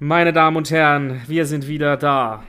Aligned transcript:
Meine 0.00 0.32
Damen 0.32 0.56
und 0.56 0.70
Herren, 0.70 1.20
wir 1.26 1.44
sind 1.46 1.66
wieder 1.66 1.96
da. 1.96 2.44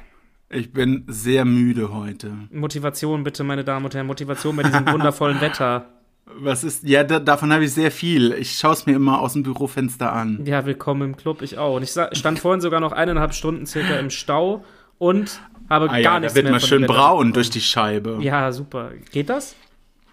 Ich 0.49 0.71
bin 0.71 1.03
sehr 1.07 1.45
müde 1.45 1.91
heute. 1.93 2.31
Motivation 2.51 3.23
bitte, 3.23 3.43
meine 3.43 3.63
Damen 3.63 3.85
und 3.85 3.93
Herren, 3.95 4.07
Motivation 4.07 4.55
bei 4.55 4.63
diesem 4.63 4.87
wundervollen 4.91 5.41
Wetter. 5.41 5.85
Was 6.25 6.63
ist? 6.63 6.83
Ja, 6.83 7.03
da, 7.03 7.19
davon 7.19 7.51
habe 7.51 7.63
ich 7.65 7.73
sehr 7.73 7.89
viel. 7.89 8.33
Ich 8.33 8.51
schaue 8.51 8.73
es 8.73 8.85
mir 8.85 8.95
immer 8.95 9.19
aus 9.19 9.33
dem 9.33 9.41
Bürofenster 9.43 10.13
an. 10.13 10.45
Ja, 10.45 10.65
willkommen 10.67 11.01
im 11.01 11.17
Club, 11.17 11.41
ich 11.41 11.57
auch. 11.57 11.75
Und 11.75 11.83
ich 11.83 11.89
stand 11.89 12.37
vorhin 12.37 12.61
sogar 12.61 12.79
noch 12.79 12.91
eineinhalb 12.91 13.33
Stunden 13.33 13.65
circa 13.65 13.95
im 13.97 14.11
Stau 14.11 14.63
und 14.99 15.41
habe 15.69 15.85
Ah 15.89 15.93
gar 15.93 15.99
ja, 16.01 16.19
nichts 16.19 16.33
da 16.33 16.35
wird 16.35 16.43
mehr 16.45 16.53
mal 16.53 16.59
von 16.59 16.69
schön 16.69 16.85
braun 16.85 17.33
durch 17.33 17.49
die 17.49 17.61
Scheibe. 17.61 18.19
Ja, 18.21 18.51
super. 18.51 18.91
Geht 19.11 19.29
das? 19.29 19.55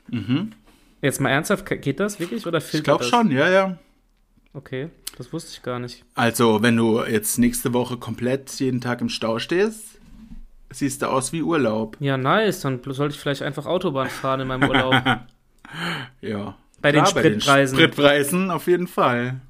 Mhm. 0.09 0.53
Jetzt 1.03 1.21
mal 1.21 1.29
ernsthaft, 1.29 1.67
geht 1.83 2.01
das 2.01 2.19
wirklich 2.19 2.47
oder 2.47 2.59
Ich 2.59 2.65
filtert 2.65 2.85
glaube 2.85 3.01
das? 3.01 3.11
schon, 3.11 3.31
ja, 3.31 3.51
ja. 3.51 3.79
Okay, 4.57 4.89
das 5.19 5.35
wusste 5.35 5.51
ich 5.53 5.63
gar 5.63 5.79
nicht. 5.79 6.03
Also, 6.15 6.63
wenn 6.63 6.77
du 6.79 7.05
jetzt 7.05 7.39
nächste 7.39 7.75
Woche 7.75 7.99
komplett 7.99 8.51
jeden 8.59 8.81
Tag 8.81 9.03
im 9.03 9.11
Stau 9.11 9.39
stehst, 9.39 10.01
siehst 10.71 11.03
du 11.03 11.11
aus 11.11 11.31
wie 11.35 11.43
Urlaub. 11.43 11.99
Ja, 12.01 12.17
nice. 12.17 12.61
Dann 12.61 12.81
sollte 12.83 13.15
ich 13.15 13.21
vielleicht 13.21 13.43
einfach 13.43 13.67
Autobahn 13.67 14.09
fahren 14.09 14.41
in 14.41 14.49
meinem 14.49 14.69
Urlaub. 14.69 14.95
Ja. 16.21 16.57
Bei 16.81 16.93
den 16.93 17.05
Spritpreisen. 17.07 17.77
Spritpreisen 17.77 18.51
auf 18.53 18.69
jeden 18.69 18.87
Fall. 18.87 19.41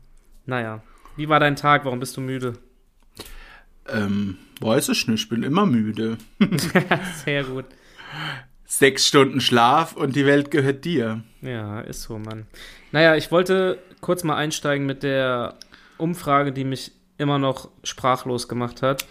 naja. 0.47 0.83
Wie 1.15 1.29
war 1.29 1.39
dein 1.41 1.57
Tag? 1.57 1.85
Warum 1.85 2.01
bist 2.01 2.17
du 2.17 2.23
müde? 2.23 2.55
Ähm, 3.87 4.39
weiß 4.61 4.89
ich 4.89 5.07
nicht, 5.09 5.25
ich 5.25 5.29
bin 5.29 5.43
immer 5.43 5.67
müde. 5.67 6.17
Sehr 7.25 7.45
gut. 7.45 7.67
Sechs 8.65 9.07
Stunden 9.07 9.41
Schlaf 9.43 9.95
und 9.95 10.17
die 10.17 10.25
Welt 10.27 10.51
gehört 10.51 10.87
dir. 10.87 11.23
Ja, 11.43 11.81
ist 11.81 12.03
so, 12.03 12.19
Mann. 12.19 12.47
Naja, 12.93 13.15
ich 13.15 13.31
wollte 13.31 13.79
kurz 14.07 14.23
mal 14.25 14.37
einsteigen 14.37 14.87
mit 14.87 15.03
der 15.03 15.55
Umfrage, 15.99 16.53
die 16.53 16.65
mich 16.65 16.93
immer 17.19 17.39
noch 17.39 17.71
sprachlos 17.83 18.47
gemacht 18.49 18.83
hat. 18.83 19.05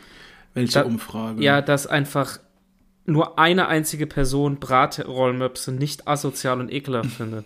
Welche 0.54 0.80
Da- 0.80 0.86
Umfrage? 0.86 1.44
Ja, 1.44 1.62
dass 1.62 1.86
einfach 1.86 2.40
nur 3.06 3.38
eine 3.38 3.68
einzige 3.68 4.08
Person 4.08 4.58
Bratrollmöpse 4.60 5.72
nicht 5.74 6.08
asozial 6.08 6.60
und 6.62 6.72
ekelhaft 6.72 7.12
findet. 7.18 7.46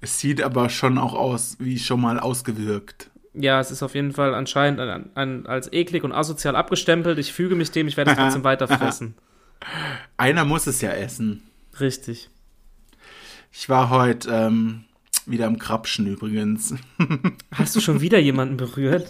Es 0.00 0.18
sieht 0.18 0.42
aber 0.42 0.70
schon 0.70 0.96
auch 0.98 1.14
aus, 1.14 1.56
wie 1.60 1.78
schon 1.78 2.00
mal 2.00 2.18
ausgewirkt. 2.18 3.10
ja, 3.34 3.60
es 3.60 3.70
ist 3.70 3.82
auf 3.82 3.94
jeden 3.94 4.12
Fall 4.12 4.34
anscheinend 4.34 4.80
an, 4.80 5.10
an, 5.14 5.46
als 5.46 5.72
eklig 5.72 6.02
und 6.04 6.12
asozial 6.12 6.56
abgestempelt. 6.56 7.18
Ich 7.18 7.32
füge 7.32 7.54
mich 7.54 7.70
dem, 7.70 7.86
ich 7.86 7.96
werde 7.96 8.12
es 8.12 8.16
trotzdem 8.16 8.44
weiterfressen. 8.50 9.14
Einer 10.16 10.44
muss 10.44 10.66
es 10.66 10.80
ja 10.80 10.90
essen. 10.90 11.42
Richtig. 11.78 12.30
Ich 13.52 13.68
war 13.68 13.90
heute 13.90 14.30
ähm, 14.30 14.84
wieder 15.30 15.46
am 15.46 15.58
Krapschen 15.58 16.06
übrigens. 16.06 16.74
Hast 17.54 17.76
du 17.76 17.80
schon 17.80 18.00
wieder 18.00 18.18
jemanden 18.18 18.56
berührt? 18.56 19.08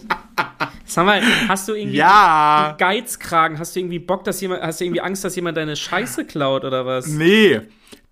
Sag 0.85 1.05
mal, 1.05 1.21
hast 1.49 1.69
du 1.69 1.75
irgendwie 1.75 1.99
Ja! 1.99 2.75
Geizkragen? 2.79 3.59
Hast 3.59 3.77
du 3.77 3.81
irgendwie 3.81 3.99
Bock, 3.99 4.25
dass 4.25 4.41
jemand, 4.41 4.63
hast 4.63 4.81
du 4.81 4.85
irgendwie 4.85 5.03
Angst, 5.03 5.23
dass 5.23 5.37
jemand 5.37 5.57
deine 5.59 5.77
Scheiße 5.77 6.25
klaut 6.25 6.65
oder 6.65 6.87
was? 6.87 7.07
Nee, 7.09 7.61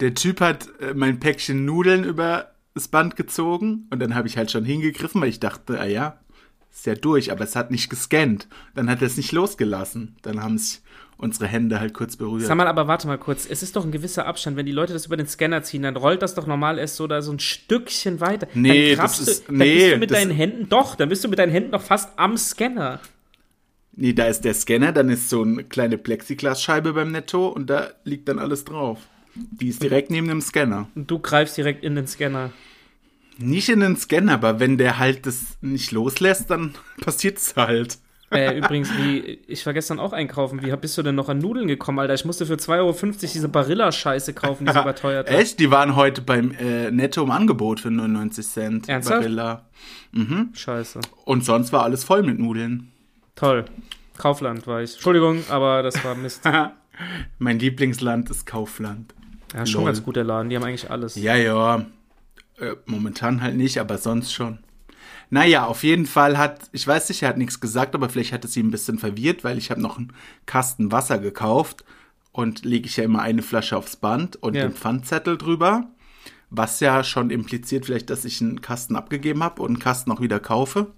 der 0.01 0.13
Typ 0.15 0.41
hat 0.43 0.69
äh, 0.81 0.93
mein 0.95 1.19
Päckchen 1.19 1.65
Nudeln 1.65 2.05
über 2.05 2.53
das 2.75 2.89
Band 2.89 3.17
gezogen 3.17 3.87
und 3.91 4.01
dann 4.01 4.15
habe 4.15 4.29
ich 4.29 4.37
halt 4.37 4.51
schon 4.51 4.67
hingegriffen, 4.67 5.23
weil 5.23 5.31
ich 5.31 5.41
dachte, 5.41 5.81
ah 5.81 5.87
ja, 5.87 6.19
ist 6.71 6.85
ja 6.85 6.95
durch, 6.95 7.33
aber 7.33 7.45
es 7.45 7.57
hat 7.57 7.71
nicht 7.71 7.89
gescannt. 7.89 8.47
Dann 8.75 8.91
hat 8.91 9.01
er 9.01 9.07
es 9.07 9.17
nicht 9.17 9.33
losgelassen. 9.33 10.17
Dann 10.21 10.43
haben 10.43 10.59
sich 10.59 10.83
unsere 11.19 11.47
Hände 11.47 11.81
halt 11.81 11.95
kurz 11.95 12.17
berührt. 12.17 12.47
Sag 12.47 12.57
mal, 12.57 12.67
aber 12.67 12.89
warte 12.89 13.07
mal 13.07 13.19
kurz. 13.19 13.47
Es 13.49 13.63
ist 13.63 13.75
doch 13.77 13.85
ein 13.85 13.93
gewisser 13.93 14.27
Abstand. 14.27 14.57
Wenn 14.57 14.67
die 14.67 14.73
Leute 14.73 14.93
das 14.93 15.07
über 15.07 15.17
den 15.17 15.27
Scanner 15.27 15.63
ziehen, 15.63 15.83
dann 15.83 15.97
rollt 15.97 16.23
das 16.23 16.35
doch 16.35 16.47
normal 16.47 16.79
erst 16.79 16.97
so 16.97 17.07
da 17.07 17.23
so 17.23 17.33
ein 17.33 17.39
Stückchen 17.39 18.21
weiter. 18.21 18.47
Nee, 18.55 18.95
dann 18.95 19.05
das 19.07 19.25
du, 19.25 19.31
ist- 19.31 19.49
dann 19.49 19.57
nee, 19.57 19.75
bist 19.79 19.93
du 19.95 19.99
mit 19.99 20.11
deinen 20.11 20.31
Händen, 20.31 20.69
doch, 20.69 20.95
dann 20.95 21.09
bist 21.09 21.25
du 21.25 21.29
mit 21.29 21.39
deinen 21.39 21.53
Händen 21.53 21.71
noch 21.71 21.83
fast 21.83 22.11
am 22.19 22.37
Scanner. 22.37 23.01
Nee, 23.99 24.13
da 24.13 24.27
ist 24.27 24.43
der 24.45 24.53
Scanner, 24.53 24.93
dann 24.93 25.09
ist 25.09 25.31
so 25.31 25.43
eine 25.43 25.65
kleine 25.65 25.97
Plexiglasscheibe 25.97 26.93
beim 26.93 27.13
Netto 27.13 27.49
und 27.49 27.71
da 27.71 27.91
liegt 28.05 28.29
dann 28.29 28.39
alles 28.39 28.65
drauf. 28.67 28.99
Die 29.35 29.69
ist 29.69 29.83
direkt 29.83 30.11
neben 30.11 30.29
dem 30.29 30.41
Scanner. 30.43 30.89
Und 30.95 31.11
du 31.11 31.19
greifst 31.19 31.57
direkt 31.57 31.83
in 31.83 31.95
den 31.95 32.07
Scanner. 32.07 32.53
Nicht 33.39 33.69
in 33.71 33.81
den 33.81 33.97
Scanner, 33.97 34.33
aber 34.35 34.61
wenn 34.61 34.77
der 34.79 34.99
halt 34.99 35.27
das 35.27 35.57
nicht 35.63 35.93
loslässt, 35.93 36.51
dann 36.51 36.75
passiert 37.01 37.39
es 37.39 37.57
halt. 37.57 37.99
Äh, 38.33 38.59
übrigens, 38.59 38.91
wie, 38.99 39.39
ich 39.47 39.65
war 39.67 39.73
gestern 39.73 40.01
auch 40.01 40.13
einkaufen. 40.13 40.63
Wie 40.63 40.75
bist 40.77 40.99
du 40.99 41.03
denn 41.03 41.15
noch 41.15 41.29
an 41.29 41.39
Nudeln 41.39 41.69
gekommen, 41.69 42.01
Alter? 42.01 42.15
Ich 42.15 42.25
musste 42.25 42.45
für 42.45 42.55
2,50 42.55 42.79
Euro 42.79 42.93
diese 43.23 43.49
Barilla-Scheiße 43.49 44.33
kaufen, 44.35 44.67
die 44.67 44.73
so 44.73 44.81
überteuert 44.83 45.31
war. 45.31 45.39
Echt? 45.39 45.61
Die 45.61 45.71
waren 45.71 45.95
heute 45.95 46.23
beim 46.23 46.51
äh, 46.53 46.91
Netto 46.91 47.23
im 47.23 47.31
Angebot 47.31 47.81
für 47.81 47.91
99 47.91 48.47
Cent. 48.47 48.89
Ernsthaft? 48.89 49.21
Barilla. 49.21 49.67
Scheiße. 50.55 51.01
Und 51.25 51.45
sonst 51.45 51.73
war 51.73 51.85
alles 51.85 52.03
voll 52.05 52.23
mit 52.23 52.39
Nudeln. 52.39 52.91
Toll. 53.37 53.67
Kaufland 54.17 54.67
war 54.67 54.83
ich. 54.83 54.95
Entschuldigung, 54.95 55.45
aber 55.49 55.83
das 55.83 56.03
war 56.05 56.15
Mist. 56.15 56.43
mein 57.39 57.59
Lieblingsland 57.59 58.31
ist 58.31 58.47
Kaufland. 58.47 59.15
Ja, 59.55 59.67
schon 59.67 59.83
Lol. 59.83 59.91
ganz 59.91 60.03
gut 60.03 60.17
der 60.17 60.25
Laden. 60.25 60.49
Die 60.49 60.57
haben 60.57 60.65
eigentlich 60.65 60.91
alles. 60.91 61.17
Ja, 61.17 61.37
ja. 61.37 61.87
Äh, 62.59 62.75
momentan 62.87 63.43
halt 63.43 63.57
nicht, 63.57 63.79
aber 63.79 63.99
sonst 63.99 64.33
schon. 64.33 64.59
Naja, 65.31 65.67
auf 65.67 65.83
jeden 65.83 66.07
Fall 66.07 66.39
hat, 66.39 66.69
ich 66.73 66.87
weiß 66.87 67.09
nicht, 67.09 67.23
er 67.23 67.31
hat 67.31 67.39
nichts 67.39 67.61
gesagt, 67.61 67.95
aber 67.95 68.09
vielleicht 68.09 68.33
hat 68.33 68.45
es 68.45 68.57
ihn 68.57 68.69
ein 68.69 68.71
bisschen 68.71 68.99
verwirrt, 68.99 69.43
weil 69.45 69.59
ich 69.59 69.71
habe 69.71 69.81
noch 69.83 69.99
einen 69.99 70.13
Kasten 70.47 70.93
Wasser 70.93 71.19
gekauft 71.19 71.85
und 72.33 72.65
lege 72.65 72.87
ich 72.87 72.97
ja 72.97 73.05
immer 73.05 73.23
eine 73.23 73.43
Flasche 73.43 73.77
aufs 73.77 73.97
Band 73.97 74.37
und 74.37 74.55
Ja. 74.55 74.63
den 74.63 74.73
Pfandzettel 74.73 75.37
drüber, 75.37 75.89
was 76.51 76.79
ja 76.81 77.03
schon 77.03 77.31
impliziert 77.31 77.87
vielleicht, 77.87 78.09
dass 78.11 78.25
ich 78.25 78.41
einen 78.41 78.61
Kasten 78.61 78.95
abgegeben 78.95 79.43
habe 79.43 79.63
und 79.63 79.69
einen 79.71 79.79
Kasten 79.81 80.13
auch 80.13 80.21
wieder 80.21 80.39
kaufe. 80.39 80.93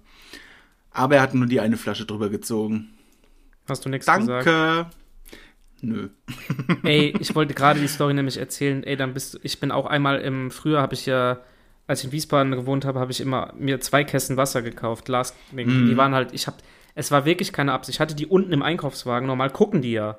Aber 0.91 1.15
er 1.15 1.21
hat 1.21 1.33
nur 1.33 1.47
die 1.47 1.59
eine 1.59 1.77
Flasche 1.77 2.05
drüber 2.05 2.29
gezogen. 2.29 2.89
Hast 3.67 3.85
du 3.85 3.89
nichts 3.89 4.05
gesagt? 4.05 4.29
Danke. 4.29 4.87
Nö. 5.81 6.09
Ey, 6.83 7.15
ich 7.19 7.35
wollte 7.35 7.53
gerade 7.53 7.79
die 7.79 7.87
Story 7.87 8.13
nämlich 8.13 8.37
erzählen. 8.37 8.83
Ey, 8.83 8.97
dann 8.97 9.13
bist 9.13 9.35
du, 9.35 9.39
ich 9.43 9.59
bin 9.59 9.71
auch 9.71 9.85
einmal 9.85 10.19
im 10.19 10.51
Frühjahr 10.51 10.81
habe 10.81 10.93
ich 10.93 11.05
ja, 11.05 11.39
als 11.89 11.99
ich 12.01 12.05
in 12.05 12.11
Wiesbaden 12.11 12.51
gewohnt 12.51 12.85
habe, 12.85 12.99
habe 12.99 13.11
ich 13.11 13.19
immer 13.19 13.51
mir 13.57 13.81
zwei 13.81 14.03
Kästen 14.03 14.37
Wasser 14.37 14.61
gekauft, 14.61 15.05
Glas. 15.05 15.33
Die 15.51 15.97
waren 15.97 16.13
halt, 16.13 16.33
ich 16.33 16.45
habe, 16.47 16.57
es 16.95 17.09
war 17.11 17.25
wirklich 17.25 17.51
keine 17.51 17.73
Absicht. 17.73 17.95
Ich 17.97 17.99
hatte 17.99 18.13
die 18.15 18.27
unten 18.27 18.53
im 18.53 18.61
Einkaufswagen. 18.61 19.27
Normal 19.27 19.49
gucken 19.49 19.81
die 19.81 19.93
ja. 19.93 20.17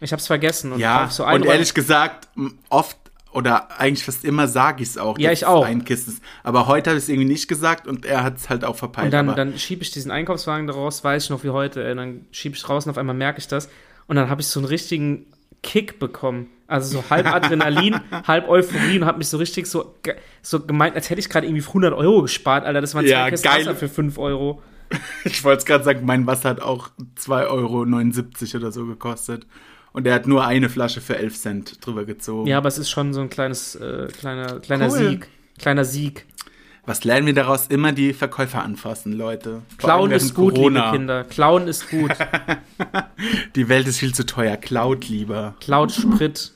Ich 0.00 0.10
habe 0.12 0.20
es 0.20 0.26
vergessen 0.26 0.72
und 0.72 0.80
Ja, 0.80 1.08
so 1.10 1.24
und 1.24 1.28
einräum- 1.30 1.46
ehrlich 1.52 1.74
gesagt, 1.74 2.28
oft 2.70 2.96
oder 3.32 3.78
eigentlich 3.78 4.04
fast 4.04 4.24
immer 4.24 4.48
sage 4.48 4.82
ich 4.82 4.88
es 4.90 4.98
auch. 4.98 5.18
Ja, 5.18 5.32
ich 5.32 5.44
auch. 5.46 5.64
Ein 5.64 5.84
Kissen. 5.84 6.18
Aber 6.42 6.66
heute 6.66 6.90
habe 6.90 6.98
ich 6.98 7.04
es 7.04 7.08
irgendwie 7.08 7.28
nicht 7.28 7.46
gesagt 7.46 7.86
und 7.86 8.04
er 8.06 8.24
hat 8.24 8.36
es 8.38 8.48
halt 8.50 8.64
auch 8.64 8.76
verpeilt. 8.76 9.06
Und 9.06 9.12
dann, 9.12 9.36
dann 9.36 9.58
schiebe 9.58 9.82
ich 9.82 9.90
diesen 9.90 10.10
Einkaufswagen 10.10 10.66
daraus, 10.66 11.04
weiß 11.04 11.24
ich 11.24 11.30
noch 11.30 11.44
wie 11.44 11.50
heute, 11.50 11.84
ey, 11.86 11.94
dann 11.94 12.26
schiebe 12.30 12.56
ich 12.56 12.68
raus 12.68 12.84
und 12.86 12.90
auf 12.90 12.98
einmal 12.98 13.14
merke 13.14 13.38
ich 13.38 13.48
das. 13.48 13.68
Und 14.06 14.16
dann 14.16 14.28
habe 14.28 14.40
ich 14.40 14.48
so 14.48 14.60
einen 14.60 14.66
richtigen 14.66 15.26
Kick 15.62 15.98
bekommen. 15.98 16.48
Also 16.72 17.00
so 17.00 17.10
halb 17.10 17.26
Adrenalin, 17.26 18.00
halb 18.26 18.48
Euphorie 18.48 18.98
und 18.98 19.04
habe 19.04 19.18
mich 19.18 19.28
so 19.28 19.36
richtig 19.36 19.66
so, 19.66 19.94
so 20.42 20.60
gemeint, 20.60 20.94
als 20.96 21.10
hätte 21.10 21.20
ich 21.20 21.28
gerade 21.28 21.46
irgendwie 21.46 21.66
100 21.66 21.92
Euro 21.92 22.22
gespart, 22.22 22.64
Alter. 22.64 22.80
Das 22.80 22.94
waren 22.94 23.04
zwei 23.04 23.10
Ja, 23.10 23.28
Kästen 23.30 23.50
geil. 23.50 23.60
Wasser 23.66 23.76
für 23.76 23.88
5 23.88 24.18
Euro. 24.18 24.62
ich 25.24 25.42
wollte 25.44 25.58
es 25.60 25.64
gerade 25.66 25.84
sagen, 25.84 26.04
mein 26.04 26.26
Wasser 26.26 26.50
hat 26.50 26.60
auch 26.60 26.90
2,79 27.18 27.46
Euro 28.54 28.56
oder 28.58 28.72
so 28.72 28.86
gekostet. 28.86 29.46
Und 29.92 30.06
er 30.06 30.14
hat 30.14 30.26
nur 30.26 30.46
eine 30.46 30.70
Flasche 30.70 31.00
für 31.02 31.16
11 31.18 31.36
Cent 31.38 31.86
drüber 31.86 32.04
gezogen. 32.04 32.46
Ja, 32.48 32.58
aber 32.58 32.68
es 32.68 32.78
ist 32.78 32.90
schon 32.90 33.12
so 33.12 33.20
ein 33.20 33.28
kleines, 33.28 33.74
äh, 33.74 34.08
kleiner, 34.18 34.60
kleiner 34.60 34.88
Cool. 34.88 35.10
Sieg. 35.10 35.28
Kleiner 35.58 35.84
Sieg. 35.84 36.26
Was 36.84 37.04
lernen 37.04 37.26
wir 37.26 37.34
daraus? 37.34 37.68
Immer 37.68 37.92
die 37.92 38.12
Verkäufer 38.12 38.62
anfassen, 38.62 39.12
Leute. 39.12 39.62
Vor 39.78 39.78
Klauen 39.78 40.10
ist 40.10 40.34
gut, 40.34 40.54
Corona. 40.54 40.86
liebe 40.86 40.96
Kinder. 40.96 41.24
Klauen 41.24 41.68
ist 41.68 41.88
gut. 41.90 42.10
Die 43.54 43.68
Welt 43.68 43.86
ist 43.86 43.98
viel 43.98 44.12
zu 44.12 44.26
teuer. 44.26 44.56
Klaut 44.56 45.08
lieber. 45.08 45.54
Klaut 45.60 45.92
Sprit. 45.92 46.52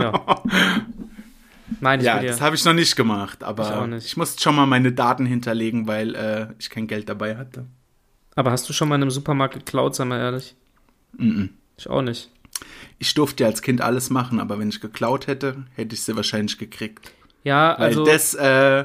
Ja. 0.00 0.42
Nein, 1.80 2.00
ich 2.00 2.06
Ja, 2.06 2.20
das 2.20 2.40
habe 2.40 2.56
ich 2.56 2.64
noch 2.64 2.72
nicht 2.74 2.96
gemacht, 2.96 3.44
aber 3.44 3.62
Ich 3.64 3.70
auch 3.70 3.84
ich, 3.84 3.90
nicht. 3.90 4.16
musste 4.16 4.42
schon 4.42 4.56
mal 4.56 4.66
meine 4.66 4.92
Daten 4.92 5.24
hinterlegen, 5.24 5.86
weil 5.86 6.14
äh, 6.14 6.48
ich 6.58 6.68
kein 6.68 6.86
Geld 6.86 7.08
dabei 7.08 7.36
hatte. 7.36 7.66
Aber 8.34 8.50
hast 8.50 8.68
du 8.68 8.72
schon 8.72 8.88
mal 8.88 8.96
in 8.96 9.02
einem 9.02 9.10
Supermarkt 9.10 9.54
geklaut, 9.54 9.94
sei 9.94 10.04
mal 10.04 10.18
ehrlich? 10.18 10.54
Mhm. 11.16 11.50
Ich 11.76 11.88
auch 11.88 12.02
nicht. 12.02 12.30
Ich 12.98 13.14
durfte 13.14 13.44
ja 13.44 13.48
als 13.48 13.62
Kind 13.62 13.80
alles 13.80 14.10
machen, 14.10 14.40
aber 14.40 14.58
wenn 14.58 14.68
ich 14.68 14.80
geklaut 14.80 15.26
hätte, 15.26 15.64
hätte 15.76 15.94
ich 15.94 16.02
sie 16.02 16.16
wahrscheinlich 16.16 16.58
gekriegt. 16.58 17.12
Ja, 17.44 17.76
Weil 17.78 17.86
also. 17.86 18.04
das 18.04 18.34
äh, 18.34 18.84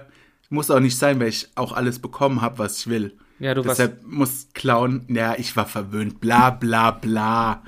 muss 0.49 0.71
auch 0.71 0.79
nicht 0.79 0.97
sein, 0.97 1.19
weil 1.19 1.27
ich 1.29 1.49
auch 1.55 1.73
alles 1.73 1.99
bekommen 1.99 2.41
habe, 2.41 2.59
was 2.59 2.79
ich 2.79 2.87
will. 2.87 3.13
ja, 3.39 3.53
du 3.53 3.65
warst. 3.65 3.79
Deshalb 3.79 4.05
muss 4.05 4.47
klauen, 4.53 5.05
ja, 5.09 5.35
ich 5.37 5.55
war 5.57 5.65
verwöhnt, 5.65 6.21
bla 6.21 6.51
bla 6.51 6.91
bla. 6.91 7.63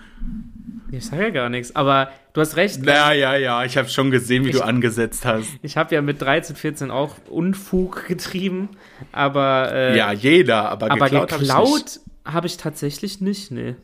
Ich 0.92 1.06
sage 1.08 1.24
ja 1.24 1.30
gar 1.32 1.50
nichts, 1.50 1.76
aber 1.76 2.10
du 2.38 2.42
hast 2.42 2.56
recht. 2.56 2.86
Ja, 2.86 3.12
ja, 3.14 3.36
ja, 3.36 3.66
ich 3.66 3.76
habe 3.78 3.90
schon 3.90 4.12
gesehen, 4.12 4.46
wie 4.46 4.50
Ich- 4.50 4.56
du 4.58 4.64
angesetzt 4.64 5.26
hast. 5.26 5.50
Ich 5.64 5.76
habe 5.76 5.96
ja 5.96 6.02
mit 6.04 6.22
13, 6.22 6.56
14 6.56 6.92
auch 6.92 7.16
Unfug 7.30 8.06
getrieben, 8.08 8.70
aber. 9.12 9.72
Äh, 9.74 9.98
Ja, 9.98 10.12
jeder, 10.12 10.70
aber, 10.70 10.92
aber 10.92 11.06
geklaut, 11.06 11.32
habe 11.32 11.44
ich 11.44 11.50
geklaut 11.50 12.00
habe 12.26 12.46
ich 12.48 12.58
tatsächlich 12.58 13.22
nicht, 13.22 13.52
nee. 13.52 13.76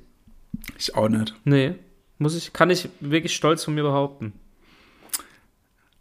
Ich 0.77 0.95
auch 0.95 1.09
nicht. 1.09 1.33
Nee. 1.45 1.75
Muss 2.19 2.35
ich, 2.35 2.53
kann 2.53 2.69
ich 2.69 2.89
wirklich 2.99 3.33
stolz 3.33 3.63
von 3.63 3.73
mir 3.73 3.83
behaupten. 3.83 4.33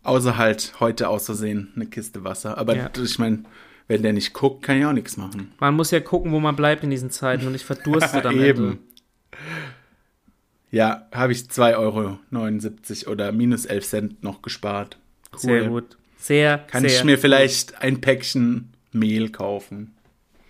Außer 0.03 0.37
halt 0.37 0.75
heute 0.81 1.09
auszusehen, 1.09 1.73
eine 1.77 1.87
Kiste 1.87 2.25
Wasser. 2.25 2.59
Aber 2.59 2.77
Ja. 2.77 2.91
ich 3.03 3.19
meine, 3.19 3.45
Wenn 3.89 4.03
der 4.03 4.13
nicht 4.13 4.33
guckt, 4.33 4.63
kann 4.63 4.79
ich 4.79 4.87
auch 4.87 4.93
nichts 4.93 5.17
machen. 5.17 5.53
Man 5.59 5.75
muss 5.75 5.91
ja 5.91 5.99
gucken, 6.01 6.31
wo 6.33 6.39
man 6.41 6.55
bleibt 6.57 6.85
in 6.85 6.89
diesen 6.91 7.11
Zeiten 7.11 7.47
und 7.49 7.55
ich 7.55 7.65
verdurste 7.65 8.25
am 8.25 8.41
Eben. 8.41 8.65
Ende. 8.65 8.79
Ja, 10.73 11.07
habe 11.13 11.33
ich 11.33 11.41
2,79 11.41 11.77
Euro 13.07 13.13
oder 13.13 13.31
minus 13.31 13.67
11 13.67 13.87
Cent 13.87 14.23
noch 14.25 14.41
gespart. 14.43 14.97
Cool. 15.35 15.41
Sehr 15.41 15.69
gut. 15.69 15.97
Sehr, 16.17 16.59
Kann 16.59 16.83
sehr. 16.83 16.91
ich 16.99 17.05
mir 17.05 17.19
vielleicht 17.19 17.83
ein 17.83 18.01
Päckchen 18.01 18.73
Mehl 18.91 19.29
kaufen. 19.31 19.95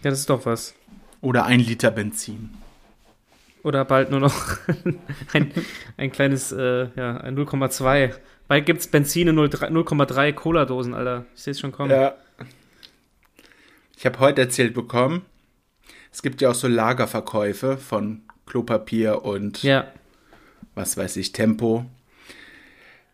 Ja, 0.02 0.10
das 0.10 0.20
ist 0.20 0.30
doch 0.30 0.46
was. 0.46 0.74
Oder 1.20 1.44
ein 1.46 1.60
Liter 1.60 1.90
Benzin. 1.90 2.50
Oder 3.64 3.84
bald 3.84 4.10
nur 4.10 4.20
noch 4.20 4.58
ein, 5.32 5.52
ein 5.96 6.12
kleines, 6.12 6.52
äh, 6.52 6.88
ja, 6.96 7.16
ein 7.18 7.36
0,2. 7.36 8.12
Bald 8.48 8.66
gibt's 8.66 8.86
Benzin 8.86 9.28
in 9.28 9.36
0,3 9.38 9.70
0,3 9.70 10.32
Cola-Dosen, 10.32 10.94
Alter. 10.94 11.26
Ich 11.34 11.42
sehe 11.42 11.52
es 11.52 11.60
schon 11.60 11.72
kommen. 11.72 11.90
Ja. 11.90 12.14
Ich 13.96 14.06
habe 14.06 14.18
heute 14.20 14.40
erzählt 14.42 14.74
bekommen, 14.74 15.22
es 16.12 16.22
gibt 16.22 16.40
ja 16.40 16.50
auch 16.50 16.54
so 16.54 16.68
Lagerverkäufe 16.68 17.76
von 17.76 18.22
Klopapier 18.46 19.24
und 19.24 19.62
Ja. 19.62 19.86
Was 20.74 20.96
weiß 20.96 21.16
ich, 21.16 21.32
Tempo. 21.32 21.84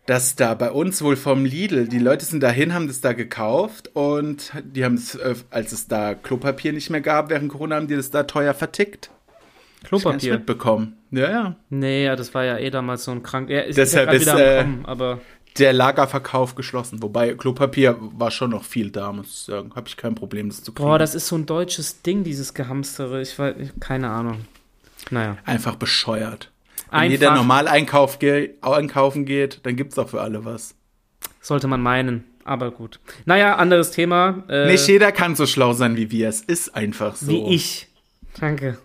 Dass 0.06 0.36
da 0.36 0.54
bei 0.54 0.70
uns 0.70 1.02
wohl 1.02 1.16
vom 1.16 1.44
Lidl, 1.44 1.86
die 1.86 1.98
Leute 1.98 2.24
sind 2.24 2.42
dahin, 2.42 2.72
haben 2.72 2.86
das 2.86 3.02
da 3.02 3.12
gekauft 3.12 3.90
und 3.92 4.52
die 4.64 4.82
haben 4.84 4.94
es, 4.94 5.14
äh, 5.16 5.34
als 5.50 5.72
es 5.72 5.86
da 5.86 6.14
Klopapier 6.14 6.72
nicht 6.72 6.88
mehr 6.88 7.02
gab 7.02 7.28
während 7.28 7.50
Corona, 7.50 7.76
haben 7.76 7.88
die 7.88 7.96
das 7.96 8.10
da 8.10 8.22
teuer 8.22 8.54
vertickt. 8.54 9.10
Ich 9.82 9.88
Klopapier. 9.88 10.34
mitbekommen. 10.34 10.96
Ja, 11.10 11.30
ja. 11.30 11.56
Nee, 11.70 12.04
ja, 12.06 12.16
das 12.16 12.34
war 12.34 12.44
ja 12.44 12.58
eh 12.58 12.70
damals 12.70 13.04
so 13.04 13.10
ein 13.10 13.22
krank. 13.22 13.50
Ja, 13.50 13.60
ist 13.60 13.76
Deshalb 13.76 14.12
ist, 14.12 14.22
wieder 14.22 14.58
äh, 14.58 14.62
Kommen, 14.62 14.86
aber 14.86 15.20
Der 15.58 15.72
Lagerverkauf 15.72 16.54
geschlossen. 16.54 17.02
Wobei 17.02 17.34
Klopapier 17.34 17.96
war 18.00 18.30
schon 18.30 18.50
noch 18.50 18.64
viel 18.64 18.90
da, 18.90 19.12
muss 19.12 19.26
ich 19.26 19.38
sagen. 19.44 19.72
Habe 19.74 19.88
ich 19.88 19.96
kein 19.96 20.14
Problem, 20.14 20.48
das 20.48 20.62
zu 20.64 20.72
kriegen. 20.72 20.88
boah, 20.88 20.98
das 20.98 21.14
ist 21.14 21.28
so 21.28 21.36
ein 21.36 21.46
deutsches 21.46 22.02
Ding, 22.02 22.24
dieses 22.24 22.54
Gehamstere. 22.54 23.20
Ich 23.20 23.38
weiß, 23.38 23.54
keine 23.78 24.08
Ahnung. 24.10 24.46
Naja. 25.10 25.36
Einfach 25.44 25.76
bescheuert. 25.76 26.50
Wenn 26.90 27.10
jeder 27.10 27.34
normal 27.34 27.68
einkaufen 27.68 29.24
geht, 29.24 29.60
dann 29.64 29.76
gibt's 29.76 29.98
auch 29.98 30.08
für 30.08 30.20
alle 30.20 30.44
was. 30.44 30.74
sollte 31.40 31.68
man 31.68 31.80
meinen, 31.80 32.24
aber 32.44 32.70
gut. 32.70 33.00
Naja, 33.24 33.56
anderes 33.56 33.90
Thema. 33.90 34.44
Äh, 34.48 34.66
Nicht 34.72 34.86
jeder 34.88 35.12
kann 35.12 35.34
so 35.36 35.46
schlau 35.46 35.72
sein 35.72 35.96
wie 35.96 36.10
wir. 36.10 36.28
Es 36.28 36.40
ist 36.40 36.74
einfach 36.74 37.16
so. 37.16 37.28
Wie 37.28 37.54
ich. 37.54 37.88
Danke. 38.40 38.78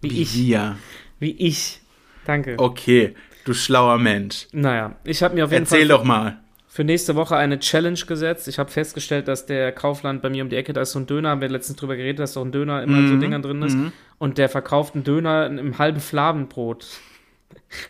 Wie, 0.00 0.10
Wie 0.10 0.22
ich. 0.22 0.34
wir. 0.36 0.76
Wie 1.18 1.32
ich. 1.32 1.80
Danke. 2.26 2.54
Okay, 2.58 3.14
du 3.44 3.54
schlauer 3.54 3.98
Mensch. 3.98 4.46
Naja, 4.52 4.96
ich 5.04 5.22
habe 5.22 5.34
mir 5.34 5.44
auf 5.44 5.50
jeden 5.50 5.64
Erzähl 5.64 5.80
Fall 5.80 5.88
doch 5.88 6.04
mal. 6.04 6.38
für 6.68 6.84
nächste 6.84 7.14
Woche 7.16 7.36
eine 7.36 7.58
Challenge 7.58 7.98
gesetzt. 8.06 8.46
Ich 8.48 8.58
habe 8.58 8.70
festgestellt, 8.70 9.26
dass 9.28 9.46
der 9.46 9.72
Kaufland 9.72 10.20
bei 10.22 10.28
mir 10.30 10.42
um 10.44 10.50
die 10.50 10.56
Ecke, 10.56 10.72
da 10.72 10.82
ist 10.82 10.92
so 10.92 10.98
ein 11.00 11.06
Döner, 11.06 11.30
haben 11.30 11.40
wir 11.40 11.48
letztens 11.48 11.78
drüber 11.78 11.96
geredet, 11.96 12.18
dass 12.20 12.34
so 12.34 12.42
ein 12.42 12.52
Döner 12.52 12.82
immer 12.82 12.98
in 12.98 13.08
so 13.08 13.16
Dingern 13.16 13.42
drin 13.42 13.62
ist. 13.62 13.76
Und 14.18 14.36
der 14.38 14.48
verkauft 14.48 14.94
einen 14.94 15.04
Döner 15.04 15.46
im 15.46 15.78
halben 15.78 16.00
Fladenbrot 16.00 16.86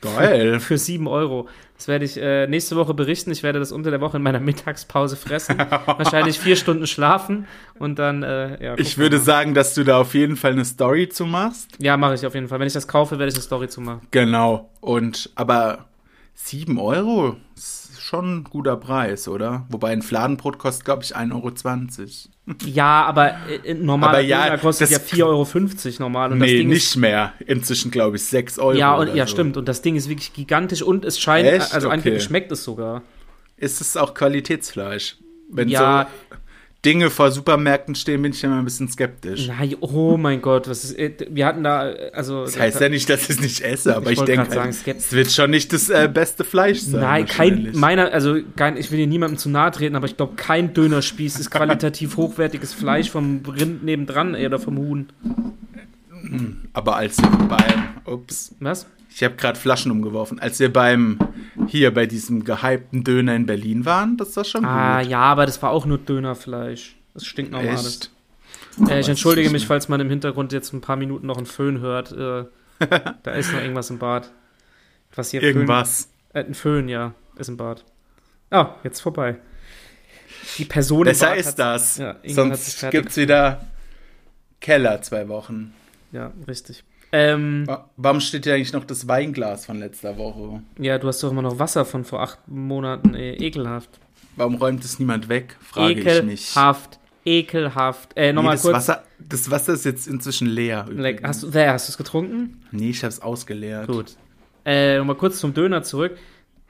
Geil. 0.00 0.60
für 0.60 0.78
7 0.78 1.06
Euro. 1.06 1.48
Das 1.76 1.86
werde 1.86 2.04
ich 2.04 2.16
äh, 2.16 2.46
nächste 2.48 2.74
Woche 2.74 2.92
berichten. 2.92 3.30
Ich 3.30 3.42
werde 3.42 3.60
das 3.60 3.70
unter 3.70 3.90
der 3.90 4.00
Woche 4.00 4.16
in 4.16 4.22
meiner 4.22 4.40
Mittagspause 4.40 5.16
fressen. 5.16 5.58
Wahrscheinlich 5.58 6.38
vier 6.38 6.56
Stunden 6.56 6.86
schlafen 6.86 7.46
und 7.78 7.98
dann, 7.98 8.22
äh, 8.22 8.62
ja. 8.62 8.78
Ich 8.78 8.98
würde 8.98 9.18
mal. 9.18 9.24
sagen, 9.24 9.54
dass 9.54 9.74
du 9.74 9.84
da 9.84 10.00
auf 10.00 10.14
jeden 10.14 10.36
Fall 10.36 10.52
eine 10.52 10.64
Story 10.64 11.08
zu 11.08 11.24
machst. 11.24 11.70
Ja, 11.78 11.96
mache 11.96 12.14
ich 12.14 12.26
auf 12.26 12.34
jeden 12.34 12.48
Fall. 12.48 12.58
Wenn 12.58 12.66
ich 12.66 12.72
das 12.72 12.88
kaufe, 12.88 13.18
werde 13.18 13.28
ich 13.30 13.34
eine 13.36 13.42
Story 13.42 13.68
zu 13.68 13.80
machen. 13.80 14.00
Genau. 14.10 14.70
Und, 14.80 15.30
aber 15.36 15.86
7 16.34 16.78
Euro 16.78 17.36
ist 17.56 17.87
schon 18.08 18.38
ein 18.38 18.44
guter 18.44 18.76
Preis, 18.76 19.28
oder? 19.28 19.66
Wobei 19.68 19.90
ein 19.90 20.02
Fladenbrot 20.02 20.58
kostet, 20.58 20.84
glaube 20.84 21.02
ich, 21.04 21.14
1,20 21.16 22.28
Euro. 22.46 22.56
Ja, 22.64 23.04
aber 23.04 23.34
äh, 23.64 23.74
normal 23.74 24.08
Aber 24.10 24.20
ja, 24.20 24.56
kostet 24.56 24.90
ja 24.90 24.98
4,50 24.98 25.22
Euro 25.24 25.46
normal. 26.00 26.32
Und 26.32 26.38
Nee, 26.38 26.64
nicht 26.64 26.96
mehr. 26.96 27.34
Inzwischen, 27.46 27.90
glaube 27.90 28.16
ich, 28.16 28.24
6 28.24 28.58
Euro. 28.58 28.70
Ist, 28.72 28.78
ja, 28.78 28.94
und, 28.94 29.14
ja, 29.14 29.26
so. 29.26 29.32
stimmt. 29.32 29.56
Und 29.56 29.68
das 29.68 29.82
Ding 29.82 29.96
ist 29.96 30.08
wirklich 30.08 30.32
gigantisch 30.32 30.82
und 30.82 31.04
es 31.04 31.20
scheint, 31.20 31.46
Echt? 31.48 31.74
also 31.74 31.90
angeblich 31.90 32.14
Okay. 32.22 32.28
schmeckt 32.28 32.52
es 32.52 32.64
sogar. 32.64 33.02
Ist 33.56 33.80
es 33.80 33.96
auch 33.96 34.14
Qualitätsfleisch? 34.14 35.16
Wenn 35.50 35.68
Ja. 35.68 36.08
so 36.30 36.36
Dinge 36.84 37.10
vor 37.10 37.32
Supermärkten 37.32 37.96
stehen, 37.96 38.22
bin 38.22 38.32
ich 38.32 38.44
immer 38.44 38.58
ein 38.58 38.64
bisschen 38.64 38.88
skeptisch. 38.88 39.48
Nein, 39.48 39.74
oh 39.80 40.16
mein 40.16 40.40
Gott, 40.40 40.68
was 40.68 40.84
ist, 40.84 40.96
äh, 40.96 41.26
wir 41.28 41.44
hatten 41.44 41.64
da, 41.64 41.90
äh, 41.90 42.12
also. 42.12 42.44
Das 42.44 42.58
heißt 42.58 42.80
ja 42.80 42.88
nicht, 42.88 43.10
dass 43.10 43.24
ich 43.24 43.30
es 43.30 43.40
nicht 43.40 43.60
esse, 43.62 43.96
aber 43.96 44.12
Ich 44.12 44.18
ich, 44.20 44.24
denke, 44.24 44.48
halt, 44.60 44.76
es 44.86 45.12
wird 45.12 45.32
schon 45.32 45.50
nicht 45.50 45.72
das 45.72 45.90
äh, 45.90 46.08
beste 46.12 46.44
Fleisch 46.44 46.80
sein. 46.80 47.00
Nein, 47.00 47.26
kein, 47.26 47.72
meiner, 47.74 48.12
also 48.12 48.36
kein, 48.54 48.76
ich 48.76 48.92
will 48.92 48.98
hier 48.98 49.08
niemandem 49.08 49.38
zu 49.38 49.48
nahe 49.48 49.72
treten, 49.72 49.96
aber 49.96 50.06
ich 50.06 50.16
glaube, 50.16 50.36
kein 50.36 50.72
Dönerspieß 50.72 51.40
ist 51.40 51.50
qualitativ 51.50 52.16
hochwertiges 52.16 52.74
Fleisch 52.74 53.10
vom 53.10 53.40
Rind 53.44 53.82
nebendran 53.82 54.36
ey, 54.36 54.46
oder 54.46 54.60
vom 54.60 54.78
Huhn. 54.78 55.08
Aber 56.72 56.96
als 56.96 57.16
beim, 57.16 57.88
ups, 58.04 58.54
Was? 58.60 58.86
Ich 59.10 59.22
habe 59.24 59.34
gerade 59.36 59.58
Flaschen 59.58 59.90
umgeworfen, 59.90 60.38
als 60.38 60.58
wir 60.60 60.72
beim, 60.72 61.18
hier 61.66 61.92
bei 61.92 62.06
diesem 62.06 62.44
gehypten 62.44 63.04
Döner 63.04 63.34
in 63.34 63.46
Berlin 63.46 63.84
waren, 63.84 64.16
das 64.16 64.36
war 64.36 64.44
schon 64.44 64.64
Ah, 64.64 65.00
gut. 65.02 65.10
ja, 65.10 65.20
aber 65.20 65.46
das 65.46 65.60
war 65.62 65.70
auch 65.70 65.86
nur 65.86 65.98
Dönerfleisch. 65.98 66.96
Das 67.14 67.26
stinkt 67.26 67.52
normal. 67.52 67.74
Echt? 67.74 68.10
Äh, 68.88 69.00
ich 69.00 69.08
entschuldige 69.08 69.46
ich 69.46 69.52
mich, 69.52 69.66
falls 69.66 69.88
man 69.88 70.00
im 70.00 70.08
Hintergrund 70.08 70.52
jetzt 70.52 70.72
ein 70.72 70.80
paar 70.80 70.96
Minuten 70.96 71.26
noch 71.26 71.36
einen 71.36 71.46
Föhn 71.46 71.80
hört. 71.80 72.12
Äh, 72.12 72.44
da 73.22 73.30
ist 73.32 73.52
noch 73.52 73.60
irgendwas 73.60 73.90
im 73.90 73.98
Bad. 73.98 74.30
Was 75.14 75.30
hier 75.30 75.42
Irgendwas. 75.42 76.10
Föhn, 76.32 76.42
äh, 76.42 76.46
ein 76.46 76.54
Föhn, 76.54 76.88
ja, 76.88 77.14
ist 77.36 77.48
im 77.48 77.56
Bad. 77.56 77.84
Ah, 78.50 78.74
jetzt 78.84 79.00
vorbei. 79.00 79.36
Die 80.58 80.64
Person 80.64 81.00
im 81.00 81.04
Besser 81.06 81.28
Bad 81.30 81.38
ist 81.38 81.54
das. 81.56 81.98
Ja, 81.98 82.16
Sonst 82.26 82.86
gibt's 82.90 83.16
wieder 83.16 83.66
Keller 84.60 85.02
zwei 85.02 85.28
Wochen. 85.28 85.72
Ja, 86.12 86.32
richtig. 86.46 86.84
Ähm, 87.12 87.66
Wa- 87.66 87.88
Warum 87.96 88.20
steht 88.20 88.44
hier 88.44 88.54
eigentlich 88.54 88.72
noch 88.72 88.84
das 88.84 89.08
Weinglas 89.08 89.66
von 89.66 89.78
letzter 89.78 90.16
Woche? 90.18 90.62
ja, 90.78 90.98
du 90.98 91.08
hast 91.08 91.22
doch 91.22 91.30
immer 91.30 91.42
noch 91.42 91.58
Wasser 91.58 91.84
von 91.84 92.04
vor 92.04 92.20
acht 92.20 92.38
Monaten. 92.46 93.14
Ey, 93.14 93.34
ekelhaft. 93.42 93.90
Warum 94.36 94.56
räumt 94.56 94.84
es 94.84 94.98
niemand 94.98 95.28
weg? 95.28 95.56
Frage 95.60 95.94
ich 95.94 96.22
mich. 96.22 96.50
ekelhaft. 96.50 96.98
Ekelhaft. 97.24 98.16
Äh, 98.16 98.26
Nee, 98.28 98.32
nochmal 98.34 98.54
das, 98.54 98.62
kurz. 98.62 98.74
Wasser, 98.74 99.04
das 99.18 99.50
Wasser 99.50 99.72
ist 99.74 99.84
jetzt 99.84 100.06
inzwischen 100.06 100.46
leer. 100.48 100.86
Übrigens. 100.88 101.22
hast 101.26 101.42
du, 101.42 101.48
es 101.52 101.96
getrunken? 101.98 102.62
Nee, 102.70 102.90
ich 102.90 103.02
habe 103.02 103.08
es 103.08 103.20
ausgeleert. 103.20 103.86
Gut. 103.88 104.16
Äh, 104.64 104.98
nochmal 104.98 105.16
kurz 105.16 105.38
zum 105.40 105.54
Döner 105.54 105.82
zurück. 105.82 106.16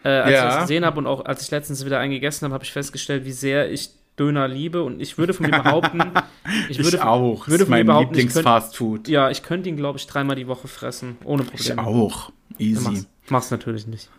Äh, 0.04 0.08
als 0.08 0.32
Ja. 0.32 0.38
ich 0.48 0.54
das 0.54 0.60
gesehen 0.62 0.84
habe 0.84 0.98
und 0.98 1.06
auch 1.06 1.24
als 1.24 1.42
ich 1.42 1.50
letztens 1.50 1.84
wieder 1.84 1.98
einen 1.98 2.12
gegessen 2.12 2.44
habe, 2.44 2.54
habe 2.54 2.64
ich 2.64 2.72
festgestellt, 2.72 3.24
wie 3.24 3.32
sehr 3.32 3.70
ich 3.70 3.90
Döner 4.18 4.48
liebe. 4.48 4.82
Und 4.82 5.00
ich 5.00 5.18
würde 5.18 5.32
von 5.34 5.46
mir 5.46 5.62
behaupten, 5.62 6.00
ich 6.68 6.78
Ich, 6.78 6.84
würde, 6.84 7.06
auch. 7.06 7.46
würde 7.48 7.64
ist 7.64 7.70
mein 7.70 7.88
ich 7.88 7.98
Lieblingsfastfood. 8.00 9.08
ja, 9.08 9.30
ich 9.30 9.42
könnte 9.42 9.68
ihn, 9.68 9.76
glaube 9.76 9.98
ich, 9.98 10.06
dreimal 10.06 10.36
die 10.36 10.46
Woche 10.48 10.68
fressen. 10.68 11.16
Ohne 11.24 11.42
Ich 11.54 11.68
Probleme. 11.68 11.86
auch. 11.86 12.30
Du 12.50 12.64
Easy. 12.64 12.82
Mach's, 12.90 13.06
mach's 13.28 13.50
natürlich 13.50 13.86
nicht. 13.86 14.10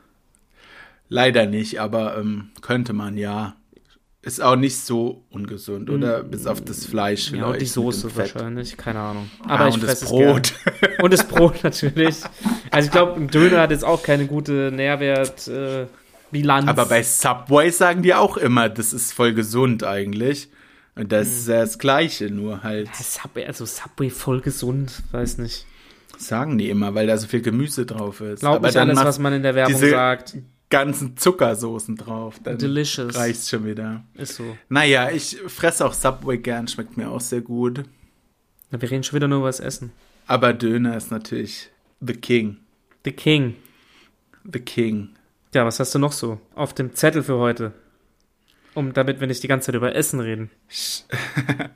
Leider 1.10 1.46
nicht, 1.48 1.80
aber 1.80 2.18
ähm, 2.18 2.50
könnte 2.62 2.94
man 2.94 3.18
ja. 3.18 3.56
Ist 4.22 4.42
auch 4.42 4.58
nicht 4.58 4.78
so 4.78 5.24
ungesund, 5.30 5.90
oder? 5.90 6.24
Bis 6.24 6.46
auf 6.46 6.60
das 6.62 6.86
Fleisch 6.86 7.32
Mm. 7.32 7.36
Ja, 7.36 7.46
und 7.46 7.54
die 7.54 7.60
vielleicht 7.60 7.74
Soße 7.74 8.16
wahrscheinlich, 8.18 8.76
keine 8.76 9.00
Ahnung. 9.00 9.30
Ah, 9.48 9.56
Aber 9.56 9.70
ich 9.70 9.76
und 9.76 9.84
das 9.84 10.00
fresse 10.02 10.06
Brot. 10.08 10.54
Und 11.02 11.14
das 11.14 11.24
Brot 11.28 11.64
natürlich. 11.64 12.18
Also 12.70 12.86
ich 12.88 12.92
glaube, 12.92 13.14
ein 13.20 13.30
Döner 13.30 13.62
hat 13.62 13.72
jetzt 13.72 13.86
auch 13.86 14.04
keine 14.04 14.26
gute 14.28 14.72
Nährwertbilanz. 14.74 15.48
Äh, 15.48 15.86
Bilanz. 16.32 16.68
Aber 16.68 16.86
bei 16.86 17.04
Subway 17.04 17.70
sagen 17.72 18.02
die 18.04 18.14
auch 18.14 18.38
immer, 18.38 18.70
das 18.70 18.94
ist 18.94 19.14
voll 19.14 19.34
gesund 19.34 19.84
eigentlich. 19.84 20.50
Und 20.96 21.12
das 21.12 21.28
Hm. 21.28 21.34
ist 21.34 21.48
ja 21.48 21.60
das 21.62 21.80
Gleiche, 21.80 22.30
nur 22.30 22.64
halt 22.64 22.94
Subway, 22.96 23.46
also 23.46 23.66
Subway 23.66 24.10
voll 24.10 24.42
gesund, 24.42 25.02
weiß 25.12 25.38
nicht. 25.38 25.66
sagen 26.18 26.58
die 26.58 26.70
immer, 26.70 26.94
weil 26.96 27.08
da 27.08 27.16
so 27.18 27.28
viel 27.28 27.42
Gemüse 27.42 27.86
drauf 27.86 28.20
ist. 28.20 28.42
Glaub 28.42 28.56
Aber 28.56 28.68
nicht 28.68 28.76
dann 28.76 28.90
alles, 28.90 29.04
was 29.06 29.20
man 29.20 29.32
in 29.34 29.44
der 29.44 29.56
Werbung 29.56 29.78
sagt. 29.80 30.36
ganzen 30.70 31.16
Zuckersoßen 31.16 31.96
drauf. 31.96 32.36
Dann 32.44 32.58
Delicious. 32.58 33.16
reicht's 33.16 33.50
schon 33.50 33.66
wieder. 33.66 34.04
Ist 34.16 34.36
so. 34.36 34.58
Naja, 34.68 35.10
ich 35.12 35.38
fresse 35.48 35.86
auch 35.86 35.94
Subway 35.94 36.38
gern, 36.38 36.68
schmeckt 36.68 36.98
mir 36.98 37.10
auch 37.10 37.22
sehr 37.22 37.40
gut. 37.42 37.84
Na, 38.72 38.82
wir 38.82 38.92
reden 38.92 39.04
schon 39.04 39.16
wieder 39.16 39.30
nur 39.30 39.40
über 39.40 39.48
das 39.48 39.62
Essen. 39.62 39.92
Aber 40.28 40.52
Döner 40.54 40.98
ist 40.98 41.10
natürlich 41.10 41.70
the 42.02 42.14
king. 42.14 42.58
The 43.06 43.12
King. 43.14 43.56
The 44.52 44.60
king. 44.60 45.10
Ja, 45.54 45.66
was 45.66 45.80
hast 45.80 45.96
du 45.96 46.00
noch 46.00 46.12
so 46.12 46.40
auf 46.56 46.74
dem 46.74 46.94
Zettel 46.94 47.24
für 47.24 47.38
heute? 47.38 47.74
Um, 48.76 48.94
damit 48.94 49.20
wir 49.20 49.28
nicht 49.28 49.42
die 49.42 49.48
ganze 49.48 49.68
Zeit 49.68 49.76
über 49.76 49.96
Essen 49.96 50.20
reden. 50.20 50.50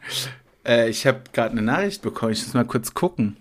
Äh, 0.65 0.89
ich 0.89 1.05
habe 1.05 1.23
gerade 1.33 1.51
eine 1.51 1.61
Nachricht 1.61 2.01
bekommen, 2.01 2.31
ich 2.31 2.41
muss 2.41 2.53
mal 2.53 2.63
kurz 2.63 2.93
gucken. 2.93 3.35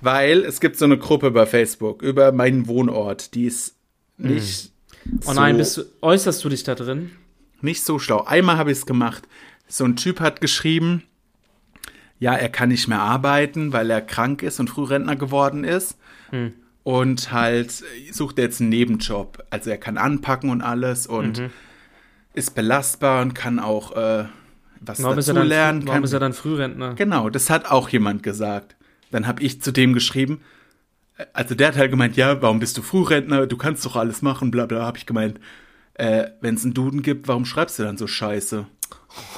Weil 0.00 0.44
es 0.44 0.60
gibt 0.60 0.76
so 0.76 0.84
eine 0.84 0.96
Gruppe 0.96 1.32
bei 1.32 1.44
Facebook 1.44 2.02
über 2.02 2.30
meinen 2.30 2.68
Wohnort, 2.68 3.34
die 3.34 3.46
ist 3.46 3.74
nicht, 4.16 4.70
Oh 5.22 5.32
so, 5.32 5.32
nein, 5.32 5.56
bist 5.56 5.78
du, 5.78 5.82
äußerst 6.00 6.44
du 6.44 6.48
dich 6.48 6.62
da 6.62 6.76
drin? 6.76 7.10
nicht 7.62 7.84
so 7.84 7.98
schlau. 7.98 8.24
Einmal 8.24 8.58
habe 8.58 8.70
ich 8.70 8.78
es 8.78 8.86
gemacht. 8.86 9.24
So 9.68 9.84
ein 9.84 9.96
Typ 9.96 10.20
hat 10.20 10.40
geschrieben, 10.40 11.04
ja, 12.18 12.34
er 12.34 12.48
kann 12.48 12.68
nicht 12.68 12.88
mehr 12.88 13.00
arbeiten, 13.00 13.72
weil 13.72 13.90
er 13.90 14.00
krank 14.00 14.42
ist 14.42 14.60
und 14.60 14.70
Frührentner 14.70 15.16
geworden 15.16 15.64
ist. 15.64 15.96
Hm. 16.30 16.52
Und 16.84 17.30
halt 17.32 17.72
sucht 18.10 18.38
er 18.38 18.44
jetzt 18.44 18.60
einen 18.60 18.70
Nebenjob. 18.70 19.44
Also 19.50 19.70
er 19.70 19.78
kann 19.78 19.98
anpacken 19.98 20.50
und 20.50 20.62
alles 20.62 21.06
und 21.06 21.38
Mhm. 21.38 21.50
ist 22.34 22.54
belastbar 22.54 23.22
und 23.22 23.34
kann 23.34 23.58
auch 23.60 23.92
äh, 23.96 24.24
was 24.80 25.00
Warum, 25.00 25.12
er, 25.12 25.16
dazu 25.16 25.32
dann, 25.34 25.46
lernen 25.46 25.82
warum 25.82 25.94
kann. 25.96 26.04
ist 26.04 26.12
er 26.12 26.18
dann 26.20 26.32
Frührentner? 26.32 26.94
Genau, 26.94 27.30
das 27.30 27.50
hat 27.50 27.70
auch 27.70 27.88
jemand 27.90 28.22
gesagt. 28.24 28.74
Dann 29.12 29.26
habe 29.28 29.42
ich 29.42 29.62
zu 29.62 29.70
dem 29.72 29.92
geschrieben, 29.94 30.40
äh, 31.18 31.26
also 31.34 31.54
der 31.54 31.68
hat 31.68 31.76
halt 31.76 31.90
gemeint, 31.92 32.16
ja, 32.16 32.42
warum 32.42 32.58
bist 32.58 32.76
du 32.78 32.82
Frührentner? 32.82 33.46
Du 33.46 33.56
kannst 33.56 33.84
doch 33.86 33.94
alles 33.94 34.20
machen, 34.22 34.50
bla 34.50 34.66
bla. 34.66 34.84
Habe 34.84 34.98
ich 34.98 35.06
gemeint, 35.06 35.38
äh, 35.94 36.24
wenn 36.40 36.56
es 36.56 36.64
einen 36.64 36.74
Duden 36.74 37.02
gibt, 37.02 37.28
warum 37.28 37.44
schreibst 37.44 37.78
du 37.78 37.84
dann 37.84 37.96
so 37.96 38.08
Scheiße? 38.08 38.66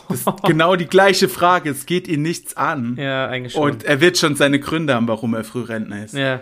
Das 0.09 0.21
ist 0.21 0.29
genau 0.45 0.77
die 0.77 0.87
gleiche 0.87 1.29
Frage. 1.29 1.69
Es 1.69 1.85
geht 1.85 2.09
ihn 2.09 2.23
nichts 2.23 2.57
an. 2.57 2.97
Ja, 2.97 3.27
eigentlich 3.27 3.53
schon. 3.53 3.63
Und 3.73 3.85
er 3.85 4.01
wird 4.01 4.17
schon 4.17 4.35
seine 4.37 4.61
Gründe 4.61 4.95
haben, 4.95 5.09
warum 5.09 5.35
er 5.35 5.45
Frührentner 5.45 6.05
ist. 6.07 6.15
ja. 6.15 6.41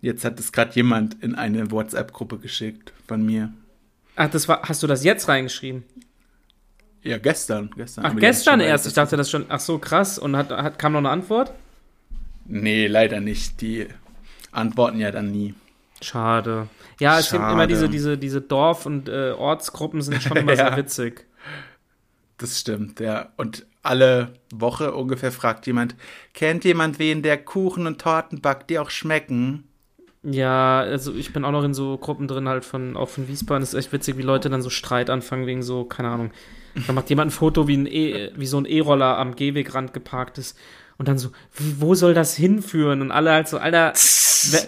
Jetzt 0.00 0.24
hat 0.24 0.38
es 0.38 0.52
gerade 0.52 0.72
jemand 0.74 1.22
in 1.22 1.34
eine 1.34 1.70
WhatsApp-Gruppe 1.70 2.38
geschickt 2.38 2.92
von 3.08 3.24
mir. 3.24 3.52
Ach, 4.14 4.30
das 4.30 4.46
war, 4.48 4.62
hast 4.62 4.82
du 4.82 4.86
das 4.86 5.04
jetzt 5.04 5.28
reingeschrieben? 5.28 5.84
Ja, 7.02 7.18
gestern. 7.18 7.70
gestern 7.76 8.04
Ach, 8.06 8.16
gestern 8.16 8.60
erst. 8.60 8.86
Ich 8.86 8.94
dachte 8.94 9.16
das 9.16 9.30
schon. 9.30 9.46
Ach 9.48 9.60
so, 9.60 9.78
krass. 9.78 10.18
Und 10.18 10.36
hat, 10.36 10.50
hat, 10.50 10.78
kam 10.78 10.92
noch 10.92 10.98
eine 10.98 11.10
Antwort? 11.10 11.52
Nee, 12.46 12.86
leider 12.86 13.20
nicht. 13.20 13.60
Die 13.60 13.86
antworten 14.52 14.98
ja 14.98 15.10
dann 15.10 15.30
nie. 15.30 15.54
Schade. 16.02 16.68
Ja, 17.00 17.18
es 17.18 17.30
gibt 17.30 17.42
Schade. 17.42 17.52
immer 17.54 17.66
diese, 17.66 17.88
diese, 17.88 18.18
diese 18.18 18.40
Dorf- 18.40 18.86
und 18.86 19.08
äh, 19.08 19.32
Ortsgruppen 19.32 20.02
sind 20.02 20.22
schon 20.22 20.36
immer 20.36 20.52
Ja. 20.54 20.68
sehr 20.68 20.76
witzig. 20.76 21.26
Das 22.38 22.60
stimmt, 22.60 23.00
ja. 23.00 23.30
Und 23.36 23.66
alle 23.82 24.34
Woche 24.52 24.92
ungefähr 24.94 25.32
fragt 25.32 25.66
jemand, 25.66 25.94
kennt 26.34 26.64
jemand 26.64 26.98
wen, 26.98 27.22
der 27.22 27.38
Kuchen 27.42 27.86
und 27.86 28.00
Torten 28.00 28.40
backt, 28.40 28.68
die 28.68 28.78
auch 28.78 28.90
schmecken? 28.90 29.64
Ja, 30.28 30.80
also 30.80 31.14
ich 31.14 31.32
bin 31.32 31.44
auch 31.44 31.52
noch 31.52 31.62
in 31.62 31.72
so 31.72 31.96
Gruppen 31.98 32.26
drin, 32.26 32.48
halt 32.48 32.64
von, 32.64 32.96
auch 32.96 33.08
von 33.08 33.28
Wiesbaden. 33.28 33.62
Das 33.62 33.74
ist 33.74 33.78
echt 33.78 33.92
witzig, 33.92 34.18
wie 34.18 34.22
Leute 34.22 34.50
dann 34.50 34.60
so 34.60 34.70
Streit 34.70 35.08
anfangen 35.08 35.46
wegen 35.46 35.62
so, 35.62 35.84
keine 35.84 36.08
Ahnung. 36.08 36.30
Da 36.86 36.92
macht 36.92 37.08
jemand 37.10 37.28
ein 37.28 37.30
Foto, 37.32 37.68
wie, 37.68 37.76
ein 37.76 37.86
e 37.86 38.30
wie 38.36 38.46
so 38.46 38.58
ein 38.58 38.64
E-Roller 38.66 39.18
am 39.18 39.36
Gehwegrand 39.36 39.94
geparkt 39.94 40.38
ist. 40.38 40.58
Und 40.98 41.08
dann 41.08 41.16
so, 41.18 41.28
wo 41.78 41.94
soll 41.94 42.12
das 42.12 42.34
hinführen? 42.34 43.02
Und 43.02 43.12
alle 43.12 43.30
halt 43.30 43.48
so, 43.48 43.58
Alter, 43.58 43.92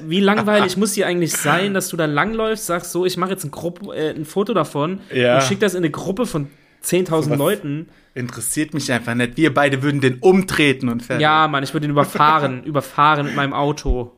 wie 0.06 0.20
langweilig 0.20 0.76
muss 0.76 0.92
hier 0.94 1.06
eigentlich 1.06 1.32
sein, 1.32 1.74
dass 1.74 1.88
du 1.88 1.96
da 1.96 2.04
langläufst, 2.06 2.66
sagst 2.66 2.92
so, 2.92 3.04
ich 3.04 3.16
mache 3.16 3.30
jetzt 3.30 3.44
ein, 3.44 3.50
Gruppe, 3.50 3.94
äh, 3.96 4.10
ein 4.10 4.24
Foto 4.26 4.54
davon 4.54 5.00
Ja. 5.12 5.36
und 5.36 5.42
schick 5.42 5.58
das 5.60 5.74
in 5.74 5.78
eine 5.78 5.90
Gruppe 5.90 6.26
von 6.26 6.48
10.000 6.84 7.24
Sowas- 7.24 7.38
Leuten. 7.38 7.88
Interessiert 8.14 8.74
mich 8.74 8.90
einfach 8.92 9.14
nicht. 9.14 9.36
Wir 9.36 9.52
beide 9.52 9.82
würden 9.82 10.00
den 10.00 10.18
umtreten 10.20 10.88
und 10.88 11.02
fertig. 11.02 11.22
Ja, 11.22 11.46
Mann, 11.48 11.62
ich 11.64 11.72
würde 11.72 11.86
ihn 11.86 11.90
überfahren, 11.90 12.62
überfahren 12.64 13.26
mit 13.26 13.34
meinem 13.36 13.52
Auto. 13.52 14.12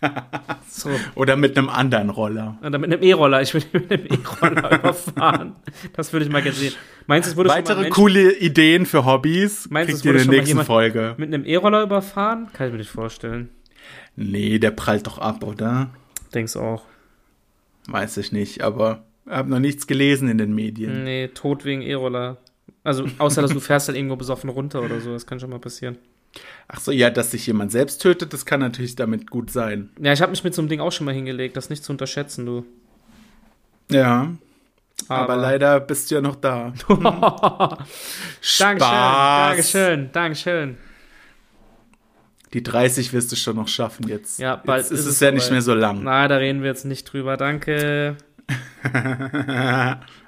So. 0.68 0.90
Oder 1.14 1.36
mit 1.36 1.56
einem 1.56 1.68
anderen 1.70 2.10
Roller. 2.10 2.58
Oder 2.62 2.78
mit 2.78 2.92
einem 2.92 3.02
E-Roller. 3.02 3.40
Ich 3.40 3.54
würde 3.54 3.66
mit 3.72 3.90
einem 3.90 4.06
E-Roller 4.06 4.72
überfahren. 4.78 5.54
Das 5.94 6.12
würde 6.12 6.26
ich 6.26 6.30
mal 6.32 6.42
gerne 6.42 6.56
sehen. 6.56 6.74
Meinst 7.06 7.28
du, 7.28 7.30
es 7.30 7.36
wurde 7.36 7.48
schon 7.48 7.54
mal 7.56 7.62
Weitere 7.62 7.80
Mensch 7.82 7.94
coole 7.94 8.32
Ideen 8.36 8.84
für 8.84 9.06
Hobbys 9.06 9.70
Meinst 9.70 9.90
kriegt 9.90 10.04
ihr 10.04 10.20
in 10.20 10.30
der 10.30 10.40
nächsten 10.40 10.64
Folge. 10.64 11.14
mit 11.16 11.32
einem 11.32 11.46
E-Roller 11.46 11.82
überfahren? 11.82 12.48
Kann 12.52 12.66
ich 12.66 12.72
mir 12.72 12.78
nicht 12.78 12.90
vorstellen. 12.90 13.48
Nee, 14.16 14.58
der 14.58 14.72
prallt 14.72 15.06
doch 15.06 15.18
ab, 15.18 15.42
oder? 15.44 15.90
Denk's 16.34 16.56
auch. 16.56 16.82
Weiß 17.88 18.16
ich 18.18 18.32
nicht, 18.32 18.62
aber 18.62 19.04
habe 19.28 19.48
noch 19.48 19.60
nichts 19.60 19.86
gelesen 19.86 20.28
in 20.28 20.36
den 20.38 20.54
Medien. 20.54 21.04
Nee, 21.04 21.28
Tod 21.28 21.64
wegen 21.64 21.80
E-Roller. 21.82 22.36
Also, 22.84 23.06
außer 23.18 23.42
dass 23.42 23.52
du 23.52 23.60
fährst 23.60 23.88
halt 23.88 23.96
irgendwo 23.96 24.16
besoffen 24.16 24.50
runter 24.50 24.82
oder 24.82 25.00
so. 25.00 25.12
Das 25.12 25.26
kann 25.26 25.40
schon 25.40 25.50
mal 25.50 25.58
passieren. 25.58 25.98
Ach 26.68 26.80
so, 26.80 26.90
ja, 26.92 27.10
dass 27.10 27.30
sich 27.30 27.46
jemand 27.46 27.70
selbst 27.72 28.02
tötet, 28.02 28.32
das 28.32 28.44
kann 28.44 28.60
natürlich 28.60 28.96
damit 28.96 29.30
gut 29.30 29.50
sein. 29.50 29.90
Ja, 30.00 30.12
ich 30.12 30.20
habe 30.20 30.30
mich 30.30 30.42
mit 30.44 30.54
so 30.54 30.62
einem 30.62 30.68
Ding 30.68 30.80
auch 30.80 30.90
schon 30.92 31.04
mal 31.04 31.14
hingelegt. 31.14 31.56
Das 31.56 31.70
nicht 31.70 31.84
zu 31.84 31.92
unterschätzen, 31.92 32.44
du. 32.46 32.64
Ja, 33.90 34.32
aber, 35.08 35.32
Aber- 35.34 35.36
leider 35.36 35.78
bist 35.80 36.10
du 36.10 36.16
ja 36.16 36.20
noch 36.20 36.36
da. 36.36 36.72
Dankeschön, 36.88 37.86
Spaß. 38.40 39.48
Dankeschön, 39.48 40.10
Dankeschön. 40.12 40.76
Die 42.52 42.62
30 42.62 43.12
wirst 43.12 43.30
du 43.32 43.36
schon 43.36 43.56
noch 43.56 43.68
schaffen 43.68 44.08
jetzt. 44.08 44.38
Ja, 44.38 44.56
bald 44.56 44.82
jetzt 44.84 44.92
ist, 44.92 45.00
ist 45.00 45.06
es 45.06 45.12
es 45.14 45.20
ja 45.20 45.30
nicht 45.30 45.42
soweit. 45.42 45.52
mehr 45.52 45.62
so 45.62 45.74
lang. 45.74 46.02
Na, 46.02 46.26
da 46.26 46.36
reden 46.36 46.62
wir 46.62 46.68
jetzt 46.68 46.84
nicht 46.84 47.04
drüber. 47.12 47.36
Danke. 47.36 48.16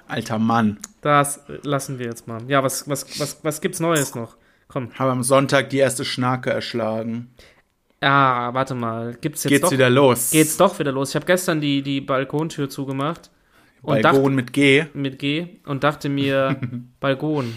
Alter 0.07 0.39
Mann. 0.39 0.77
Das 1.01 1.41
lassen 1.63 1.97
wir 1.99 2.05
jetzt 2.07 2.27
mal. 2.27 2.41
Ja, 2.47 2.63
was, 2.63 2.87
was, 2.89 3.19
was, 3.19 3.39
was 3.43 3.61
gibt's 3.61 3.79
Neues 3.79 4.15
noch? 4.15 4.35
Komm. 4.69 4.89
Habe 4.97 5.11
am 5.11 5.23
Sonntag 5.23 5.69
die 5.71 5.77
erste 5.77 6.05
Schnarke 6.05 6.51
erschlagen. 6.51 7.31
Ah, 8.01 8.53
warte 8.53 8.75
mal. 8.75 9.17
Gibt's 9.19 9.43
jetzt 9.43 9.49
Geht's 9.49 9.63
doch, 9.63 9.71
wieder 9.71 9.89
los. 9.89 10.29
Geht's 10.31 10.55
doch 10.57 10.77
wieder 10.79 10.91
los. 10.91 11.09
Ich 11.09 11.15
habe 11.15 11.25
gestern 11.25 11.59
die, 11.59 11.81
die 11.81 11.99
Balkontür 12.01 12.69
zugemacht. 12.69 13.29
Und 13.81 14.01
Balkon 14.01 14.35
mit 14.35 14.53
G. 14.53 14.81
dachte, 14.81 14.97
mit 14.97 15.19
G 15.19 15.47
und 15.65 15.83
dachte 15.83 16.07
mir, 16.09 16.59
Balkon. 16.99 17.53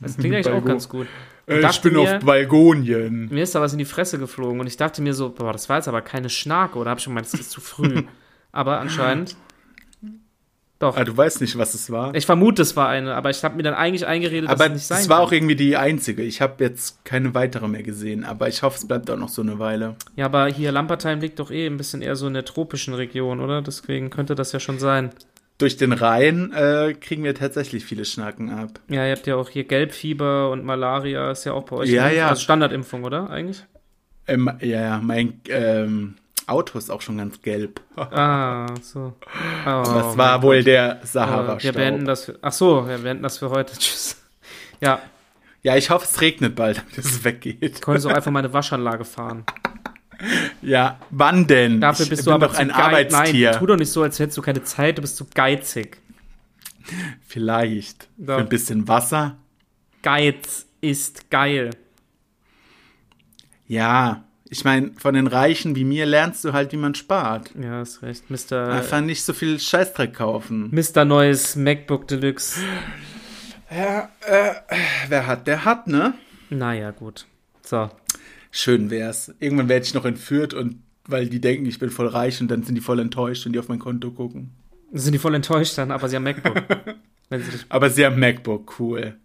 Das 0.00 0.16
klingt 0.16 0.34
eigentlich 0.34 0.48
auch 0.48 0.52
Balkon. 0.52 0.68
ganz 0.68 0.88
gut. 0.88 1.06
Äh, 1.46 1.56
Ich 1.56 1.62
dachte 1.62 1.88
bin 1.90 1.98
mir, 2.00 2.16
auf 2.18 2.24
Balkonien. 2.24 3.28
mir 3.30 3.42
ist 3.44 3.54
da 3.54 3.60
was 3.60 3.72
in 3.72 3.78
die 3.78 3.84
Fresse 3.84 4.18
geflogen 4.18 4.60
und 4.60 4.66
ich 4.66 4.76
dachte 4.76 5.00
mir 5.02 5.14
so, 5.14 5.30
boah, 5.30 5.52
das 5.52 5.68
war 5.68 5.76
jetzt 5.76 5.88
aber 5.88 6.02
keine 6.02 6.28
Schnarke, 6.28 6.78
oder? 6.78 6.90
Hab 6.90 6.98
ich 6.98 7.04
schon 7.04 7.12
gemeint, 7.12 7.32
das 7.32 7.40
ist 7.40 7.50
zu 7.50 7.60
früh. 7.60 8.02
aber 8.52 8.80
anscheinend. 8.80 9.36
Doch. 10.84 10.96
Ah, 10.98 11.04
du 11.04 11.16
weißt 11.16 11.40
nicht, 11.40 11.56
was 11.56 11.72
es 11.72 11.90
war. 11.90 12.14
Ich 12.14 12.26
vermute, 12.26 12.60
es 12.62 12.76
war 12.76 12.88
eine, 12.90 13.14
aber 13.14 13.30
ich 13.30 13.42
habe 13.42 13.56
mir 13.56 13.62
dann 13.62 13.72
eigentlich 13.74 14.06
eingeredet, 14.06 14.50
aber 14.50 14.58
dass 14.58 14.66
es 14.68 14.72
nicht 14.74 14.84
sein 14.86 14.98
es 15.00 15.08
war 15.08 15.16
kann. 15.18 15.26
auch 15.26 15.32
irgendwie 15.32 15.56
die 15.56 15.76
einzige. 15.78 16.22
Ich 16.22 16.40
habe 16.42 16.62
jetzt 16.62 17.04
keine 17.04 17.32
weitere 17.34 17.66
mehr 17.68 17.82
gesehen, 17.82 18.24
aber 18.24 18.48
ich 18.48 18.62
hoffe, 18.62 18.76
es 18.78 18.86
bleibt 18.86 19.10
auch 19.10 19.16
noch 19.16 19.30
so 19.30 19.40
eine 19.40 19.58
Weile. 19.58 19.96
Ja, 20.16 20.26
aber 20.26 20.46
hier 20.48 20.72
Lampertheim 20.72 21.20
liegt 21.20 21.38
doch 21.38 21.50
eh 21.50 21.66
ein 21.66 21.76
bisschen 21.78 22.02
eher 22.02 22.16
so 22.16 22.26
in 22.26 22.34
der 22.34 22.44
tropischen 22.44 22.92
Region, 22.92 23.40
oder? 23.40 23.62
Deswegen 23.62 24.10
könnte 24.10 24.34
das 24.34 24.52
ja 24.52 24.60
schon 24.60 24.78
sein. 24.78 25.10
Durch 25.56 25.76
den 25.76 25.92
Rhein 25.92 26.52
äh, 26.52 26.94
kriegen 27.00 27.22
wir 27.24 27.34
tatsächlich 27.34 27.84
viele 27.84 28.04
Schnacken 28.04 28.50
ab. 28.50 28.80
Ja, 28.88 29.06
ihr 29.06 29.12
habt 29.16 29.26
ja 29.26 29.36
auch 29.36 29.48
hier 29.48 29.64
Gelbfieber 29.64 30.50
und 30.50 30.64
Malaria 30.64 31.30
ist 31.30 31.44
ja 31.44 31.52
auch 31.52 31.62
bei 31.62 31.76
euch. 31.76 31.90
Ja, 31.90 32.04
eine- 32.06 32.16
ja. 32.16 32.28
Also 32.28 32.42
Standardimpfung, 32.42 33.04
oder? 33.04 33.30
Eigentlich? 33.30 33.64
Ähm, 34.26 34.50
ja, 34.60 34.80
ja, 34.80 35.00
mein 35.02 35.40
ähm, 35.48 36.16
Auto 36.46 36.78
ist 36.78 36.90
auch 36.90 37.00
schon 37.00 37.18
ganz 37.18 37.40
gelb. 37.42 37.80
Ah, 37.96 38.66
so. 38.82 39.14
Oh, 39.66 39.82
das 39.84 40.16
war 40.18 40.42
wohl 40.42 40.62
der 40.62 41.02
äh, 41.02 41.06
Sahara-Staub. 41.06 41.62
Wir 41.62 41.72
beenden 41.72 42.04
das 42.04 42.24
für, 42.24 42.38
Ach 42.42 42.52
so, 42.52 42.86
wir 42.88 42.98
beenden 42.98 43.22
das 43.22 43.38
für 43.38 43.50
heute. 43.50 43.72
Tschüss. 43.78 44.16
Ja, 44.80 45.00
Ja, 45.62 45.76
ich 45.76 45.90
hoffe, 45.90 46.04
es 46.04 46.20
regnet 46.20 46.54
bald, 46.56 46.78
damit 46.90 46.98
es 46.98 47.24
weggeht. 47.24 47.80
konntest 47.80 48.06
auch 48.06 48.12
einfach 48.12 48.30
meine 48.30 48.52
Waschanlage 48.52 49.04
fahren. 49.04 49.44
Ja, 50.62 50.98
wann 51.10 51.46
denn? 51.46 51.80
Dafür 51.80 52.04
ich 52.04 52.10
bist 52.10 52.24
bin 52.24 52.30
du 52.30 52.34
aber 52.34 52.48
doch 52.48 52.54
ein 52.54 52.70
Arbeitstier. 52.70 53.50
Nein, 53.50 53.58
tu 53.58 53.66
doch 53.66 53.76
nicht 53.76 53.90
so, 53.90 54.02
als 54.02 54.18
hättest 54.18 54.38
du 54.38 54.42
keine 54.42 54.62
Zeit, 54.62 54.98
du 54.98 55.02
bist 55.02 55.16
zu 55.16 55.26
geizig. 55.34 55.98
Vielleicht. 57.26 58.08
Doch. 58.16 58.36
Für 58.36 58.40
ein 58.40 58.48
bisschen 58.48 58.86
Wasser. 58.88 59.36
Geiz 60.02 60.66
ist 60.80 61.30
geil. 61.30 61.70
Ja, 63.66 64.24
ich 64.54 64.64
meine, 64.64 64.92
von 64.98 65.14
den 65.14 65.26
Reichen 65.26 65.74
wie 65.74 65.82
mir 65.82 66.06
lernst 66.06 66.44
du 66.44 66.52
halt, 66.52 66.70
wie 66.70 66.76
man 66.76 66.94
spart. 66.94 67.50
Ja, 67.60 67.78
hast 67.80 68.02
recht. 68.02 68.30
Mr. 68.30 68.68
Einfach 68.68 69.00
nicht 69.00 69.24
so 69.24 69.32
viel 69.32 69.58
Scheißdreck 69.58 70.14
kaufen. 70.14 70.70
Mr. 70.70 71.04
Neues 71.04 71.56
MacBook 71.56 72.06
Deluxe. 72.06 72.60
Ja, 73.68 74.10
äh, 74.24 74.54
wer 75.08 75.26
hat, 75.26 75.48
der 75.48 75.64
hat, 75.64 75.88
ne? 75.88 76.14
Naja, 76.50 76.92
gut. 76.92 77.26
So. 77.62 77.90
Schön 78.52 78.90
wär's. 78.90 79.34
Irgendwann 79.40 79.68
werde 79.68 79.84
ich 79.86 79.94
noch 79.94 80.04
entführt 80.04 80.54
und 80.54 80.84
weil 81.08 81.28
die 81.28 81.40
denken, 81.40 81.66
ich 81.66 81.80
bin 81.80 81.90
voll 81.90 82.06
reich 82.06 82.40
und 82.40 82.48
dann 82.48 82.62
sind 82.62 82.76
die 82.76 82.80
voll 82.80 83.00
enttäuscht 83.00 83.44
und 83.46 83.54
die 83.54 83.58
auf 83.58 83.68
mein 83.68 83.80
Konto 83.80 84.12
gucken. 84.12 84.52
Sind 84.92 85.14
die 85.14 85.18
voll 85.18 85.34
enttäuscht 85.34 85.76
dann, 85.78 85.90
aber 85.90 86.08
sie 86.08 86.14
haben 86.14 86.22
MacBook. 86.22 86.62
Sie 87.30 87.58
Aber 87.70 87.90
sie 87.90 88.06
haben 88.06 88.20
MacBook, 88.20 88.78
cool. 88.78 89.16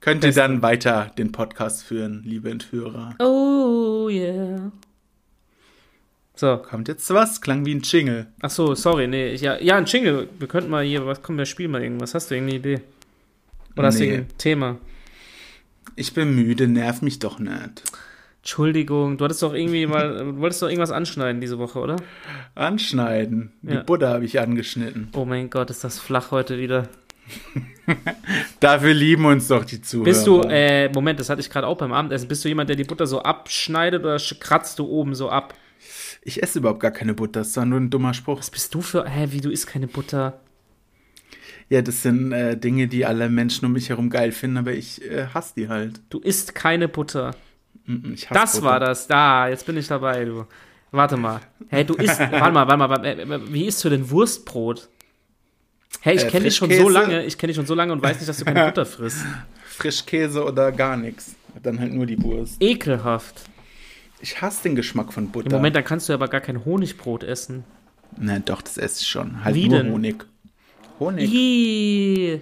Könnt 0.00 0.24
ihr 0.24 0.32
dann 0.32 0.62
weiter 0.62 1.10
den 1.18 1.32
Podcast 1.32 1.82
führen, 1.84 2.22
liebe 2.24 2.50
Entführer? 2.50 3.14
Oh 3.18 4.08
yeah. 4.08 4.70
So. 6.36 6.58
Kommt 6.58 6.86
jetzt 6.86 7.10
was? 7.12 7.40
Klang 7.40 7.66
wie 7.66 7.74
ein 7.74 7.80
Jingle. 7.82 8.26
Ach 8.40 8.50
so, 8.50 8.74
sorry, 8.76 9.08
nee. 9.08 9.32
Ich, 9.32 9.40
ja, 9.40 9.58
ja, 9.60 9.76
ein 9.76 9.86
Jingle. 9.86 10.28
Wir 10.38 10.46
könnten 10.46 10.70
mal 10.70 10.84
hier, 10.84 11.04
was, 11.04 11.20
komm, 11.22 11.36
wir 11.36 11.46
spielen 11.46 11.72
mal 11.72 11.82
irgendwas. 11.82 12.14
Hast 12.14 12.30
du 12.30 12.36
irgendeine 12.36 12.58
Idee? 12.60 12.80
Oder 13.76 13.88
hast 13.88 13.98
du 13.98 14.04
Nee. 14.04 14.10
irgendein 14.10 14.38
Thema? 14.38 14.76
Ich 15.96 16.14
bin 16.14 16.34
müde, 16.36 16.68
nerv 16.68 17.02
mich 17.02 17.18
doch 17.18 17.40
nicht. 17.40 17.82
Entschuldigung, 18.42 19.18
du 19.18 19.24
hattest 19.24 19.42
doch 19.42 19.52
irgendwie 19.52 19.86
mal, 19.86 20.16
du 20.32 20.36
wolltest 20.38 20.62
doch 20.62 20.68
irgendwas 20.68 20.92
anschneiden 20.92 21.40
diese 21.40 21.58
Woche, 21.58 21.80
oder? 21.80 21.96
Anschneiden. 22.54 23.52
Die 23.62 23.74
Ja. 23.74 23.82
Butter 23.82 24.08
habe 24.10 24.24
ich 24.24 24.38
angeschnitten. 24.38 25.08
Oh 25.14 25.24
mein 25.24 25.50
Gott, 25.50 25.70
ist 25.70 25.82
das 25.82 25.98
flach 25.98 26.30
heute 26.30 26.56
wieder. 26.58 26.88
Dafür 28.60 28.94
lieben 28.94 29.24
uns 29.26 29.48
doch 29.48 29.64
die 29.64 29.80
Zuhörer. 29.80 30.04
Bist 30.04 30.26
du, 30.26 30.42
äh, 30.42 30.90
Moment, 30.92 31.18
das 31.20 31.30
hatte 31.30 31.40
ich 31.40 31.50
gerade 31.50 31.66
auch 31.66 31.78
beim 31.78 31.92
Abendessen. 31.92 32.28
Bist 32.28 32.44
du 32.44 32.48
jemand, 32.48 32.68
der 32.68 32.76
die 32.76 32.84
Butter 32.84 33.06
so 33.06 33.22
abschneidet 33.22 34.02
oder 34.02 34.18
kratzt 34.40 34.78
du 34.78 34.86
oben 34.86 35.14
so 35.14 35.28
ab? 35.30 35.54
ich 36.22 36.42
esse 36.42 36.58
überhaupt 36.58 36.80
gar 36.80 36.90
keine 36.90 37.14
Butter, 37.14 37.40
das 37.40 37.48
ist 37.48 37.56
doch 37.56 37.64
nur 37.64 37.80
ein 37.80 37.88
dummer 37.90 38.12
Spruch. 38.12 38.38
Was 38.38 38.50
bist 38.50 38.74
du 38.74 38.82
für, 38.82 39.08
hä, 39.08 39.28
wie, 39.30 39.40
du 39.40 39.50
isst 39.50 39.66
keine 39.66 39.86
Butter? 39.86 40.40
Ja, 41.70 41.80
das 41.80 42.02
sind 42.02 42.32
äh, 42.32 42.56
Dinge, 42.56 42.86
die 42.88 43.06
alle 43.06 43.28
Menschen 43.30 43.64
um 43.66 43.72
mich 43.72 43.88
herum 43.88 44.10
geil 44.10 44.32
finden, 44.32 44.58
aber 44.58 44.72
ich 44.72 45.02
äh, 45.10 45.26
hasse 45.32 45.54
die 45.56 45.68
halt. 45.68 46.00
Du 46.10 46.18
isst 46.18 46.54
keine 46.54 46.88
Butter. 46.88 47.34
Mm, 47.86 48.12
Ich 48.12 48.28
hasse 48.28 48.40
Das 48.40 48.52
Butter. 48.54 48.64
war 48.64 48.80
das. 48.80 49.06
Da, 49.06 49.48
jetzt 49.48 49.64
bin 49.66 49.76
ich 49.76 49.86
dabei, 49.86 50.24
du. 50.24 50.46
Warte 50.90 51.16
mal. 51.16 51.40
Hey, 51.68 51.84
du 51.84 51.94
isst. 51.94 52.18
warte 52.18 52.52
mal, 52.52 52.66
warte 52.66 52.76
mal. 52.76 52.88
warte, 52.90 53.08
äh, 53.08 53.52
Wie 53.52 53.66
isst 53.66 53.84
du 53.84 53.90
denn 53.90 54.10
Wurstbrot? 54.10 54.88
Hey, 56.00 56.16
ich 56.16 56.24
Äh, 56.24 56.28
kenne 56.28 56.44
dich 56.44 56.56
schon 56.56 56.70
so 56.70 56.88
lange, 56.88 57.24
ich 57.24 57.38
kenne 57.38 57.48
dich 57.48 57.56
schon 57.56 57.66
so 57.66 57.74
lange 57.74 57.92
und 57.92 58.02
weiß 58.02 58.16
nicht, 58.18 58.28
dass 58.28 58.38
du 58.38 58.44
keine 58.44 58.64
Butter 58.66 58.86
frisst. 58.86 59.24
Frischkäse 59.66 60.44
oder 60.44 60.72
gar 60.72 60.96
nichts. 60.96 61.34
Dann 61.62 61.80
halt 61.80 61.92
nur 61.92 62.06
die 62.06 62.22
Wurst. 62.22 62.56
Ekelhaft. 62.62 63.42
Ich 64.20 64.40
hasse 64.40 64.62
den 64.64 64.76
Geschmack 64.76 65.12
von 65.12 65.30
Butter. 65.30 65.46
Im 65.46 65.52
Moment, 65.52 65.76
dann 65.76 65.84
kannst 65.84 66.08
du 66.08 66.12
aber 66.12 66.28
gar 66.28 66.40
kein 66.40 66.64
Honigbrot 66.64 67.24
essen. 67.24 67.64
Na 68.16 68.38
doch, 68.38 68.62
das 68.62 68.76
esse 68.78 69.02
ich 69.02 69.08
schon. 69.08 69.44
Halt 69.44 69.54
Wie 69.54 69.68
nur 69.68 69.82
denn? 69.82 69.92
Honig. 69.92 70.24
Honig. 70.98 71.32
Ih. 71.32 72.40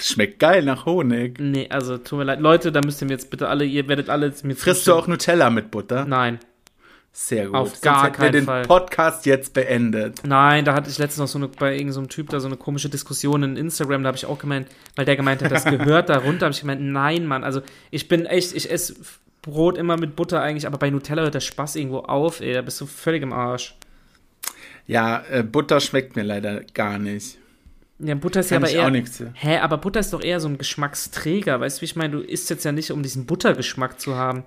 Schmeckt 0.00 0.40
geil 0.40 0.62
nach 0.64 0.86
Honig. 0.86 1.38
Nee, 1.38 1.68
also 1.70 1.98
tut 1.98 2.18
mir 2.18 2.24
leid. 2.24 2.40
Leute, 2.40 2.72
da 2.72 2.80
müsst 2.84 3.00
ihr 3.02 3.06
mir 3.06 3.12
jetzt 3.12 3.30
bitte 3.30 3.48
alle, 3.48 3.64
ihr 3.64 3.86
werdet 3.88 4.08
alle 4.08 4.32
mir 4.42 4.56
Frisst 4.56 4.86
du 4.88 4.94
auch 4.94 5.06
Nutella 5.06 5.50
mit 5.50 5.70
Butter? 5.70 6.04
Nein. 6.04 6.40
Sehr 7.14 7.46
gut. 7.46 7.54
Auf 7.54 7.68
Sonst 7.70 7.82
gar 7.82 8.04
hätten 8.04 8.12
wir 8.14 8.18
keinen 8.18 8.32
den 8.32 8.44
Fall. 8.46 8.62
Podcast 8.62 9.26
jetzt 9.26 9.52
beendet. 9.52 10.22
Nein, 10.26 10.64
da 10.64 10.74
hatte 10.74 10.88
ich 10.88 10.96
letztens 10.96 11.18
noch 11.18 11.28
so 11.28 11.38
eine, 11.38 11.48
bei 11.48 11.72
irgendeinem 11.72 12.04
so 12.04 12.06
Typ 12.06 12.30
da 12.30 12.40
so 12.40 12.46
eine 12.46 12.56
komische 12.56 12.88
Diskussion 12.88 13.42
in 13.42 13.56
Instagram, 13.56 14.02
da 14.02 14.08
habe 14.08 14.16
ich 14.16 14.24
auch 14.24 14.38
gemeint, 14.38 14.68
weil 14.96 15.04
der 15.04 15.16
gemeint 15.16 15.42
hat, 15.42 15.52
das 15.52 15.64
gehört 15.64 16.08
da 16.08 16.18
runter, 16.18 16.46
habe 16.46 16.54
ich 16.54 16.60
gemeint, 16.60 16.80
nein, 16.80 17.26
Mann, 17.26 17.44
also 17.44 17.60
ich 17.90 18.08
bin 18.08 18.24
echt, 18.24 18.54
ich 18.54 18.70
esse 18.70 18.94
Brot 19.42 19.76
immer 19.76 19.98
mit 19.98 20.16
Butter 20.16 20.40
eigentlich, 20.40 20.66
aber 20.66 20.78
bei 20.78 20.88
Nutella 20.88 21.22
hört 21.22 21.34
der 21.34 21.40
Spaß 21.40 21.76
irgendwo 21.76 21.98
auf, 21.98 22.40
ey, 22.40 22.54
da 22.54 22.62
bist 22.62 22.80
du 22.80 22.86
völlig 22.86 23.22
im 23.22 23.32
Arsch. 23.34 23.76
Ja, 24.86 25.22
äh, 25.30 25.42
Butter 25.42 25.80
schmeckt 25.80 26.16
mir 26.16 26.22
leider 26.22 26.62
gar 26.72 26.98
nicht. 26.98 27.38
Ja, 27.98 28.14
Butter 28.14 28.40
ist 28.40 28.48
Kann 28.48 28.62
ja 28.62 28.68
aber 28.68 28.76
eher. 28.76 28.86
auch 28.86 28.90
nichts. 28.90 29.22
Hä, 29.34 29.58
aber 29.58 29.78
Butter 29.78 30.00
ist 30.00 30.12
doch 30.12 30.22
eher 30.22 30.40
so 30.40 30.48
ein 30.48 30.58
Geschmacksträger, 30.58 31.60
weißt 31.60 31.78
du, 31.78 31.80
wie 31.82 31.84
ich 31.84 31.96
meine, 31.96 32.14
du 32.16 32.20
isst 32.20 32.48
jetzt 32.50 32.64
ja 32.64 32.72
nicht, 32.72 32.90
um 32.90 33.02
diesen 33.02 33.26
Buttergeschmack 33.26 34.00
zu 34.00 34.16
haben. 34.16 34.44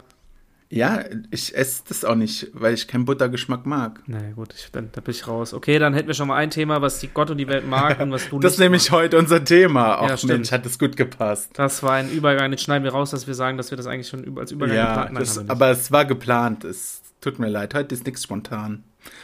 Ja, 0.69 1.03
ich 1.29 1.55
esse 1.55 1.83
das 1.87 2.03
auch 2.03 2.15
nicht, 2.15 2.49
weil 2.53 2.73
ich 2.73 2.87
keinen 2.87 3.05
Buttergeschmack 3.05 3.65
mag. 3.65 4.01
Na 4.07 4.17
naja, 4.17 4.33
gut, 4.33 4.53
ich, 4.57 4.71
dann, 4.71 4.89
da 4.91 5.01
bin 5.01 5.13
ich 5.13 5.27
raus. 5.27 5.53
Okay, 5.53 5.77
dann 5.77 5.93
hätten 5.93 6.07
wir 6.07 6.15
schon 6.15 6.27
mal 6.27 6.37
ein 6.37 6.49
Thema, 6.49 6.81
was 6.81 6.99
die 6.99 7.07
Gott 7.07 7.29
und 7.29 7.37
die 7.37 7.47
Welt 7.47 7.67
mag 7.67 7.99
und 8.01 8.11
was 8.11 8.29
du 8.29 8.39
Das 8.39 8.51
nicht 8.51 8.53
ist 8.53 8.59
nämlich 8.59 8.91
heute 8.91 9.17
unser 9.17 9.43
Thema. 9.43 9.99
Ach 10.01 10.19
Ja. 10.21 10.27
Mensch, 10.27 10.51
hat 10.51 10.65
das 10.65 10.79
gut 10.79 10.97
gepasst. 10.97 11.51
Das 11.53 11.83
war 11.83 11.93
ein 11.93 12.09
Übergang, 12.09 12.51
jetzt 12.51 12.63
schneiden 12.63 12.83
wir 12.83 12.91
raus, 12.91 13.11
dass 13.11 13.27
wir 13.27 13.35
sagen, 13.35 13.57
dass 13.57 13.71
wir 13.71 13.77
das 13.77 13.85
eigentlich 13.85 14.07
schon 14.09 14.37
als 14.37 14.51
Übergang 14.51 14.75
Ja, 14.75 15.03
geplant 15.05 15.21
das, 15.21 15.37
haben 15.37 15.49
aber 15.49 15.69
es 15.69 15.91
war 15.91 16.05
geplant. 16.05 16.63
Es 16.63 17.01
tut 17.21 17.37
mir 17.39 17.49
leid. 17.49 17.73
Heute 17.75 17.93
ist 17.93 18.05
nichts 18.05 18.23
spontan. 18.23 18.83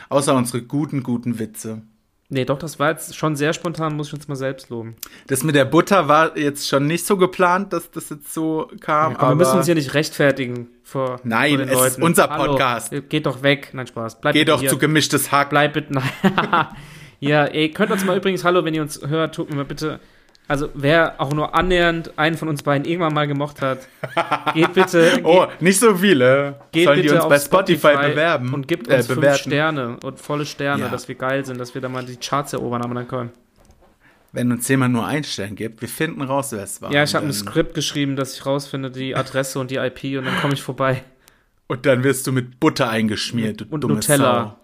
Außer 0.09 0.35
unsere 0.35 0.61
guten, 0.61 1.01
guten 1.01 1.39
Witze. 1.39 1.81
Nee, 2.33 2.45
doch, 2.45 2.57
das 2.57 2.79
war 2.79 2.91
jetzt 2.91 3.17
schon 3.17 3.35
sehr 3.35 3.51
spontan, 3.51 3.97
muss 3.97 4.07
ich 4.07 4.13
uns 4.13 4.29
mal 4.29 4.37
selbst 4.37 4.69
loben. 4.69 4.95
Das 5.27 5.43
mit 5.43 5.53
der 5.53 5.65
Butter 5.65 6.07
war 6.07 6.37
jetzt 6.37 6.65
schon 6.65 6.87
nicht 6.87 7.05
so 7.05 7.17
geplant, 7.17 7.73
dass 7.73 7.91
das 7.91 8.09
jetzt 8.09 8.33
so 8.33 8.71
kam. 8.79 9.11
Ja, 9.11 9.17
komm, 9.17 9.27
wir 9.27 9.31
aber 9.31 9.35
müssen 9.35 9.57
uns 9.57 9.65
hier 9.65 9.75
nicht 9.75 9.93
rechtfertigen 9.93 10.69
vor, 10.81 11.19
Nein, 11.25 11.57
vor 11.57 11.65
den 11.65 11.69
es 11.69 11.87
ist 11.87 12.01
unser 12.01 12.29
Hallo, 12.29 12.51
Podcast. 12.53 12.93
Geht 13.09 13.25
doch 13.25 13.43
weg. 13.43 13.71
Nein, 13.73 13.85
Spaß. 13.85 14.21
Bleib 14.21 14.33
geh 14.33 14.39
bitte 14.39 14.51
doch 14.53 14.61
hier. 14.61 14.69
zu 14.69 14.77
gemischtes 14.77 15.29
Hack. 15.33 15.49
Bleib 15.49 15.73
bitte. 15.73 15.91
Nein. 15.93 16.67
ja, 17.19 17.43
ey, 17.43 17.69
könnt 17.69 17.91
uns 17.91 18.05
mal 18.05 18.15
übrigens, 18.15 18.45
hallo, 18.45 18.63
wenn 18.63 18.75
ihr 18.75 18.81
uns 18.81 19.01
hört, 19.05 19.35
tut 19.35 19.49
mir 19.49 19.57
mal 19.57 19.65
bitte. 19.65 19.99
Also, 20.51 20.67
wer 20.73 21.15
auch 21.21 21.31
nur 21.31 21.55
annähernd 21.55 22.11
einen 22.17 22.35
von 22.35 22.49
uns 22.49 22.61
beiden 22.61 22.83
irgendwann 22.85 23.13
mal 23.13 23.25
gemocht 23.25 23.61
hat, 23.61 23.87
geht 24.53 24.73
bitte. 24.73 25.21
Oh, 25.23 25.47
nicht 25.61 25.79
so 25.79 25.95
viele. 25.95 26.59
Geht 26.73 26.83
Sollen 26.87 27.01
bitte 27.01 27.13
die 27.13 27.19
uns 27.21 27.29
bei 27.29 27.39
Spotify, 27.39 27.95
bewerben? 28.09 28.53
und 28.53 28.67
gibt 28.67 28.89
äh, 28.89 28.97
uns 28.97 29.07
fünf 29.07 29.19
bewerten. 29.21 29.39
Sterne 29.49 29.97
und 30.03 30.19
volle 30.19 30.45
Sterne, 30.45 30.83
Ja. 30.83 30.89
dass 30.89 31.07
wir 31.07 31.15
geil 31.15 31.45
sind, 31.45 31.57
dass 31.57 31.73
wir 31.73 31.81
da 31.81 31.87
mal 31.87 32.03
die 32.03 32.17
Charts 32.17 32.51
erobern 32.51 32.81
haben 32.83 32.93
dann 32.93 33.07
können. 33.07 33.31
Wenn 34.33 34.51
uns 34.51 34.67
jemand 34.67 34.93
nur 34.93 35.05
einen 35.05 35.23
Stern 35.23 35.55
gibt, 35.55 35.79
wir 35.81 35.87
finden 35.87 36.21
raus, 36.21 36.51
wer 36.51 36.63
es 36.63 36.81
war. 36.81 36.91
Ja, 36.91 37.03
ich 37.03 37.15
habe 37.15 37.25
ein 37.25 37.29
Und 37.29 37.33
Skript 37.33 37.73
geschrieben, 37.73 38.17
dass 38.17 38.33
ich 38.35 38.45
rausfinde, 38.45 38.91
die 38.91 39.15
Adresse 39.15 39.57
und 39.57 39.71
die 39.71 39.75
IP 39.77 40.17
und 40.19 40.25
dann 40.25 40.35
komme 40.41 40.53
ich 40.53 40.61
vorbei. 40.61 41.03
Und 41.67 41.85
dann 41.85 42.03
wirst 42.03 42.27
du 42.27 42.33
mit 42.33 42.59
Butter 42.59 42.89
eingeschmiert, 42.89 43.61
du 43.61 43.65
Und 43.69 43.85
dumme 43.85 43.93
Nutella. 43.93 44.57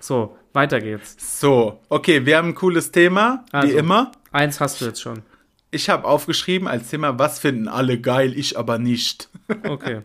So, 0.00 0.36
weiter 0.52 0.80
geht's. 0.80 1.16
Sau. 1.40 1.48
So, 1.48 1.80
okay, 1.88 2.24
wir 2.26 2.36
haben 2.36 2.48
ein 2.48 2.54
cooles 2.54 2.90
Thema, 2.90 3.44
Also. 3.52 3.68
wie 3.68 3.72
immer. 3.78 4.12
Eins 4.36 4.60
hast 4.60 4.82
du 4.82 4.84
jetzt 4.84 5.00
schon. 5.00 5.22
Ich 5.70 5.88
habe 5.88 6.04
aufgeschrieben 6.04 6.68
als 6.68 6.90
Thema, 6.90 7.18
was 7.18 7.38
finden 7.38 7.68
alle 7.68 7.98
geil, 7.98 8.36
ich 8.38 8.58
aber 8.58 8.78
nicht. 8.78 9.28
Okay. 9.66 10.02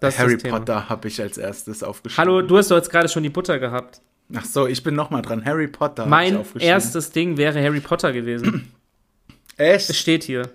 Das 0.00 0.18
Harry. 0.18 0.36
Potter 0.36 0.88
habe 0.88 1.08
ich 1.08 1.20
als 1.22 1.38
erstes 1.38 1.82
aufgeschrieben. 1.82 2.18
Hallo, 2.18 2.42
du 2.42 2.58
hast 2.58 2.70
doch 2.70 2.76
jetzt 2.76 2.90
gerade 2.90 3.08
schon 3.08 3.22
die 3.22 3.30
Butter 3.30 3.58
gehabt. 3.58 4.00
Ach 4.34 4.44
so, 4.44 4.66
ich 4.66 4.82
bin 4.82 4.94
noch 4.94 5.10
mal 5.10 5.22
dran. 5.22 5.44
Harry 5.44 5.68
Potter. 5.68 6.06
Mein 6.06 6.44
erstes 6.58 7.12
Ding 7.12 7.36
wäre 7.36 7.62
Harry 7.62 7.80
Potter 7.80 8.12
gewesen. 8.12 8.72
Es 9.58 9.88
Echt 9.88 9.96
steht 9.96 10.24
hier. 10.24 10.50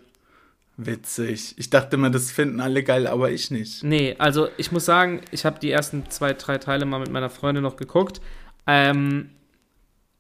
witzig. 0.77 1.55
Ich 1.57 1.71
dachte 1.71 1.95
immer, 1.95 2.11
das 2.11 2.29
finden 2.29 2.59
alle 2.59 2.83
geil, 2.83 3.07
aber 3.07 3.31
ich 3.31 3.49
nicht. 3.49 3.83
Nee, 3.83 4.15
also 4.19 4.47
ich 4.57 4.71
muss 4.71 4.85
sagen, 4.85 5.21
ich 5.31 5.43
habe 5.43 5.59
die 5.59 5.71
ersten 5.71 6.07
zwei, 6.11 6.33
drei 6.33 6.59
Teile 6.59 6.85
mal 6.85 6.99
mit 6.99 7.09
meiner 7.09 7.31
Freundin 7.31 7.63
noch 7.63 7.77
geguckt. 7.77 8.21
Ähm, 8.67 9.31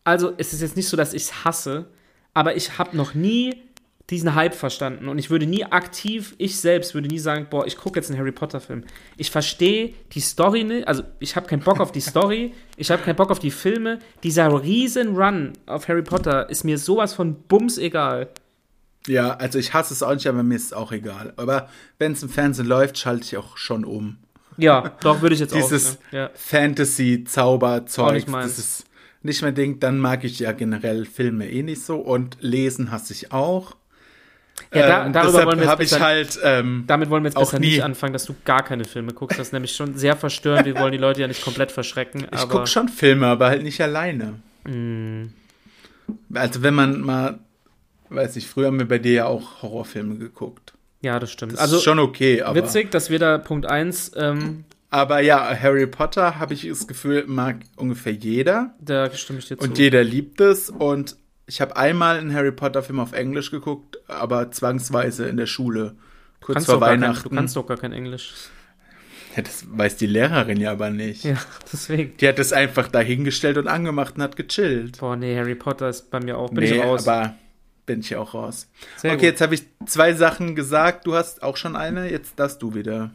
also 0.03 0.33
es 0.37 0.51
ist 0.51 0.61
jetzt 0.61 0.75
nicht 0.75 0.87
so, 0.87 0.97
dass 0.97 1.13
ich 1.13 1.23
es 1.23 1.45
hasse, 1.45 1.85
aber 2.33 2.55
ich 2.55 2.77
habe 2.77 2.95
noch 2.95 3.13
nie 3.13 3.55
diesen 4.09 4.35
Hype 4.35 4.53
verstanden 4.53 5.07
und 5.07 5.17
ich 5.19 5.29
würde 5.29 5.45
nie 5.45 5.63
aktiv, 5.63 6.35
ich 6.37 6.59
selbst 6.59 6.93
würde 6.93 7.07
nie 7.07 7.19
sagen, 7.19 7.47
boah, 7.49 7.65
ich 7.65 7.77
gucke 7.77 7.97
jetzt 7.97 8.09
einen 8.09 8.19
Harry 8.19 8.33
Potter 8.33 8.59
Film. 8.59 8.83
Ich 9.15 9.31
verstehe 9.31 9.93
die 10.11 10.19
Story 10.19 10.65
nicht, 10.65 10.87
also 10.87 11.03
ich 11.19 11.37
habe 11.37 11.47
keinen 11.47 11.61
Bock 11.61 11.79
auf 11.79 11.93
die 11.93 12.01
Story, 12.01 12.53
ich 12.75 12.91
habe 12.91 13.01
keinen 13.03 13.15
Bock 13.15 13.31
auf 13.31 13.39
die 13.39 13.51
Filme. 13.51 13.99
Dieser 14.23 14.61
riesen 14.63 15.15
Run 15.15 15.53
auf 15.65 15.87
Harry 15.87 16.01
Potter 16.01 16.49
ist 16.49 16.65
mir 16.65 16.77
sowas 16.77 17.13
von 17.13 17.35
bums 17.43 17.77
egal. 17.77 18.27
Ja, 19.07 19.31
also 19.35 19.57
ich 19.57 19.73
hasse 19.73 19.93
es 19.93 20.03
auch 20.03 20.13
nicht, 20.13 20.27
aber 20.27 20.43
mir 20.43 20.55
ist 20.55 20.65
es 20.65 20.73
auch 20.73 20.91
egal. 20.91 21.33
Aber 21.37 21.69
wenn 21.97 22.11
es 22.11 22.21
im 22.21 22.29
Fernsehen 22.29 22.67
läuft, 22.67 22.97
schalte 22.97 23.23
ich 23.23 23.37
auch 23.37 23.55
schon 23.57 23.85
um. 23.85 24.17
Ja, 24.57 24.91
doch 25.01 25.21
würde 25.21 25.33
ich 25.33 25.39
jetzt 25.41 25.55
Dieses 25.55 25.97
auch. 26.09 26.13
Ja. 26.13 26.29
fantasy 26.35 27.23
zauber 27.25 27.81
Auch 27.81 27.85
zeug 27.85 28.13
nicht 28.13 28.27
meins. 28.27 28.57
das 28.57 28.59
ist 28.59 28.83
nicht 29.23 29.41
mein 29.41 29.55
Ding. 29.55 29.79
Dann 29.79 29.97
mag 29.99 30.23
ich 30.23 30.39
ja 30.39 30.51
generell 30.51 31.05
Filme 31.05 31.49
eh 31.49 31.63
nicht 31.63 31.83
so 31.83 31.97
und 31.97 32.37
lesen 32.41 32.91
hasse 32.91 33.13
ich 33.13 33.31
auch. 33.31 33.75
Ja, 34.73 34.87
da, 34.87 35.05
Ähm, 35.05 35.13
darüber 35.13 35.45
wollen 35.45 35.57
wir 35.57 35.63
jetzt 35.63 35.71
habe 35.71 35.83
ich 35.83 35.89
besser- 35.89 36.03
halt 36.05 36.39
ähm, 36.43 36.83
Damit 36.87 37.09
wollen 37.09 37.23
wir 37.23 37.29
jetzt 37.29 37.35
Auch 37.37 37.41
besser 37.41 37.59
nie. 37.59 37.67
nicht 37.67 37.83
anfangen, 37.83 38.13
dass 38.13 38.25
du 38.25 38.35
gar 38.45 38.63
keine 38.63 38.85
Filme 38.85 39.11
guckst. 39.13 39.39
Das 39.39 39.47
ist 39.47 39.53
nämlich 39.53 39.75
schon 39.75 39.95
sehr 39.95 40.15
verstörend. 40.15 40.65
Wir 40.65 40.77
wollen 40.77 40.91
die 40.91 40.97
Leute 40.97 41.21
ja 41.21 41.27
nicht 41.27 41.43
komplett 41.43 41.71
verschrecken. 41.71 42.27
Ich 42.33 42.47
gucke 42.49 42.67
schon 42.67 42.87
Filme, 42.89 43.27
aber 43.27 43.47
halt 43.47 43.63
nicht 43.63 43.81
alleine. 43.81 44.35
Mm. 44.65 45.27
Also 46.33 46.61
wenn 46.61 46.73
man 46.75 47.01
mal, 47.01 47.39
weiß 48.09 48.35
ich, 48.35 48.47
früher 48.47 48.67
haben 48.67 48.77
wir 48.79 48.87
bei 48.87 48.99
dir 48.99 49.11
ja 49.13 49.25
auch 49.25 49.61
Horrorfilme 49.61 50.15
geguckt. 50.17 50.73
Ja, 51.01 51.17
das 51.19 51.31
stimmt. 51.31 51.53
Das 51.53 51.59
also 51.59 51.77
ist 51.77 51.83
schon 51.83 51.97
okay, 51.99 52.41
aber. 52.43 52.55
witzig, 52.61 52.91
dass 52.91 53.09
wir 53.09 53.17
da 53.17 53.37
Punkt 53.39 53.65
1, 53.65 54.11
ähm, 54.15 54.65
Aber 54.93 55.21
ja, 55.21 55.57
Harry 55.57 55.87
Potter, 55.87 56.37
habe 56.37 56.53
ich 56.53 56.67
das 56.67 56.85
Gefühl, 56.85 57.23
mag 57.25 57.61
ungefähr 57.77 58.11
jeder. 58.11 58.75
da 58.81 59.09
stimme 59.11 59.39
ich 59.39 59.47
dir 59.47 59.57
zu. 59.57 59.63
Und 59.63 59.77
jeder 59.77 60.03
liebt 60.03 60.41
es. 60.41 60.69
Und 60.69 61.15
ich 61.47 61.61
habe 61.61 61.77
einmal 61.77 62.17
einen 62.17 62.33
Harry 62.33 62.51
Potter-Film 62.51 62.99
auf 62.99 63.13
Englisch 63.13 63.51
geguckt, 63.51 63.99
aber 64.07 64.51
zwangsweise 64.51 65.27
in 65.27 65.37
der 65.37 65.45
Schule. 65.45 65.95
Kurz 66.41 66.55
kannst 66.55 66.69
vor 66.69 66.79
gar 66.81 66.89
kein, 66.89 67.01
Weihnachten. 67.01 67.29
du 67.29 67.35
kannst 67.35 67.55
doch 67.55 67.65
gar 67.65 67.77
kein 67.77 67.93
Englisch. 67.93 68.33
ja, 69.37 69.43
das 69.43 69.65
weiß 69.69 69.95
die 69.95 70.07
Lehrerin 70.07 70.59
ja 70.59 70.73
aber 70.73 70.89
nicht. 70.89 71.23
Ja, 71.23 71.37
deswegen. 71.71 72.17
Die 72.17 72.27
hat 72.27 72.37
es 72.37 72.51
einfach 72.51 72.89
dahingestellt 72.89 73.57
und 73.57 73.69
angemacht 73.69 74.17
und 74.17 74.23
hat 74.23 74.35
gechillt. 74.35 74.99
Boah, 74.99 75.15
nee, 75.15 75.37
Harry 75.37 75.55
Potter 75.55 75.87
ist 75.87 76.11
bei 76.11 76.19
mir 76.19 76.37
auch. 76.37 76.49
Bin 76.49 76.65
nee, 76.65 76.75
ich 76.75 76.83
raus. 76.83 77.07
aber 77.07 77.35
bin 77.85 78.01
ich 78.01 78.13
auch 78.17 78.33
raus. 78.33 78.67
Sehr 78.97 79.11
okay, 79.11 79.19
gut. 79.19 79.23
jetzt 79.23 79.41
habe 79.41 79.55
ich 79.55 79.63
zwei 79.85 80.13
Sachen 80.13 80.53
gesagt. 80.55 81.07
Du 81.07 81.15
hast 81.15 81.43
auch 81.43 81.55
schon 81.55 81.77
eine, 81.77 82.11
jetzt 82.11 82.37
darfst 82.39 82.61
du 82.61 82.75
wieder. 82.75 83.11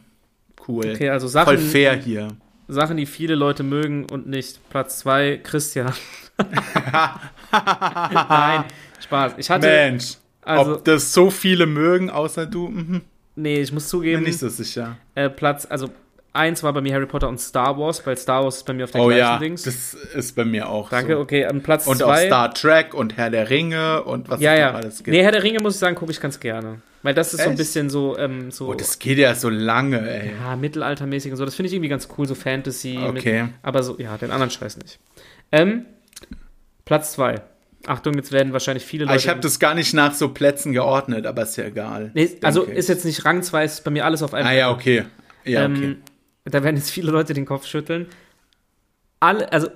Cool. 0.65 0.91
Okay, 0.93 1.09
also 1.09 1.27
Sachen, 1.27 1.45
Voll 1.45 1.57
fair 1.57 1.95
hier. 1.95 2.29
Sachen, 2.67 2.97
die 2.97 3.05
viele 3.05 3.35
Leute 3.35 3.63
mögen 3.63 4.05
und 4.05 4.27
nicht. 4.27 4.59
Platz 4.69 4.99
2, 4.99 5.39
Christian. 5.43 5.93
Nein, 7.51 8.63
Spaß. 8.99 9.33
Ich 9.37 9.49
hatte, 9.49 9.67
Mensch, 9.67 10.15
also, 10.41 10.75
ob 10.75 10.85
das 10.85 11.13
so 11.13 11.29
viele 11.29 11.65
mögen, 11.65 12.09
außer 12.09 12.45
du, 12.45 12.67
mhm, 12.67 13.01
nee, 13.35 13.61
ich 13.61 13.71
muss 13.71 13.83
bin 13.83 13.89
zugeben, 13.89 14.23
nicht 14.23 14.39
so 14.39 14.49
sicher. 14.49 14.97
äh, 15.15 15.29
Platz, 15.29 15.65
also 15.69 15.89
eins 16.37 16.63
war 16.63 16.71
bei 16.73 16.81
mir 16.81 16.93
Harry 16.93 17.05
Potter 17.05 17.27
und 17.27 17.39
Star 17.39 17.77
Wars, 17.77 18.05
weil 18.05 18.17
Star 18.17 18.43
Wars 18.43 18.57
ist 18.57 18.65
bei 18.65 18.73
mir 18.73 18.85
auf 18.85 18.91
der 18.91 19.01
Oh 19.01 19.07
gleichen 19.07 19.19
ja, 19.19 19.37
Dings. 19.39 19.63
das 19.63 19.93
ist 19.93 20.35
bei 20.35 20.45
mir 20.45 20.69
auch 20.69 20.89
Danke, 20.89 21.13
so. 21.15 21.19
okay, 21.19 21.45
an 21.45 21.61
Platz 21.61 21.87
Und 21.87 22.01
auch 22.03 22.07
zwei. 22.13 22.27
Star 22.27 22.53
Trek 22.53 22.93
und 22.93 23.17
Herr 23.17 23.29
der 23.29 23.49
Ringe 23.49 24.03
und 24.03 24.29
was 24.29 24.39
ja, 24.39 24.53
es 24.53 24.59
ja. 24.59 24.71
alles 24.73 24.97
gibt. 25.03 25.09
Nee, 25.09 25.23
Herr 25.23 25.31
der 25.31 25.43
Ringe 25.43 25.59
muss 25.61 25.73
ich 25.73 25.79
sagen, 25.79 25.95
gucke 25.95 26.11
ich 26.11 26.21
ganz 26.21 26.39
gerne. 26.39 26.81
Weil 27.03 27.13
das 27.13 27.33
ist 27.33 27.39
so 27.41 27.45
ein 27.45 27.49
Echt? 27.51 27.57
bisschen 27.59 27.89
so, 27.89 28.17
ähm, 28.17 28.51
so 28.51 28.69
oh, 28.69 28.73
das 28.73 28.99
geht 28.99 29.17
ja 29.17 29.35
so 29.35 29.49
lange, 29.49 29.99
ey. 30.09 30.31
ja, 30.41 30.55
mittelaltermäßig 30.55 31.31
und 31.31 31.37
so. 31.37 31.45
Das 31.45 31.55
finde 31.55 31.67
ich 31.67 31.73
irgendwie 31.73 31.89
ganz 31.89 32.07
cool, 32.17 32.27
so 32.27 32.35
Fantasy. 32.35 32.97
Okay. 32.97 33.43
Mit, 33.43 33.51
aber 33.61 33.83
so, 33.83 33.97
ja, 33.99 34.17
den 34.17 34.31
anderen 34.31 34.49
Scheiß 34.51 34.77
nicht. 34.77 34.99
Ähm, 35.51 35.85
Platz 36.85 37.13
zwei. 37.13 37.35
Achtung, 37.85 38.15
jetzt 38.15 38.31
werden 38.31 38.51
wahrscheinlich 38.51 38.83
viele 38.83 39.05
Ah, 39.05 39.09
Leute. 39.11 39.19
ich 39.19 39.29
habe 39.29 39.39
das 39.39 39.59
gar 39.59 39.73
nicht 39.75 39.93
nach 39.93 40.13
so 40.13 40.29
Plätzen 40.29 40.73
geordnet, 40.73 41.25
aber 41.25 41.43
ist 41.43 41.55
ja 41.55 41.65
egal. 41.65 42.11
nee, 42.15 42.29
also 42.41 42.63
ist 42.63 42.89
jetzt 42.89 43.05
nicht 43.05 43.23
Rang 43.23 43.43
2, 43.43 43.63
ist 43.63 43.83
bei 43.83 43.91
mir 43.91 44.03
alles 44.03 44.23
auf 44.23 44.33
einem. 44.33 44.47
Ah 44.47 44.51
ja, 44.51 44.71
okay. 44.71 45.03
Ja, 45.45 45.65
okay. 45.67 45.95
Da 46.49 46.63
werden 46.63 46.75
jetzt 46.75 46.91
viele 46.91 47.11
Leute 47.11 47.33
den 47.33 47.45
Kopf 47.45 47.65
schütteln. 47.65 48.07
Alle, 49.19 49.51
also 49.51 49.69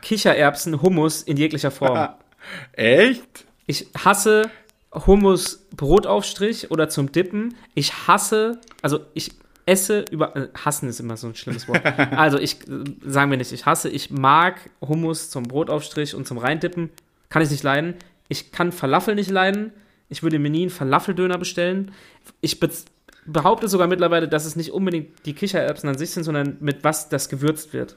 Kichererbsen, 0.00 0.82
Hummus 0.82 1.22
in 1.22 1.36
jeglicher 1.36 1.70
Form. 1.70 2.08
Echt? 2.72 3.46
Ich 3.66 3.86
hasse 3.96 4.50
Hummus 4.92 5.66
Brotaufstrich 5.76 6.70
oder 6.70 6.88
zum 6.88 7.12
Dippen. 7.12 7.54
Ich 7.74 8.06
hasse, 8.06 8.60
also 8.82 9.00
ich 9.14 9.30
esse 9.64 10.04
über, 10.10 10.36
äh, 10.36 10.48
hassen 10.64 10.88
ist 10.88 11.00
immer 11.00 11.16
so 11.16 11.28
ein 11.28 11.34
schlimmes 11.34 11.68
Wort. 11.68 11.82
Also 12.16 12.38
ich, 12.38 12.58
sagen 13.04 13.30
wir 13.30 13.38
nicht, 13.38 13.52
ich 13.52 13.64
hasse, 13.64 13.88
ich 13.88 14.10
mag 14.10 14.70
Hummus 14.80 15.30
zum 15.30 15.44
Brotaufstrich 15.44 16.14
und 16.14 16.26
zum 16.26 16.38
Reindippen. 16.38 16.90
Kann 17.28 17.42
ich 17.42 17.50
nicht 17.50 17.62
leiden. 17.62 17.94
Ich 18.28 18.52
kann 18.52 18.72
Falafel 18.72 19.14
nicht 19.14 19.30
leiden. 19.30 19.72
Ich 20.08 20.22
würde 20.22 20.38
mir 20.38 20.50
nie 20.50 20.62
einen 20.62 20.70
Falafeldöner 20.70 21.38
bestellen. 21.38 21.92
Ich 22.40 22.60
be 22.60 22.70
behaupte 23.26 23.68
sogar 23.68 23.86
mittlerweile, 23.86 24.28
dass 24.28 24.44
es 24.44 24.56
nicht 24.56 24.72
unbedingt 24.72 25.24
die 25.26 25.32
Kichererbsen 25.34 25.88
an 25.88 25.96
sich 25.98 26.10
sind, 26.10 26.24
sondern 26.24 26.56
mit 26.60 26.84
was 26.84 27.08
das 27.08 27.28
gewürzt 27.28 27.72
wird. 27.72 27.96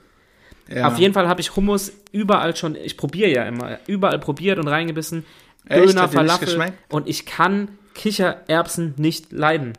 Ja. 0.67 0.87
Auf 0.87 0.97
jeden 0.97 1.13
Fall 1.13 1.27
habe 1.27 1.41
ich 1.41 1.55
Hummus 1.55 1.91
überall 2.11 2.55
schon, 2.55 2.75
ich 2.75 2.97
probiere 2.97 3.29
ja 3.29 3.43
immer, 3.43 3.77
überall 3.87 4.19
probiert 4.19 4.57
und 4.59 4.67
reingebissen. 4.67 5.25
Echt? 5.67 5.89
Döner, 5.89 6.09
Falafel. 6.09 6.73
Und 6.89 7.07
ich 7.07 7.25
kann 7.25 7.69
Kichererbsen 7.93 8.93
nicht 8.97 9.31
leiden. 9.31 9.73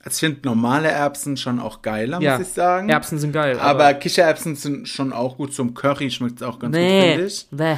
Also 0.00 0.14
ich 0.14 0.20
finde 0.20 0.48
normale 0.48 0.88
Erbsen 0.88 1.36
schon 1.36 1.58
auch 1.58 1.82
geiler, 1.82 2.20
Ja, 2.20 2.38
muss 2.38 2.46
ich 2.48 2.54
sagen. 2.54 2.88
Erbsen 2.88 3.18
sind 3.18 3.32
geil. 3.32 3.58
aber, 3.58 3.92
Kichererbsen 3.94 4.54
sind 4.54 4.88
schon 4.88 5.12
auch 5.12 5.36
gut. 5.36 5.52
Zum 5.52 5.74
Curry 5.74 6.10
schmeckt 6.10 6.36
es 6.36 6.42
auch 6.42 6.58
ganz 6.58 6.74
gut, 6.74 6.80
nee, 6.80 7.12
finde 7.12 7.26
ich. 7.26 7.46
bäh. 7.50 7.76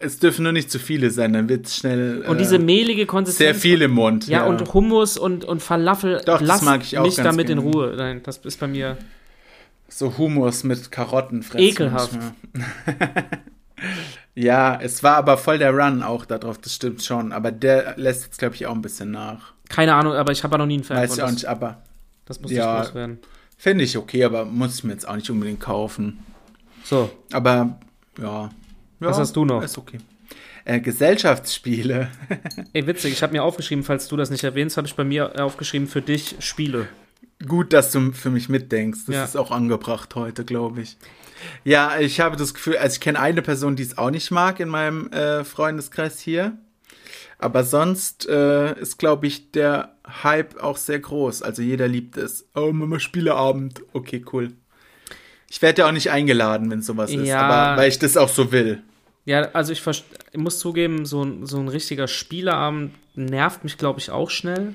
Es 0.00 0.18
dürfen 0.20 0.44
nur 0.44 0.52
nicht 0.52 0.70
zu 0.70 0.78
viele 0.78 1.10
sein, 1.10 1.32
dann 1.32 1.48
wird 1.48 1.66
es 1.66 1.76
schnell 1.76 2.22
Und 2.26 2.36
äh, 2.36 2.38
diese 2.38 2.58
mehlige 2.60 3.04
Konsistenz. 3.06 3.38
sehr 3.38 3.54
viel 3.54 3.82
im 3.82 3.90
Mund. 3.92 4.28
Ja, 4.28 4.44
und 4.46 4.72
Hummus 4.72 5.18
und, 5.18 5.44
und 5.44 5.60
Falafel, 5.60 6.20
Doch, 6.24 6.40
das 6.40 6.62
mag 6.62 6.82
ich 6.82 6.96
auch 6.98 7.02
mich 7.04 7.16
ganz 7.16 7.26
damit 7.26 7.50
in 7.50 7.58
gerne. 7.60 7.72
Ruhe. 7.76 7.94
Nein, 7.96 8.20
das 8.22 8.36
ist 8.38 8.60
bei 8.60 8.68
mir. 8.68 8.96
so 9.88 10.16
Hummus 10.16 10.62
mit 10.62 10.92
Karotten 10.92 11.42
fressen. 11.42 11.64
Ekelhaft. 11.66 12.16
ja, 14.34 14.78
es 14.80 15.02
war 15.02 15.16
aber 15.16 15.36
voll 15.36 15.58
der 15.58 15.72
Run 15.72 16.02
auch 16.02 16.24
darauf, 16.24 16.58
das 16.58 16.74
stimmt 16.74 17.02
schon. 17.02 17.32
Aber 17.32 17.50
der 17.50 17.94
lässt 17.96 18.24
jetzt, 18.24 18.38
glaube 18.38 18.54
ich, 18.54 18.66
auch 18.66 18.74
ein 18.74 18.82
bisschen 18.82 19.10
nach. 19.10 19.52
Keine 19.68 19.94
Ahnung, 19.94 20.12
aber 20.14 20.32
ich 20.32 20.44
habe 20.44 20.54
ja 20.54 20.58
noch 20.58 20.66
nie 20.66 20.74
einen 20.74 20.84
Fan 20.84 20.96
Weiß 20.96 21.16
ich 21.16 21.22
auch 21.22 21.30
nicht, 21.30 21.46
aber 21.46 21.82
das 22.24 22.40
muss 22.40 22.50
Ja. 22.52 22.78
nicht 22.78 22.86
loswerden. 22.88 23.18
finde 23.56 23.84
ich 23.84 23.96
okay, 23.98 24.24
aber 24.24 24.44
muss 24.44 24.76
ich 24.76 24.84
mir 24.84 24.92
jetzt 24.92 25.08
auch 25.08 25.16
nicht 25.16 25.28
unbedingt 25.28 25.60
kaufen. 25.60 26.20
So, 26.84 27.10
Aber 27.32 27.78
ja. 28.22 28.50
Ja 29.00 29.08
Was 29.08 29.18
hast 29.18 29.36
du 29.36 29.44
noch? 29.44 29.62
Ist 29.62 29.78
okay. 29.78 29.98
Äh, 30.64 30.80
Gesellschaftsspiele. 30.80 32.08
ey, 32.72 32.86
witzig, 32.86 33.12
ich 33.12 33.22
habe 33.22 33.32
mir 33.32 33.42
aufgeschrieben, 33.42 33.84
falls 33.84 34.08
du 34.08 34.16
das 34.16 34.30
nicht 34.30 34.44
erwähnst, 34.44 34.76
habe 34.76 34.86
ich 34.86 34.94
bei 34.94 35.04
mir 35.04 35.40
aufgeschrieben 35.42 35.88
für 35.88 36.02
dich 36.02 36.36
Spiele. 36.40 36.88
Gut, 37.46 37.72
dass 37.72 37.92
du 37.92 38.12
für 38.12 38.30
mich 38.30 38.48
mitdenkst. 38.48 39.00
Das 39.06 39.14
Ja. 39.14 39.24
ist 39.24 39.36
auch 39.36 39.50
angebracht 39.50 40.14
heute, 40.14 40.44
glaube 40.44 40.82
ich. 40.82 40.96
Ja, 41.64 41.98
ich 42.00 42.18
habe 42.20 42.36
das 42.36 42.52
Gefühl, 42.52 42.76
also 42.78 42.94
ich 42.94 43.00
kenne 43.00 43.20
eine 43.20 43.42
Person, 43.42 43.76
die 43.76 43.84
es 43.84 43.96
auch 43.96 44.10
nicht 44.10 44.30
mag 44.32 44.58
in 44.60 44.68
meinem 44.68 45.06
äh, 45.12 45.44
Freundeskreis 45.44 46.18
hier. 46.18 46.58
Aber 47.38 47.62
sonst 47.62 48.28
äh, 48.28 48.76
ist, 48.80 48.98
glaube 48.98 49.28
ich, 49.28 49.52
der 49.52 49.94
Hype 50.24 50.60
auch 50.60 50.76
sehr 50.76 50.98
groß. 50.98 51.42
Also 51.42 51.62
jeder 51.62 51.86
liebt 51.86 52.16
es. 52.16 52.48
Oh, 52.56 52.72
Mama, 52.72 52.98
Spieleabend. 52.98 53.82
Okay, 53.92 54.24
cool. 54.32 54.48
Ich 55.48 55.62
werde 55.62 55.82
ja 55.82 55.88
auch 55.88 55.92
nicht 55.92 56.10
eingeladen, 56.10 56.70
wenn 56.72 56.82
sowas 56.82 57.10
ist, 57.12 57.26
Ja. 57.28 57.40
aber 57.42 57.80
weil 57.80 57.88
ich 57.88 58.00
das 58.00 58.16
auch 58.16 58.28
so 58.28 58.50
will. 58.50 58.82
Ja, 59.28 59.50
also 59.52 59.74
ich, 59.74 59.86
ich 59.86 60.38
muss 60.38 60.58
zugeben, 60.58 61.04
so 61.04 61.22
ein, 61.22 61.44
so 61.44 61.58
ein 61.58 61.68
richtiger 61.68 62.08
Spieleabend 62.08 62.94
nervt 63.14 63.62
mich, 63.62 63.76
glaube 63.76 64.00
ich, 64.00 64.10
auch 64.10 64.30
schnell. 64.30 64.72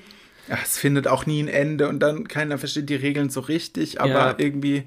Ja, 0.48 0.60
es 0.64 0.78
findet 0.78 1.08
auch 1.08 1.26
nie 1.26 1.42
ein 1.42 1.48
Ende 1.48 1.88
und 1.90 2.02
dann 2.02 2.28
keiner 2.28 2.60
versteht 2.60 2.88
die 2.88 2.96
Regeln 2.96 3.32
so 3.32 3.40
richtig, 3.40 4.00
aber 4.00 4.12
Ja. 4.12 4.36
irgendwie 4.38 4.84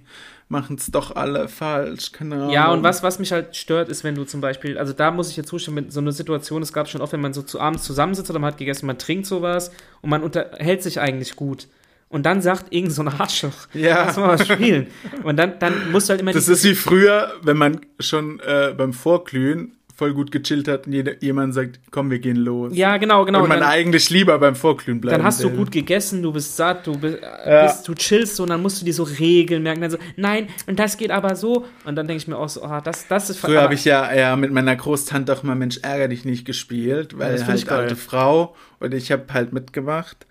machen 0.48 0.76
es 0.76 0.87
doch 0.87 1.16
alle 1.16 1.48
falsch. 1.48 2.12
Keine 2.12 2.37
Ahnung. 2.37 2.50
Ja, 2.50 2.70
und 2.70 2.85
was, 2.85 3.02
was 3.02 3.18
mich 3.18 3.33
halt 3.33 3.57
stört, 3.57 3.88
ist, 3.88 4.05
wenn 4.05 4.14
du 4.14 4.22
zum 4.22 4.40
Beispiel, 4.40 4.79
also 4.79 4.92
da 4.92 5.11
muss 5.11 5.31
ich 5.31 5.37
jetzt 5.37 5.48
zustimmen, 5.48 5.87
mit 5.87 5.92
so 5.92 5.98
einer 5.98 6.12
Situation, 6.12 6.62
es 6.62 6.72
gab 6.72 6.88
schon 6.88 7.00
oft, 7.00 7.12
wenn 7.12 7.20
man 7.20 7.35
so 7.35 7.42
zu 7.42 7.59
abends 7.59 7.83
zusammensitzt 7.83 8.31
oder 8.31 8.38
man 8.38 8.52
hat 8.52 8.59
gegessen, 8.59 8.87
man 8.87 8.98
trinkt 8.98 9.26
sowas 9.26 9.72
und 10.00 10.11
man 10.11 10.22
unterhält 10.22 10.85
sich 10.85 11.00
eigentlich 11.00 11.35
gut. 11.35 11.66
Und 12.08 12.24
dann 12.24 12.40
sagt 12.40 12.72
irgend 12.72 12.92
so 12.92 13.02
ein 13.02 13.08
Arschloch, 13.08 13.66
Ja. 13.74 14.04
lass 14.06 14.16
mal 14.16 14.28
was 14.38 14.46
spielen. 14.46 14.86
Und 15.24 15.36
dann, 15.38 15.58
dann 15.58 15.90
musst 15.90 16.08
du 16.08 16.12
halt 16.12 16.20
immer 16.20 16.32
Das 16.32 16.48
ist 16.48 16.64
wie 16.64 16.74
früher, 16.74 17.32
wenn 17.42 17.56
man 17.56 17.80
schon 17.98 18.40
äh, 18.40 18.72
beim 18.76 18.92
Vorglühen 18.92 19.72
voll 19.96 20.12
gut 20.12 20.30
gechillt 20.30 20.68
hat 20.68 20.86
und 20.86 20.92
jeder, 20.92 21.20
jemand 21.22 21.54
sagt, 21.54 21.80
komm, 21.90 22.10
wir 22.10 22.18
gehen 22.18 22.36
los. 22.36 22.76
Ja, 22.76 22.98
genau, 22.98 23.24
genau. 23.24 23.42
und 23.42 23.48
man 23.48 23.60
dann, 23.60 23.68
eigentlich 23.70 24.10
lieber 24.10 24.38
beim 24.38 24.54
Vorglühen 24.54 25.00
bleiben 25.00 25.16
dann 25.16 25.26
hast 25.26 25.42
du 25.42 25.48
gut 25.48 25.72
gegessen, 25.72 26.22
du 26.22 26.32
bist 26.32 26.54
satt, 26.54 26.86
du 26.86 26.98
bist, 26.98 27.18
Ja. 27.22 27.64
bist 27.64 27.88
du 27.88 27.94
chillst 27.94 28.36
so 28.36 28.42
und 28.42 28.50
dann 28.50 28.60
musst 28.60 28.80
du 28.80 28.84
dir 28.84 28.92
so 28.92 29.04
Regeln 29.04 29.62
merken, 29.62 29.80
dann 29.80 29.90
so, 29.90 29.98
nein, 30.16 30.48
und 30.66 30.78
das 30.78 30.98
geht 30.98 31.10
aber 31.10 31.34
so. 31.34 31.64
Und 31.86 31.96
dann 31.96 32.06
denke 32.06 32.18
ich 32.22 32.28
mir 32.28 32.36
auch 32.36 32.48
so, 32.50 32.62
oh, 32.62 32.78
das, 32.84 33.08
das 33.08 33.30
ist 33.30 33.38
Früher 33.38 33.62
habe 33.62 33.72
ich 33.72 33.86
ja, 33.86 34.14
ja 34.14 34.36
mit 34.36 34.52
meiner 34.52 34.76
Großtante 34.76 35.32
auch 35.32 35.42
mal 35.42 35.54
Mensch 35.54 35.78
ärger 35.82 36.08
dich 36.08 36.26
nicht 36.26 36.44
gespielt, 36.44 37.18
weil 37.18 37.42
halt 37.44 37.68
alte 37.72 37.96
Frau 37.96 38.54
und 38.80 38.92
ich 38.92 39.10
habe 39.10 39.24
halt 39.32 39.54
mitgemacht. 39.54 40.26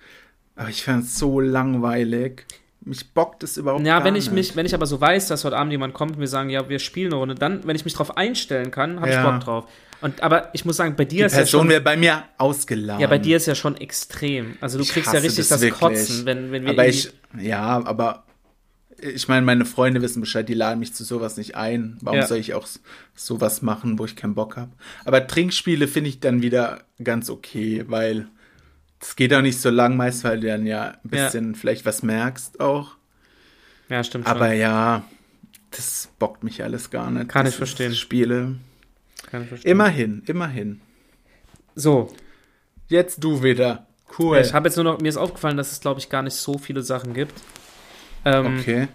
Aber 0.55 0.69
ich 0.69 0.83
fand 0.83 1.03
es 1.05 1.17
so 1.17 1.39
langweilig. 1.39 2.45
Mich 2.81 3.13
bockt 3.13 3.41
es 3.43 3.57
überhaupt 3.57 3.85
Ja, 3.85 3.97
gar 3.97 4.05
wenn 4.05 4.15
ich 4.15 4.25
nicht. 4.25 4.33
mich, 4.33 4.55
wenn 4.55 4.65
ich 4.65 4.75
aber 4.75 4.85
so 4.85 5.01
weiß, 5.01 5.27
dass 5.27 5.43
heute 5.43 5.57
Abend 5.57 5.71
jemand 5.71 5.93
kommt 5.95 6.13
und 6.13 6.19
wir 6.19 6.27
sagen, 6.27 6.49
ja, 6.51 6.69
wir 6.69 6.77
spielen 6.79 7.07
eine 7.11 7.15
Runde, 7.19 7.35
dann, 7.35 7.65
wenn 7.65 7.75
ich 7.75 7.83
mich 7.83 7.95
drauf 7.95 8.15
einstellen 8.15 8.69
kann, 8.69 8.99
habe 8.99 9.09
ich 9.09 9.15
Ja. 9.15 9.31
Bock 9.31 9.39
drauf. 9.43 9.65
Und 10.01 10.21
aber 10.21 10.49
ich 10.53 10.65
muss 10.65 10.77
sagen, 10.77 10.95
bei 10.95 11.05
dir 11.05 11.19
Die 11.19 11.23
ist 11.25 11.31
ja 11.31 11.39
Person 11.39 11.61
schon, 11.61 11.69
wäre 11.69 11.81
bei 11.81 11.97
mir 11.97 12.23
ausgeladen. 12.37 13.01
ja, 13.01 13.07
bei 13.07 13.17
dir 13.17 13.37
ist 13.37 13.47
ja 13.47 13.55
schon 13.55 13.75
extrem. 13.77 14.55
Also 14.61 14.77
du 14.77 14.83
Ich 14.83 14.91
kriegst 14.91 15.11
ja 15.11 15.19
richtig 15.19 15.47
das 15.47 15.59
das. 15.61 15.71
Kotzen, 15.71 16.25
wenn, 16.25 16.51
wenn 16.51 16.63
wir 16.63 16.69
aber 16.71 16.87
ich, 16.87 17.11
ja, 17.39 17.83
aber 17.83 18.23
ich 18.99 19.27
meine, 19.27 19.45
meine 19.45 19.65
Freunde 19.65 20.01
wissen 20.03 20.21
Bescheid, 20.21 20.47
die 20.47 20.53
laden 20.53 20.79
mich 20.79 20.93
zu 20.93 21.03
sowas 21.03 21.37
nicht 21.37 21.55
ein. 21.55 21.97
Warum 22.01 22.19
Ja. 22.19 22.27
soll 22.27 22.37
ich 22.37 22.53
auch 22.53 22.67
sowas 23.15 23.61
machen, 23.63 23.97
wo 23.97 24.05
ich 24.05 24.15
keinen 24.15 24.35
Bock 24.35 24.57
habe? 24.57 24.71
Aber 25.05 25.25
Trinkspiele 25.25 25.87
finde 25.87 26.09
ich 26.11 26.19
dann 26.19 26.41
wieder 26.43 26.81
ganz 27.03 27.29
okay, 27.31 27.83
weil 27.87 28.27
es 28.99 29.15
geht 29.15 29.33
auch 29.33 29.41
nicht 29.41 29.59
so 29.59 29.69
lang, 29.69 29.97
meist 29.97 30.23
weil 30.23 30.39
du 30.39 30.47
dann 30.47 30.65
ja 30.65 30.89
ein 31.03 31.09
Ja. 31.11 31.25
bisschen 31.25 31.55
vielleicht 31.55 31.85
was 31.85 32.03
merkst 32.03 32.59
auch. 32.59 32.91
ja, 33.89 34.03
stimmt 34.03 34.25
schon. 34.27 34.35
Aber 34.35 34.53
ja, 34.53 35.03
das 35.71 36.09
bockt 36.19 36.43
mich 36.43 36.63
alles 36.63 36.89
gar 36.89 37.11
nicht. 37.11 37.29
Kann 37.29 37.45
das 37.45 37.53
ich 37.53 37.57
verstehen. 37.57 37.93
Spiele. 37.95 38.55
Kann 39.29 39.43
ich 39.43 39.49
verstehen. 39.49 39.71
Immerhin, 39.71 40.23
immerhin. 40.25 40.81
So, 41.75 42.13
Jetzt 42.87 43.23
du 43.23 43.41
wieder. 43.41 43.87
Cool. 44.19 44.37
ich 44.37 44.53
habe 44.53 44.67
jetzt 44.69 44.75
nur 44.75 44.83
noch, 44.85 44.99
mir 45.01 45.09
ist 45.09 45.17
aufgefallen, 45.17 45.57
dass 45.57 45.71
es, 45.71 45.79
glaube 45.81 45.99
ich, 45.99 46.09
gar 46.09 46.21
nicht 46.21 46.35
so 46.35 46.57
viele 46.59 46.83
Sachen 46.83 47.13
gibt. 47.15 47.33
Ähm, 48.23 48.59
okay. 48.59 48.87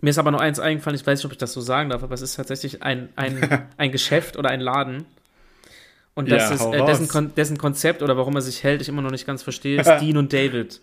Mir 0.00 0.10
ist 0.10 0.18
aber 0.18 0.30
noch 0.30 0.40
eins 0.40 0.58
eingefallen, 0.58 0.98
ich 0.98 1.06
weiß 1.06 1.18
nicht, 1.18 1.26
ob 1.26 1.32
ich 1.32 1.38
das 1.38 1.52
so 1.52 1.60
sagen 1.60 1.90
darf, 1.90 2.02
aber 2.02 2.14
es 2.14 2.22
ist 2.22 2.34
tatsächlich 2.36 2.82
ein, 2.82 3.10
ein, 3.16 3.68
ein 3.76 3.92
Geschäft 3.92 4.36
oder 4.38 4.48
ein 4.50 4.60
Laden. 4.60 5.04
Und 6.14 6.30
das 6.30 6.50
Ja, 6.50 6.54
ist, 6.54 6.74
äh, 6.74 6.84
dessen. 6.84 7.08
Kon 7.08 7.34
dessen 7.34 7.58
Konzept 7.58 8.02
oder 8.02 8.16
warum 8.16 8.34
er 8.34 8.42
sich 8.42 8.62
hält, 8.62 8.82
ich 8.82 8.88
immer 8.88 9.02
noch 9.02 9.10
nicht 9.10 9.26
ganz 9.26 9.42
verstehe, 9.42 9.80
ist 9.80 9.86
Dean 10.00 10.16
und 10.16 10.32
David. 10.32 10.80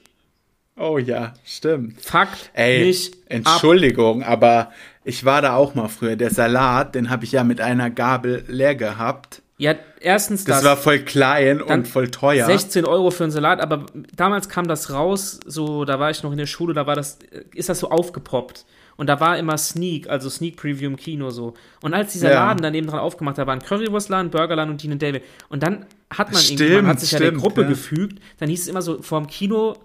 Oh 0.76 0.98
ja, 0.98 1.34
stimmt. 1.46 2.02
Fuckt 2.02 2.52
Ey, 2.54 2.86
mich 2.86 3.12
ab. 3.12 3.20
Entschuldigung, 3.28 4.24
aber 4.24 4.72
ich 5.04 5.26
war 5.26 5.42
da 5.42 5.56
auch 5.56 5.76
mal 5.76 5.90
früher. 5.90 6.16
Der 6.16 6.30
Salat, 6.30 6.96
den 6.96 7.10
habe 7.10 7.26
ich 7.26 7.34
ja 7.34 7.44
mit 7.44 7.60
einer 7.60 7.90
Gabel 7.90 8.46
leer 8.48 8.76
gehabt. 8.76 9.42
Ja, 9.58 9.76
erstens 10.00 10.46
Das, 10.46 10.58
das, 10.58 10.66
war 10.66 10.78
voll 10.78 11.00
klein 11.00 11.62
und 11.62 11.86
voll 11.86 12.10
teuer. 12.10 12.46
16 12.46 12.86
Euro 12.86 13.12
für 13.12 13.24
einen 13.24 13.32
Salat, 13.32 13.60
aber 13.60 13.88
damals 14.16 14.48
kam 14.48 14.70
das 14.70 14.94
raus, 14.94 15.42
so, 15.46 15.84
da 15.84 16.00
war 16.00 16.10
ich 16.12 16.24
noch 16.24 16.32
in 16.32 16.38
der 16.38 16.46
Schule, 16.46 16.74
da 16.74 16.88
war 16.88 16.96
das, 16.96 17.20
äh, 17.32 17.44
ist 17.54 17.68
das 17.68 17.80
so 17.80 17.90
aufgepoppt. 17.90 18.66
Und 19.00 19.08
da 19.08 19.22
war 19.22 19.38
immer 19.38 19.58
Sneak, 19.58 20.10
also 20.10 20.30
Sneak 20.30 20.58
Preview 20.58 20.90
im 20.90 20.98
Kino 20.98 21.30
so. 21.30 21.54
Und 21.82 21.94
als 21.94 22.12
dieser 22.12 22.32
Ja. 22.32 22.48
Laden 22.48 22.62
daneben 22.62 22.86
dran 22.86 23.00
aufgemacht, 23.00 23.38
da 23.38 23.48
war 23.48 23.54
ein 23.54 23.62
Currywurstladen, 23.62 24.30
Burgerladen 24.30 24.72
und 24.72 24.84
Dean 24.84 24.92
und 24.92 25.02
David. 25.02 25.24
Und 25.48 25.64
dann 25.64 25.86
hat 26.10 26.34
man 26.34 26.42
Stimmt, 26.42 26.60
irgendwie, 26.60 26.82
man 26.82 26.88
hat 26.92 27.00
sich 27.00 27.12
ja 27.14 27.20
der 27.20 27.28
stimmt, 27.28 27.42
Gruppe 27.42 27.62
ja. 27.62 27.70
gefügt, 27.70 28.20
dann 28.40 28.50
hieß 28.50 28.64
es 28.64 28.68
immer 28.68 28.82
so, 28.82 29.02
vorm 29.02 29.28
Kino, 29.28 29.78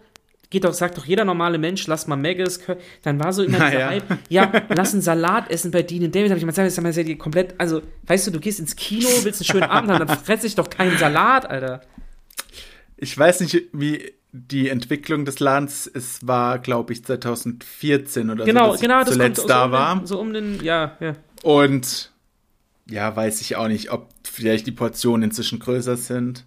geht 0.50 0.64
doch, 0.64 0.72
sagt 0.72 0.98
doch 0.98 1.04
jeder 1.04 1.24
normale 1.24 1.58
Mensch, 1.58 1.86
lass 1.86 2.08
mal 2.08 2.16
Maggis, 2.16 2.58
dann 3.02 3.20
war 3.20 3.32
so 3.32 3.44
immer 3.44 3.58
Na 3.58 3.66
dieser 3.70 3.80
ja. 3.80 3.88
Hype, 3.90 4.18
ja, 4.30 4.52
lass 4.70 4.92
einen 4.94 5.02
Salat 5.02 5.48
essen 5.48 5.70
bei 5.70 5.84
Dean 5.84 6.02
und 6.02 6.12
David, 6.12 6.32
hab 6.32 6.38
ich 6.38 6.44
mal 6.44 6.50
gesagt, 6.50 6.76
das 6.76 6.96
ist 6.96 7.08
ja 7.08 7.14
komplett, 7.14 7.54
also, 7.58 7.82
weißt 8.08 8.26
du, 8.26 8.30
du 8.32 8.40
gehst 8.40 8.58
ins 8.58 8.74
Kino, 8.74 9.06
willst 9.22 9.40
einen 9.40 9.46
schönen 9.46 9.70
Abend 9.70 9.92
haben, 9.92 10.04
dann 10.04 10.18
fress 10.18 10.42
ich 10.42 10.56
doch 10.56 10.68
keinen 10.68 10.98
Salat, 10.98 11.48
Alter. 11.48 11.82
Ich 12.96 13.16
weiß 13.16 13.42
nicht, 13.42 13.62
wie 13.72 14.12
die 14.36 14.68
Entwicklung 14.68 15.24
des 15.24 15.38
Ladens, 15.38 15.86
es 15.86 16.26
war, 16.26 16.58
glaube 16.58 16.92
ich, 16.92 17.04
2014 17.04 18.30
oder 18.30 18.44
Genau, 18.44 18.74
so, 18.74 18.80
genau, 18.80 19.04
das 19.04 19.12
zuletzt 19.12 19.42
so 19.42 19.46
da 19.46 19.66
um 19.66 19.70
war. 19.70 19.96
Den, 19.96 20.06
so 20.06 20.18
um 20.18 20.32
den, 20.32 20.60
ja, 20.64 20.96
ja. 20.98 21.14
Und 21.44 22.10
ja, 22.90 23.14
weiß 23.14 23.40
ich 23.42 23.54
auch 23.54 23.68
nicht, 23.68 23.92
ob 23.92 24.08
vielleicht 24.24 24.66
die 24.66 24.72
Portionen 24.72 25.30
inzwischen 25.30 25.60
größer 25.60 25.96
sind. 25.96 26.44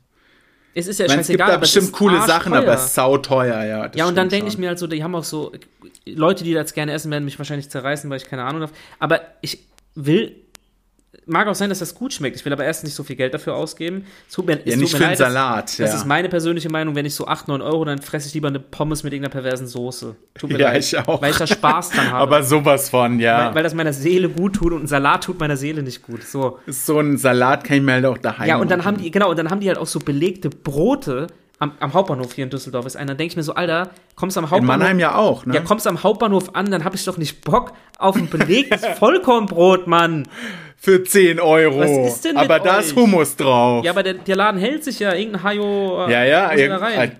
Es 0.73 0.87
ist 0.87 0.99
ja 0.99 1.05
Ich 1.05 1.11
meine, 1.11 1.21
es 1.21 1.27
gibt 1.27 1.39
scheißegal, 1.39 1.55
da 1.55 1.61
bestimmt 1.61 1.93
coole 1.93 2.17
Sachen, 2.17 2.51
arschteuer. 2.53 2.57
aber 2.57 2.73
es 2.73 2.85
ist 2.87 2.95
sauteuer, 2.95 3.63
ja. 3.63 3.89
Ja, 3.95 4.05
und 4.05 4.15
dann 4.15 4.27
denke 4.27 4.49
ich 4.49 4.57
mir 4.57 4.67
halt 4.67 4.79
so, 4.79 4.87
die 4.87 5.01
haben 5.01 5.15
auch 5.15 5.23
so, 5.23 5.53
Leute, 6.05 6.43
die 6.43 6.53
das 6.53 6.73
gerne 6.73 6.91
essen, 6.91 7.09
werden 7.09 7.23
mich 7.23 7.39
wahrscheinlich 7.39 7.69
zerreißen, 7.69 8.09
weil 8.09 8.17
ich 8.17 8.25
keine 8.25 8.43
Ahnung 8.43 8.63
habe. 8.63 8.73
Aber 8.99 9.21
ich 9.41 9.65
will, 9.95 10.35
mag 11.25 11.47
auch 11.47 11.55
sein, 11.55 11.69
dass 11.69 11.79
das 11.79 11.93
gut 11.95 12.13
schmeckt. 12.13 12.35
Ich 12.37 12.45
will 12.45 12.53
aber 12.53 12.63
erst 12.63 12.83
nicht 12.83 12.93
so 12.93 13.03
viel 13.03 13.15
Geld 13.15 13.33
dafür 13.33 13.55
ausgeben. 13.55 14.05
Es 14.27 14.33
tut 14.35 14.45
mir, 14.45 14.53
Ja, 14.53 14.73
tut 14.73 14.81
nicht 14.81 14.93
mir 14.93 14.97
für 14.97 15.03
leid, 15.03 15.11
das- 15.13 15.17
Salat, 15.19 15.63
Das 15.63 15.77
ja. 15.77 15.85
ist 15.95 16.05
meine 16.05 16.29
persönliche 16.29 16.69
Meinung. 16.69 16.95
Wenn 16.95 17.05
ich 17.05 17.15
so 17.15 17.27
8, 17.27 17.47
9 17.47 17.61
Euro, 17.61 17.83
dann 17.85 18.01
fresse 18.01 18.27
ich 18.27 18.33
lieber 18.33 18.47
eine 18.47 18.59
Pommes 18.59 19.03
mit 19.03 19.13
irgendeiner 19.13 19.31
perversen 19.31 19.67
Soße. 19.67 20.15
Tut 20.35 20.49
mir 20.51 20.59
Ja, 20.59 20.69
leid. 20.69 20.79
ich 20.83 20.97
auch. 20.97 21.21
Weil 21.21 21.31
ich 21.31 21.37
da 21.37 21.47
Spaß 21.47 21.89
dran 21.91 22.11
habe. 22.11 22.21
Aber 22.21 22.43
sowas 22.43 22.89
von, 22.89 23.19
ja. 23.19 23.47
weil, 23.49 23.55
weil 23.55 23.63
das 23.63 23.73
meiner 23.73 23.93
Seele 23.93 24.29
gut 24.29 24.55
tut 24.55 24.71
und 24.73 24.83
ein 24.83 24.87
Salat 24.87 25.23
tut 25.25 25.39
meiner 25.39 25.57
Seele 25.57 25.83
nicht 25.83 26.01
gut. 26.03 26.23
So. 26.23 26.59
so 26.67 26.99
ein 26.99 27.17
Salat 27.17 27.63
kann 27.63 27.77
ich 27.77 27.83
mir 27.83 27.93
halt 27.93 28.05
auch 28.05 28.17
daheim 28.17 28.47
Ja, 28.47 28.57
und 28.57 28.69
dann 28.71 28.79
machen. 28.79 28.95
haben 28.95 29.03
die, 29.03 29.11
genau, 29.11 29.29
und 29.29 29.37
dann 29.39 29.49
haben 29.49 29.59
die 29.59 29.67
halt 29.67 29.77
auch 29.77 29.87
so 29.87 29.99
belegte 29.99 30.49
Brote 30.49 31.27
Am, 31.59 31.71
am 31.79 31.91
Hauptbahnhof 31.93 32.33
hier 32.33 32.43
in 32.43 32.51
Düsseldorf 32.51 32.85
ist 32.85 32.95
einer. 32.95 33.07
Dann 33.07 33.17
denke 33.17 33.31
ich 33.31 33.35
mir 33.35 33.41
so, 33.41 33.55
Alter, 33.55 33.89
kommst 34.15 34.37
am 34.37 34.43
Hauptbahnhof. 34.51 34.61
In 34.75 34.79
Mannheim 34.79 34.99
ja 34.99 35.15
auch, 35.15 35.45
ne? 35.47 35.55
Ja, 35.55 35.61
kommst 35.61 35.87
am 35.87 36.03
Hauptbahnhof 36.03 36.53
an, 36.53 36.69
dann 36.69 36.83
habe 36.83 36.95
ich 36.95 37.03
doch 37.03 37.17
nicht 37.17 37.41
Bock 37.43 37.73
auf 37.97 38.15
ein 38.15 38.29
belegtes 38.29 38.85
Vollkornbrot, 38.99 39.87
Mann. 39.87 40.27
Für 40.79 41.03
10 41.03 41.39
Euro. 41.39 41.79
Was 41.79 42.13
ist 42.15 42.25
denn 42.25 42.35
mit 42.35 42.43
aber 42.43 42.59
da 42.59 42.77
euch? 42.77 42.85
ist 42.85 42.95
Hummus 42.95 43.35
drauf. 43.35 43.83
Ja, 43.83 43.91
aber 43.91 44.03
der, 44.03 44.13
der 44.13 44.35
Laden 44.35 44.59
hält 44.59 44.83
sich 44.83 44.99
ja. 44.99 45.13
Irgendein 45.13 45.43
Hajo. 45.43 46.05
äh, 46.07 46.11
Ja, 46.11 46.23
ja, 46.23 46.67
da 46.67 46.77
rein. 46.77 46.97
halt, 46.97 47.11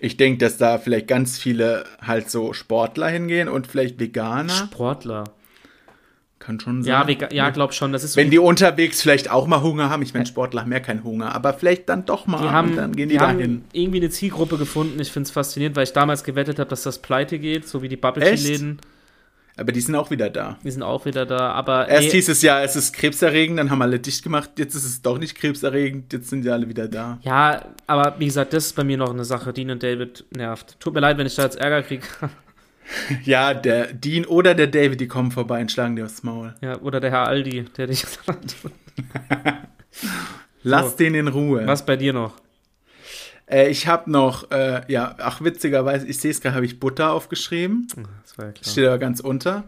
ich 0.00 0.16
denke, 0.16 0.38
dass 0.38 0.58
da 0.58 0.78
vielleicht 0.78 1.06
ganz 1.08 1.38
viele 1.38 1.84
halt 2.02 2.30
so 2.30 2.52
Sportler 2.52 3.08
hingehen 3.08 3.48
und 3.48 3.66
vielleicht 3.66 3.98
Veganer. 4.00 4.52
Sportler. 4.52 5.24
Kann 6.40 6.60
schon 6.60 6.82
sein. 6.82 6.90
Ja, 6.92 7.06
vega- 7.08 7.32
ja, 7.32 7.50
glaub 7.50 7.74
schon. 7.74 7.92
Das 7.92 8.04
ist 8.04 8.12
so 8.12 8.20
Wenn 8.20 8.30
die 8.30 8.38
unterwegs 8.38 9.02
vielleicht 9.02 9.30
auch 9.30 9.46
mal 9.48 9.60
Hunger 9.60 9.90
haben. 9.90 10.02
Ich 10.02 10.14
meine, 10.14 10.24
Sportler 10.26 10.62
haben 10.62 10.72
ja 10.72 10.78
keinen 10.80 11.02
Hunger, 11.02 11.34
aber 11.34 11.52
vielleicht 11.52 11.88
dann 11.88 12.04
doch 12.06 12.26
mal. 12.26 12.40
Die 12.40 12.48
haben, 12.48 12.70
und 12.70 12.76
dann 12.76 12.92
gehen 12.96 13.08
die, 13.08 13.14
die 13.14 13.18
da 13.18 13.28
haben 13.28 13.38
hin. 13.40 13.64
irgendwie 13.72 13.98
eine 13.98 14.10
Zielgruppe 14.10 14.56
gefunden. 14.56 15.00
Ich 15.00 15.10
finde 15.10 15.26
es 15.26 15.30
faszinierend, 15.32 15.76
weil 15.76 15.82
ich 15.84 15.92
damals 15.92 16.22
gewettet 16.24 16.58
habe, 16.60 16.70
dass 16.70 16.84
das 16.84 17.00
pleite 17.00 17.38
geht, 17.40 17.66
so 17.66 17.82
wie 17.82 17.88
die 17.88 17.96
Bubble 17.96 18.24
Echt? 18.24 18.44
Tea 18.44 18.52
Läden. 18.52 18.80
Aber 19.58 19.72
die 19.72 19.80
sind 19.80 19.94
auch 19.96 20.10
wieder 20.10 20.30
da. 20.30 20.56
Die 20.62 20.70
sind 20.70 20.82
auch 20.82 21.04
wieder 21.04 21.26
da. 21.26 21.50
Aber 21.52 21.88
Erst 21.88 22.04
nee, 22.06 22.10
hieß 22.12 22.28
es 22.28 22.42
ja, 22.42 22.62
es 22.62 22.76
ist 22.76 22.92
krebserregend, 22.92 23.58
dann 23.58 23.70
haben 23.70 23.82
alle 23.82 23.98
dicht 23.98 24.22
gemacht. 24.22 24.50
Jetzt 24.58 24.74
ist 24.74 24.84
es 24.84 25.02
doch 25.02 25.18
nicht 25.18 25.34
krebserregend, 25.36 26.12
jetzt 26.12 26.30
sind 26.30 26.44
sie 26.44 26.50
alle 26.50 26.68
wieder 26.68 26.88
da. 26.88 27.18
ja, 27.22 27.64
aber 27.86 28.14
wie 28.18 28.26
gesagt, 28.26 28.52
das 28.52 28.66
ist 28.66 28.76
bei 28.76 28.84
mir 28.84 28.96
noch 28.96 29.10
eine 29.10 29.24
Sache. 29.24 29.52
Dean 29.52 29.70
und 29.70 29.82
David 29.82 30.24
nervt. 30.30 30.78
Tut 30.80 30.94
mir 30.94 31.00
leid, 31.00 31.18
wenn 31.18 31.26
ich 31.26 31.34
da 31.34 31.42
jetzt 31.42 31.58
Ärger 31.58 31.82
kriege. 31.82 32.06
Ja, 33.22 33.52
der 33.52 33.92
Dean 33.92 34.24
oder 34.24 34.54
der 34.54 34.66
David, 34.66 34.98
die 34.98 35.08
kommen 35.08 35.30
vorbei 35.30 35.60
und 35.60 35.70
schlagen 35.70 35.94
dir 35.94 36.06
aufs 36.06 36.22
Maul. 36.22 36.54
ja, 36.62 36.80
oder 36.80 37.00
der 37.00 37.10
Herr 37.10 37.28
Aldi, 37.28 37.66
der 37.76 37.86
dich. 37.88 38.02
Lass 40.62 40.92
So. 40.92 40.96
den 40.96 41.14
in 41.14 41.28
Ruhe. 41.28 41.66
Was 41.66 41.84
bei 41.84 41.96
dir 41.96 42.14
noch? 42.14 42.32
Äh, 43.50 43.68
ich 43.70 43.86
habe 43.86 44.10
noch, 44.10 44.50
äh, 44.50 44.82
ja, 44.88 45.14
ach 45.18 45.42
witzigerweise, 45.42 46.06
ich 46.06 46.18
sehe 46.18 46.30
es 46.30 46.40
gerade, 46.40 46.54
habe 46.54 46.66
ich 46.66 46.78
Butter 46.80 47.12
aufgeschrieben. 47.12 47.86
Das 48.22 48.38
war 48.38 48.46
ja 48.46 48.52
klar. 48.52 48.70
Steht 48.70 48.86
aber 48.86 48.98
ganz 48.98 49.20
unter. 49.20 49.64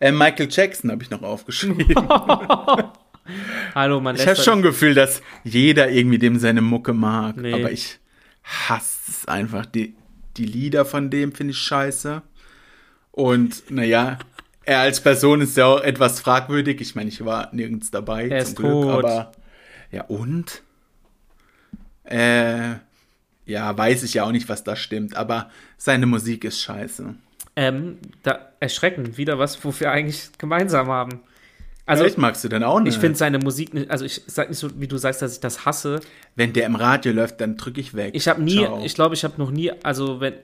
Äh, 0.00 0.12
Michael 0.12 0.48
Jackson 0.50 0.90
habe 0.90 1.02
ich 1.02 1.10
noch 1.10 1.22
aufgeschrieben. 1.22 1.86
Hallo, 3.74 4.00
man 4.00 4.16
ich 4.16 4.26
habe 4.26 4.36
schon 4.36 4.62
Gefühl, 4.62 4.94
dass 4.94 5.22
jeder 5.44 5.90
irgendwie 5.90 6.18
dem 6.18 6.38
seine 6.38 6.62
Mucke 6.62 6.92
mag. 6.92 7.36
Nee. 7.36 7.52
Aber 7.52 7.70
ich 7.70 7.98
hasse 8.42 9.10
es 9.10 9.28
einfach. 9.28 9.66
Die, 9.66 9.94
die 10.36 10.46
Lieder 10.46 10.84
von 10.84 11.10
dem 11.10 11.32
finde 11.32 11.52
ich 11.52 11.58
scheiße. 11.58 12.22
Und 13.12 13.70
naja, 13.70 14.18
er 14.64 14.80
als 14.80 15.00
Person 15.00 15.40
ist 15.40 15.56
ja 15.56 15.66
auch 15.66 15.80
etwas 15.80 16.20
fragwürdig. 16.20 16.80
Ich 16.80 16.94
meine, 16.94 17.08
ich 17.08 17.24
war 17.24 17.50
nirgends 17.52 17.90
dabei. 17.90 18.28
Er 18.28 18.44
zum 18.44 18.54
Glück, 18.56 18.70
tot. 18.70 19.04
aber 19.04 19.32
ja, 19.90 20.04
und? 20.04 20.62
Äh, 22.04 22.76
ja, 23.50 23.76
weiß 23.76 24.02
ich 24.04 24.14
ja 24.14 24.24
auch 24.24 24.32
nicht, 24.32 24.48
was 24.48 24.64
da 24.64 24.76
stimmt, 24.76 25.16
aber 25.16 25.50
seine 25.76 26.06
Musik 26.06 26.44
ist 26.44 26.60
scheiße. 26.60 27.14
Ähm, 27.56 27.98
da 28.22 28.50
erschreckend, 28.60 29.18
wieder 29.18 29.38
was, 29.38 29.62
wofür 29.64 29.88
wir 29.88 29.92
eigentlich 29.92 30.30
gemeinsam 30.38 30.88
haben. 30.88 31.20
Also, 31.84 32.04
Echt 32.04 32.18
magst 32.18 32.44
du 32.44 32.48
denn 32.48 32.62
auch 32.62 32.78
nicht? 32.78 32.94
ich 32.94 33.00
finde 33.00 33.18
seine 33.18 33.40
Musik 33.40 33.74
nicht, 33.74 33.90
also 33.90 34.04
ich 34.04 34.22
sag 34.26 34.48
nicht 34.48 34.58
so, 34.58 34.68
wie 34.80 34.86
du 34.86 34.96
sagst, 34.96 35.22
dass 35.22 35.34
ich 35.34 35.40
das 35.40 35.64
hasse. 35.64 35.98
Wenn 36.36 36.52
der 36.52 36.66
im 36.66 36.76
Radio 36.76 37.12
läuft, 37.12 37.40
dann 37.40 37.56
drücke 37.56 37.80
ich 37.80 37.94
weg. 37.94 38.12
Ich 38.14 38.28
habe 38.28 38.40
nie, 38.40 38.58
Ciao. 38.58 38.80
ich 38.84 38.94
glaube, 38.94 39.16
ich 39.16 39.24
habe 39.24 39.34
noch 39.38 39.50
nie, 39.50 39.72
also 39.82 40.20
wenn 40.20 40.34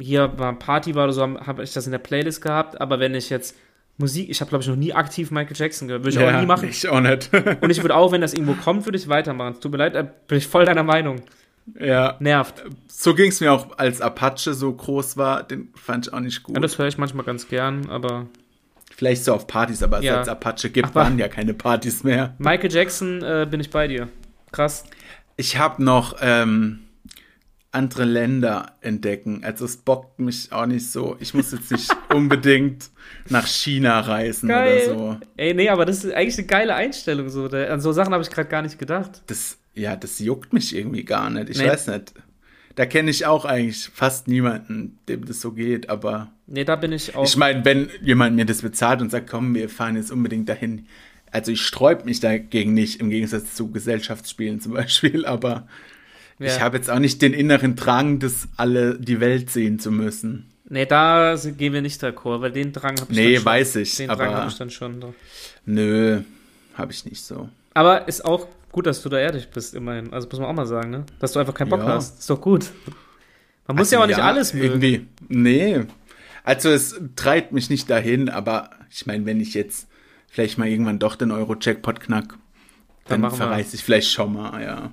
hier 0.00 0.28
mal 0.28 0.54
Party 0.54 0.94
war 0.94 1.04
oder 1.04 1.12
so, 1.12 1.22
habe 1.22 1.46
hab 1.46 1.58
ich 1.60 1.74
das 1.74 1.84
in 1.84 1.92
der 1.92 1.98
Playlist 1.98 2.40
gehabt, 2.40 2.80
aber 2.80 2.98
wenn 3.00 3.14
ich 3.14 3.28
jetzt 3.28 3.54
Musik, 3.98 4.30
ich 4.30 4.40
habe 4.40 4.48
glaube 4.48 4.62
ich 4.62 4.68
noch 4.68 4.76
nie 4.76 4.94
aktiv 4.94 5.30
Michael 5.30 5.56
Jackson 5.56 5.88
gehört, 5.88 6.04
würde 6.04 6.18
ich 6.18 6.24
auch 6.24 6.40
nie 6.40 6.46
machen. 6.46 6.70
Ich 6.70 6.88
auch 6.88 7.00
nicht. 7.00 7.28
Und 7.60 7.68
ich 7.68 7.82
würde 7.82 7.94
auch, 7.94 8.10
wenn 8.10 8.22
das 8.22 8.32
irgendwo 8.32 8.54
kommt, 8.54 8.86
würde 8.86 8.96
ich 8.96 9.08
weitermachen. 9.08 9.60
Tut 9.60 9.72
mir 9.72 9.78
leid, 9.78 10.26
bin 10.26 10.38
ich 10.38 10.46
voll 10.46 10.64
deiner 10.64 10.84
Meinung. 10.84 11.20
Ja. 11.78 12.16
Nervt. 12.20 12.62
So 12.88 13.14
ging 13.14 13.28
es 13.30 13.40
mir 13.40 13.52
auch, 13.52 13.78
als 13.78 14.00
Apache 14.00 14.54
so 14.54 14.72
groß 14.72 15.16
war, 15.16 15.42
den 15.42 15.68
fand 15.74 16.06
ich 16.08 16.12
auch 16.12 16.20
nicht 16.20 16.42
gut. 16.42 16.56
Ja, 16.56 16.60
das 16.60 16.78
höre 16.78 16.86
ich 16.88 16.98
manchmal 16.98 17.24
ganz 17.24 17.48
gern, 17.48 17.88
aber 17.88 18.26
Vielleicht 18.94 19.24
so 19.24 19.32
auf 19.34 19.46
Partys, 19.46 19.82
aber 19.82 20.00
Ja. 20.02 20.14
seit 20.16 20.22
es 20.24 20.28
Apache 20.28 20.70
gibt, 20.70 20.88
Aber- 20.88 20.96
waren 20.96 21.18
ja 21.18 21.26
keine 21.28 21.54
Partys 21.54 22.04
mehr. 22.04 22.34
Michael 22.38 22.70
Jackson 22.70 23.22
äh, 23.22 23.46
bin 23.50 23.58
ich 23.58 23.70
bei 23.70 23.88
dir. 23.88 24.08
Krass. 24.52 24.84
Ich 25.36 25.56
habe 25.58 25.82
noch 25.82 26.16
ähm, 26.20 26.80
andere 27.72 28.04
Länder 28.04 28.76
entdecken. 28.82 29.42
Also 29.44 29.64
es 29.64 29.78
bockt 29.78 30.18
mich 30.20 30.52
auch 30.52 30.66
nicht 30.66 30.90
so. 30.90 31.16
Ich 31.20 31.32
muss 31.32 31.52
jetzt 31.52 31.72
nicht 31.72 31.90
unbedingt 32.14 32.90
nach 33.30 33.46
China 33.46 34.00
reisen 34.00 34.50
oder 34.50 34.80
so. 34.84 35.16
Ey, 35.38 35.54
nee, 35.54 35.70
aber 35.70 35.86
das 35.86 36.04
ist 36.04 36.12
eigentlich 36.12 36.36
eine 36.38 36.46
geile 36.46 36.74
Einstellung. 36.74 37.30
So. 37.30 37.46
An 37.46 37.80
so 37.80 37.92
Sachen 37.92 38.12
habe 38.12 38.22
ich 38.22 38.30
gerade 38.30 38.48
gar 38.50 38.60
nicht 38.62 38.78
gedacht. 38.78 39.22
Das, 39.26 39.56
ja, 39.74 39.96
das 39.96 40.18
juckt 40.18 40.52
mich 40.52 40.74
irgendwie 40.76 41.04
gar 41.04 41.30
nicht. 41.30 41.50
Ich 41.50 41.58
Nee. 41.58 41.68
weiß 41.68 41.88
nicht. 41.88 42.14
Da 42.74 42.86
kenne 42.86 43.10
ich 43.10 43.26
auch 43.26 43.44
eigentlich 43.44 43.90
fast 43.92 44.28
niemanden, 44.28 44.98
dem 45.08 45.26
das 45.26 45.40
so 45.42 45.52
geht, 45.52 45.90
aber 45.90 46.32
Nee, 46.46 46.64
da 46.64 46.76
bin 46.76 46.92
ich 46.92 47.14
auch. 47.14 47.24
Ich 47.24 47.36
meine, 47.36 47.64
wenn 47.64 47.88
jemand 48.02 48.34
mir 48.36 48.46
das 48.46 48.62
bezahlt 48.62 49.00
und 49.02 49.10
sagt, 49.10 49.28
komm, 49.28 49.54
wir 49.54 49.68
fahren 49.68 49.96
jetzt 49.96 50.10
unbedingt 50.10 50.48
dahin. 50.48 50.86
Also 51.30 51.52
ich 51.52 51.62
sträub 51.62 52.04
mich 52.06 52.20
dagegen 52.20 52.72
nicht, 52.74 53.00
im 53.00 53.10
Gegensatz 53.10 53.54
zu 53.54 53.70
Gesellschaftsspielen 53.70 54.60
zum 54.60 54.72
Beispiel, 54.74 55.24
aber 55.26 55.66
ja. 56.38 56.46
ich 56.46 56.60
habe 56.60 56.76
jetzt 56.78 56.90
auch 56.90 56.98
nicht 56.98 57.20
den 57.22 57.34
inneren 57.34 57.76
Drang, 57.76 58.18
das 58.18 58.48
alle 58.56 58.98
die 58.98 59.20
Welt 59.20 59.50
sehen 59.50 59.78
zu 59.78 59.90
müssen. 59.90 60.46
Nee, 60.68 60.86
da 60.86 61.36
gehen 61.58 61.74
wir 61.74 61.82
nicht 61.82 62.02
d'accord, 62.02 62.40
weil 62.40 62.52
den 62.52 62.72
Drang 62.72 62.98
habe 63.00 63.12
ich 63.12 63.18
Nee, 63.18 63.32
dann 63.34 63.36
schon. 63.36 63.44
weiß 63.44 63.76
ich, 63.76 63.96
Den 63.96 64.08
Drang 64.08 64.34
habe 64.34 64.48
ich 64.50 64.56
dann 64.56 64.70
schon. 64.70 65.04
nö, 65.66 66.20
habe 66.74 66.92
ich 66.92 67.04
nicht 67.04 67.22
so. 67.22 67.48
Aber 67.74 68.08
ist 68.08 68.24
auch 68.24 68.46
gut, 68.72 68.86
dass 68.86 69.02
du 69.02 69.08
da 69.08 69.18
ehrlich 69.18 69.48
bist, 69.50 69.74
immerhin. 69.74 70.12
Also 70.12 70.26
muss 70.28 70.40
man 70.40 70.48
auch 70.48 70.54
mal 70.54 70.66
sagen, 70.66 70.90
ne? 70.90 71.04
Dass 71.20 71.32
du 71.32 71.38
einfach 71.38 71.54
keinen 71.54 71.68
Bock 71.70 71.80
Ja. 71.80 71.86
hast. 71.88 72.18
Ist 72.20 72.30
doch 72.30 72.40
gut. 72.40 72.70
Man 73.66 73.76
muss 73.76 73.86
Also 73.92 73.96
ja 73.96 74.02
auch 74.02 74.06
nicht 74.08 74.18
alles 74.18 74.54
mögen. 74.54 74.66
Irgendwie, 74.82 75.06
nee. 75.28 75.80
Also 76.44 76.70
es 76.70 77.00
treibt 77.14 77.52
mich 77.52 77.70
nicht 77.70 77.88
dahin, 77.88 78.28
aber 78.28 78.70
ich 78.90 79.06
meine, 79.06 79.24
wenn 79.26 79.40
ich 79.40 79.54
jetzt 79.54 79.86
vielleicht 80.26 80.58
mal 80.58 80.66
irgendwann 80.66 80.98
doch 80.98 81.14
den 81.14 81.30
Euro-Jackpot 81.30 82.00
knack, 82.00 82.36
dann, 83.06 83.20
wir. 83.20 83.30
verreise 83.30 83.76
ich 83.76 83.84
vielleicht 83.84 84.10
schon 84.10 84.32
mal, 84.32 84.60
ja. 84.62 84.90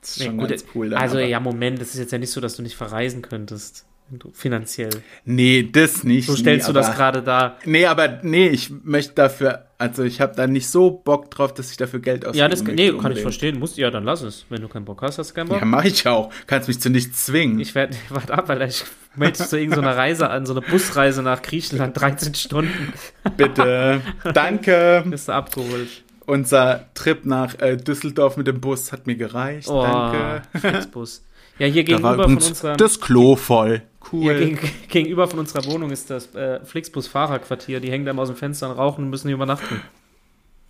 Das 0.00 0.10
ist 0.10 0.18
Nee, 0.20 0.24
schon 0.26 0.36
gut, 0.38 0.48
ganz 0.48 0.64
cool. 0.74 0.90
Dann, 0.90 1.00
also 1.00 1.16
aber- 1.18 1.26
ja, 1.26 1.38
Moment, 1.40 1.80
das 1.80 1.88
ist 1.90 1.98
jetzt 2.00 2.12
ja 2.12 2.18
nicht 2.18 2.30
so, 2.30 2.40
dass 2.40 2.56
du 2.56 2.62
nicht 2.62 2.76
verreisen 2.76 3.22
könntest. 3.22 3.84
Finanziell. 4.32 4.90
Nee, 5.26 5.68
das 5.70 6.02
nicht. 6.02 6.26
So 6.26 6.34
stellst 6.34 6.66
nee, 6.66 6.72
du 6.72 6.78
das 6.78 6.86
aber- 6.86 6.96
gerade 6.96 7.22
dar. 7.22 7.58
Nee, 7.66 7.84
aber 7.86 8.20
nee, 8.22 8.48
ich 8.48 8.70
möchte 8.82 9.12
dafür, 9.14 9.66
also 9.78 10.02
ich 10.02 10.20
habe 10.20 10.34
da 10.34 10.48
nicht 10.48 10.68
so 10.68 10.90
Bock 10.90 11.30
drauf, 11.30 11.54
dass 11.54 11.70
ich 11.70 11.76
dafür 11.76 12.00
Geld 12.00 12.26
ausgebe. 12.26 12.38
Ja, 12.38 12.48
das 12.48 12.64
nee, 12.64 12.92
kann 12.92 13.12
ich 13.12 13.22
verstehen. 13.22 13.60
Musst, 13.60 13.78
ja, 13.78 13.90
dann 13.92 14.02
lass 14.02 14.22
es. 14.22 14.44
Wenn 14.48 14.60
du 14.60 14.66
keinen 14.66 14.84
Bock 14.84 15.02
hast, 15.02 15.18
hast 15.18 15.30
du 15.30 15.34
keinen 15.34 15.48
Bock. 15.48 15.60
Ja, 15.60 15.64
mache 15.64 15.86
ich 15.86 16.06
auch. 16.08 16.32
Kannst 16.48 16.66
mich 16.66 16.80
zu 16.80 16.90
nichts 16.90 17.26
zwingen. 17.26 17.60
Ich 17.60 17.76
werde, 17.76 17.96
warte 18.08 18.34
ab, 18.34 18.48
weil 18.48 18.60
ich 18.62 18.84
melde 19.14 19.38
zu 19.38 19.56
irgendeiner 19.56 19.96
Reise 19.96 20.30
an, 20.30 20.46
so 20.46 20.52
eine 20.52 20.62
Busreise 20.62 21.22
nach 21.22 21.42
Griechenland, 21.42 21.96
13 22.00 22.34
Stunden, 22.34 22.92
Bitte. 23.36 24.00
Danke. 24.34 25.04
bist 25.06 25.28
du 25.28 25.32
abgeholt. 25.32 26.02
Unser 26.26 26.86
Trip 26.94 27.24
nach 27.24 27.58
äh, 27.60 27.76
Düsseldorf 27.76 28.36
mit 28.36 28.48
dem 28.48 28.60
Bus 28.60 28.90
hat 28.92 29.06
mir 29.06 29.16
gereicht. 29.16 29.68
Oh, 29.68 29.82
Danke. 29.82 30.42
Flixbus. 30.58 31.22
Ja, 31.58 31.66
hier 31.66 31.84
Da 31.84 32.02
war 32.02 32.16
gegenüber 32.16 32.22
von 32.24 32.36
unserer, 32.48 32.76
das 32.76 33.00
Klo 33.00 33.36
voll. 33.36 33.82
Cool. 34.12 34.38
gegen, 34.38 34.58
gegenüber 34.88 35.28
von 35.28 35.40
unserer 35.40 35.64
Wohnung 35.66 35.90
ist 35.90 36.08
das 36.10 36.34
äh, 36.34 36.64
Flixbus 36.64 37.08
Fahrerquartier. 37.08 37.80
Die 37.80 37.90
hängen 37.90 38.04
da 38.04 38.12
immer 38.12 38.22
aus 38.22 38.28
dem 38.28 38.36
Fenster 38.36 38.70
und 38.70 38.76
rauchen 38.78 39.04
und 39.04 39.10
müssen 39.10 39.28
hier 39.28 39.34
übernachten. 39.36 39.80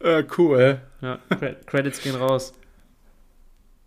Äh, 0.01 0.24
cool. 0.38 0.81
Ja, 1.01 1.18
Cre- 1.31 1.57
Credits 1.66 2.03
gehen 2.03 2.14
raus. 2.16 2.55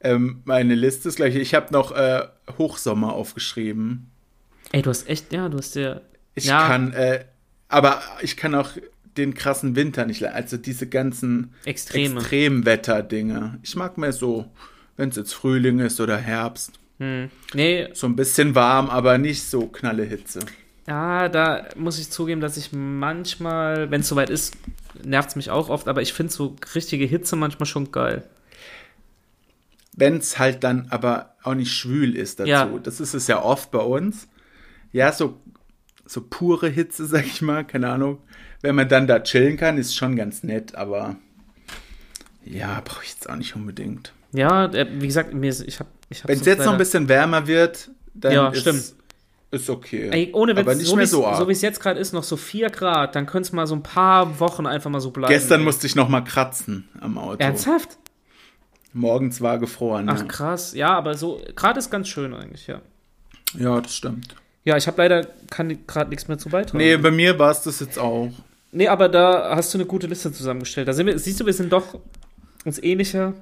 Ähm, 0.01 0.41
meine 0.45 0.75
Liste 0.75 1.09
ist 1.09 1.15
gleich. 1.17 1.35
Ich 1.35 1.53
habe 1.53 1.71
noch 1.73 1.91
äh, 1.91 2.21
Hochsommer 2.57 3.13
aufgeschrieben. 3.13 4.09
Ey, 4.71 4.81
du 4.81 4.89
hast 4.89 5.07
echt, 5.09 5.31
ja, 5.33 5.49
du 5.49 5.57
hast 5.57 5.75
dir. 5.75 6.01
Ich 6.33 6.45
Ja. 6.45 6.67
kann, 6.67 6.93
äh, 6.93 7.25
aber 7.67 8.01
ich 8.21 8.37
kann 8.37 8.55
auch 8.55 8.71
den 9.17 9.33
krassen 9.33 9.75
Winter 9.75 10.05
nicht 10.05 10.21
leiden. 10.21 10.35
Also 10.35 10.57
diese 10.57 10.87
ganzen 10.87 11.53
Extreme. 11.65 12.19
Extremwetter-Dinge. 12.21 13.59
Ich 13.63 13.75
mag 13.75 13.97
mehr 13.97 14.13
so, 14.13 14.45
wenn 14.97 15.09
es 15.09 15.17
jetzt 15.17 15.33
Frühling 15.33 15.79
ist 15.79 15.99
oder 15.99 16.17
Herbst. 16.17 16.79
Hm. 17.01 17.31
Nee, 17.55 17.89
So 17.93 18.05
ein 18.05 18.15
bisschen 18.15 18.53
warm, 18.53 18.87
aber 18.87 19.17
nicht 19.17 19.41
so 19.43 19.65
knalle 19.65 20.03
Hitze. 20.03 20.39
ja, 20.87 21.29
da 21.29 21.67
muss 21.75 21.97
ich 21.97 22.11
zugeben, 22.11 22.41
dass 22.41 22.57
ich 22.57 22.71
manchmal, 22.73 23.89
wenn 23.89 24.01
es 24.01 24.07
soweit 24.07 24.29
ist, 24.29 24.55
nervt 25.03 25.29
es 25.29 25.35
mich 25.35 25.49
auch 25.49 25.69
oft, 25.69 25.87
aber 25.87 26.03
ich 26.03 26.13
finde 26.13 26.31
so 26.31 26.55
richtige 26.75 27.05
Hitze 27.05 27.35
manchmal 27.35 27.65
schon 27.65 27.91
geil. 27.91 28.23
Wenn 29.95 30.17
es 30.17 30.37
halt 30.37 30.63
dann 30.63 30.87
aber 30.91 31.33
auch 31.41 31.55
nicht 31.55 31.71
schwül 31.73 32.15
ist 32.15 32.39
dazu. 32.39 32.49
Ja. 32.49 32.65
Das 32.83 32.99
ist 32.99 33.15
es 33.15 33.25
ja 33.25 33.41
oft 33.41 33.71
bei 33.71 33.79
uns. 33.79 34.27
Ja, 34.91 35.11
so, 35.11 35.41
so 36.05 36.21
pure 36.21 36.69
Hitze, 36.69 37.05
sag 37.07 37.25
ich 37.25 37.41
mal, 37.41 37.65
keine 37.65 37.89
Ahnung. 37.89 38.19
Wenn 38.61 38.75
man 38.75 38.87
dann 38.87 39.07
da 39.07 39.21
chillen 39.21 39.57
kann, 39.57 39.79
ist 39.79 39.95
schon 39.95 40.15
ganz 40.15 40.43
nett, 40.43 40.75
aber 40.75 41.15
ja, 42.45 42.79
brauche 42.85 43.03
ich 43.03 43.13
jetzt 43.13 43.27
auch 43.27 43.35
nicht 43.37 43.55
unbedingt. 43.55 44.13
Ja, 44.33 44.65
äh, 44.65 44.87
wie 45.01 45.07
gesagt, 45.07 45.33
mir 45.33 45.49
ich 45.49 45.79
habe 45.79 45.89
Wenn 46.25 46.39
es 46.39 46.45
jetzt 46.45 46.65
noch 46.65 46.73
ein 46.73 46.77
bisschen 46.77 47.07
wärmer 47.07 47.47
wird, 47.47 47.89
dann 48.13 48.33
Ja, 48.33 48.49
ist, 48.49 48.61
stimmt. 48.61 48.93
ist 49.51 49.69
okay. 49.69 50.09
Ey, 50.11 50.31
ohne 50.33 50.51
aber 50.51 50.71
Witz, 50.71 50.79
nicht 50.79 50.87
so 50.87 50.95
mehr 50.95 51.07
so 51.07 51.25
arg. 51.25 51.37
so 51.37 51.47
wie 51.47 51.53
es 51.53 51.61
jetzt 51.61 51.79
gerade 51.79 51.99
ist, 51.99 52.13
noch 52.13 52.23
so 52.23 52.37
4 52.37 52.69
Grad, 52.69 53.15
dann 53.15 53.25
könnte 53.25 53.47
es 53.47 53.53
mal 53.53 53.67
so 53.67 53.75
ein 53.75 53.83
paar 53.83 54.39
Wochen 54.39 54.65
einfach 54.65 54.89
mal 54.89 55.01
so 55.01 55.11
bleiben. 55.11 55.33
Gestern 55.33 55.61
ey. 55.61 55.65
musste 55.65 55.87
ich 55.87 55.95
noch 55.95 56.09
mal 56.09 56.21
kratzen 56.21 56.89
am 56.99 57.17
Auto. 57.17 57.37
Ernsthaft? 57.39 57.97
Morgens 58.93 59.39
war 59.41 59.57
gefroren. 59.57 60.09
Ach 60.09 60.19
ja. 60.19 60.25
krass. 60.25 60.73
Ja, 60.73 60.89
aber 60.97 61.15
so, 61.15 61.41
gerade 61.55 61.79
ist 61.79 61.89
ganz 61.89 62.07
schön 62.09 62.33
eigentlich, 62.33 62.67
ja. 62.67 62.81
ja, 63.57 63.79
das 63.79 63.95
stimmt. 63.95 64.35
Ja, 64.63 64.77
ich 64.77 64.87
habe 64.87 65.01
leider 65.01 65.27
gerade 65.87 66.09
nichts 66.09 66.27
mehr 66.27 66.37
zu 66.37 66.49
beitragen. 66.49 66.77
Nee, 66.77 66.97
bei 66.97 67.09
mir 67.09 67.39
war 67.39 67.51
es 67.51 67.61
das 67.61 67.79
jetzt 67.79 67.97
auch. 67.97 68.29
Nee, 68.71 68.87
aber 68.87 69.09
da 69.09 69.55
hast 69.55 69.73
du 69.73 69.77
eine 69.77 69.85
gute 69.85 70.07
Liste 70.07 70.31
zusammengestellt. 70.31 70.87
Da 70.87 70.93
sind 70.93 71.07
wir, 71.07 71.17
siehst 71.17 71.39
du, 71.39 71.45
wir 71.45 71.53
sind 71.53 71.71
doch 71.73 71.99
uns 72.63 72.81
ähnlicher, 72.81 73.33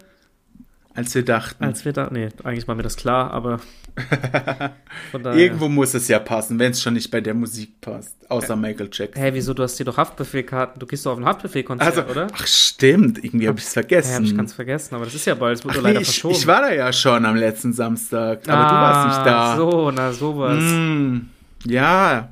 Als 1.00 1.16
wir 1.16 1.24
dachten. 1.24 1.64
als 1.64 1.86
wir 1.86 1.94
da. 1.94 2.10
Nee, 2.12 2.28
eigentlich 2.44 2.68
war 2.68 2.76
mir 2.76 2.84
das 2.84 2.98
klar, 2.98 3.32
aber. 3.32 3.60
Irgendwo 5.14 5.68
muss 5.70 5.94
es 5.94 6.08
ja 6.10 6.20
passen, 6.20 6.60
wenn 6.60 6.72
es 6.72 6.82
schon 6.82 6.94
nicht 6.94 7.10
bei 7.10 7.22
der 7.22 7.34
Musik 7.34 7.80
passt. 7.82 8.16
Außer 8.30 8.56
Michael 8.56 8.90
Jackson. 8.92 9.22
Hä, 9.24 9.32
wieso? 9.34 9.54
Du 9.54 9.64
hast 9.64 9.78
dir 9.80 9.86
doch 9.86 9.96
Haftbefehlkarten. 9.98 10.78
Du 10.80 10.86
gehst 10.86 11.06
doch 11.06 11.14
auf 11.14 11.18
ein 11.18 11.26
Haftbefehlkonzert, 11.26 11.98
Also, 11.98 12.12
oder? 12.12 12.28
ach 12.34 12.46
stimmt, 12.48 13.24
irgendwie 13.24 13.48
habe 13.48 13.58
ich 13.60 13.64
es 13.66 13.70
Ja, 13.76 13.82
vergessen. 13.82 14.16
hab 14.16 14.24
ich 14.24 14.36
ganz 14.38 14.54
vergessen, 14.54 14.96
aber 14.96 15.06
das 15.06 15.16
ist 15.16 15.26
ja 15.26 15.36
bald. 15.36 15.58
Es 15.60 15.64
wird 15.64 15.72
Ach 15.72 15.76
nur 15.78 15.84
nee, 15.84 15.90
leider 15.90 16.02
ich, 16.02 16.08
verschoben. 16.08 16.36
ich 16.36 16.46
war 16.48 16.62
da 16.62 16.74
ja 16.74 16.92
schon 16.94 17.26
am 17.26 17.36
letzten 17.38 17.72
Samstag, 17.74 18.40
aber 18.48 18.70
du 18.70 18.76
Ah, 18.76 18.82
warst 18.82 19.08
nicht 19.18 19.26
da. 19.28 19.56
So, 19.58 19.92
na 19.92 20.12
sowas. 20.12 20.64
Mm, 20.64 21.18
ja, 21.66 22.30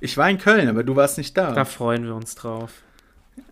ich 0.00 0.16
war 0.16 0.28
in 0.30 0.38
Köln, 0.38 0.68
aber 0.68 0.84
du 0.84 0.94
warst 0.96 1.16
nicht 1.18 1.36
da. 1.36 1.52
Da 1.52 1.64
freuen 1.64 2.04
wir 2.04 2.14
uns 2.14 2.34
drauf. 2.34 2.70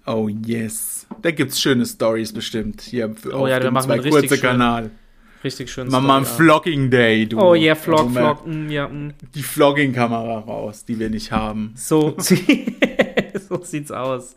Oh 0.07 0.29
yes. 0.29 1.07
Da 1.23 1.31
gibt's 1.31 1.61
schöne 1.61 1.87
Stories 1.87 2.33
bestimmt 2.33 2.81
hier 2.81 3.15
Oh 3.33 3.47
ja, 3.47 3.55
wir 3.57 3.61
dem 3.61 3.75
machen 3.75 3.87
zwei 3.87 3.99
kurze 3.99 4.29
schönen 4.29 4.41
Kanal. 4.41 4.91
Richtig 5.43 5.71
schön. 5.71 5.89
Mach 5.89 6.03
mal 6.03 6.19
einen 6.19 6.27
Vlogging 6.27 6.91
Day, 6.91 7.27
du. 7.27 7.39
Oh 7.41 7.55
yeah, 7.55 7.75
Vlog, 7.75 8.01
Also 8.01 8.11
Vlog. 8.11 8.47
Mm, 8.47 8.69
ja, 8.71 8.89
mm. 8.89 9.15
Die 9.35 9.43
Vlogging-Kamera 9.43 10.41
raus, 10.41 10.85
die 10.85 10.99
wir 10.99 11.09
nicht 11.09 11.33
haben. 11.33 11.73
So, 11.77 12.15
so 13.49 13.65
sieht's 13.65 13.91
aus. 13.91 14.37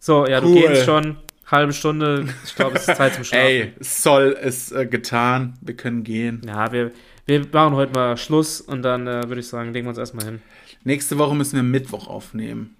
So, 0.00 0.26
ja, 0.26 0.40
du 0.40 0.48
Cool. 0.48 0.68
gehst 0.68 0.84
schon. 0.84 1.16
Halbe 1.46 1.72
Stunde. 1.72 2.26
Ich 2.44 2.54
glaube, 2.54 2.76
es 2.76 2.88
ist 2.88 2.96
Zeit 2.96 3.14
zum 3.14 3.24
Schlafen. 3.24 3.46
Ey, 3.46 3.72
soll 3.80 4.36
es 4.40 4.72
äh, 4.72 4.86
getan. 4.86 5.54
Wir 5.60 5.74
können 5.74 6.02
gehen. 6.02 6.42
Ja, 6.46 6.72
wir, 6.72 6.90
wir 7.26 7.46
machen 7.52 7.74
heute 7.74 7.92
mal 7.92 8.16
Schluss 8.16 8.60
und 8.60 8.82
dann 8.82 9.06
äh, 9.06 9.28
würde 9.28 9.40
ich 9.40 9.48
sagen, 9.48 9.72
legen 9.72 9.86
wir 9.86 9.90
uns 9.90 9.98
erstmal 9.98 10.24
hin. 10.24 10.42
Nächste 10.82 11.18
Woche 11.18 11.34
müssen 11.36 11.56
wir 11.56 11.62
Mittwoch 11.62 12.08
aufnehmen. 12.08 12.76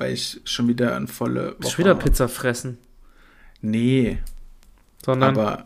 Weil 0.00 0.14
ich 0.14 0.40
schon 0.44 0.66
wieder 0.66 0.96
eine 0.96 1.06
volle 1.06 1.56
Woche 1.60 1.72
Schon 1.72 1.84
wieder. 1.84 1.94
Pizza 1.94 2.26
fressen. 2.26 2.78
Nee, 3.60 4.16
Sondern. 5.04 5.36
aber 5.36 5.62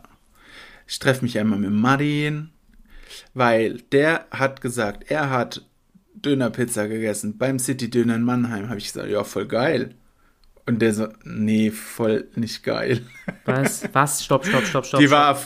ich 0.88 0.98
treffe 0.98 1.24
mich 1.24 1.38
einmal 1.38 1.60
mit 1.60 1.70
Martin, 1.70 2.50
weil 3.32 3.78
der 3.92 4.26
hat 4.32 4.60
gesagt, 4.60 5.08
er 5.08 5.30
hat 5.30 5.64
Dönerpizza 6.16 6.86
gegessen 6.88 7.38
beim 7.38 7.60
City 7.60 7.88
Döner 7.88 8.16
in 8.16 8.24
Mannheim. 8.24 8.68
Habe 8.70 8.78
ich 8.78 8.86
gesagt, 8.86 9.08
ja, 9.08 9.22
voll 9.22 9.46
geil. 9.46 9.94
Und 10.66 10.82
der 10.82 10.92
so, 10.94 11.06
nee, 11.22 11.70
voll 11.70 12.26
nicht 12.34 12.64
geil. 12.64 13.02
was? 13.44 13.88
Was? 13.92 14.24
Stopp, 14.24 14.44
stopp, 14.44 14.64
stopp, 14.64 14.84
stopp. 14.84 14.98
die, 14.98 15.12
war, 15.12 15.40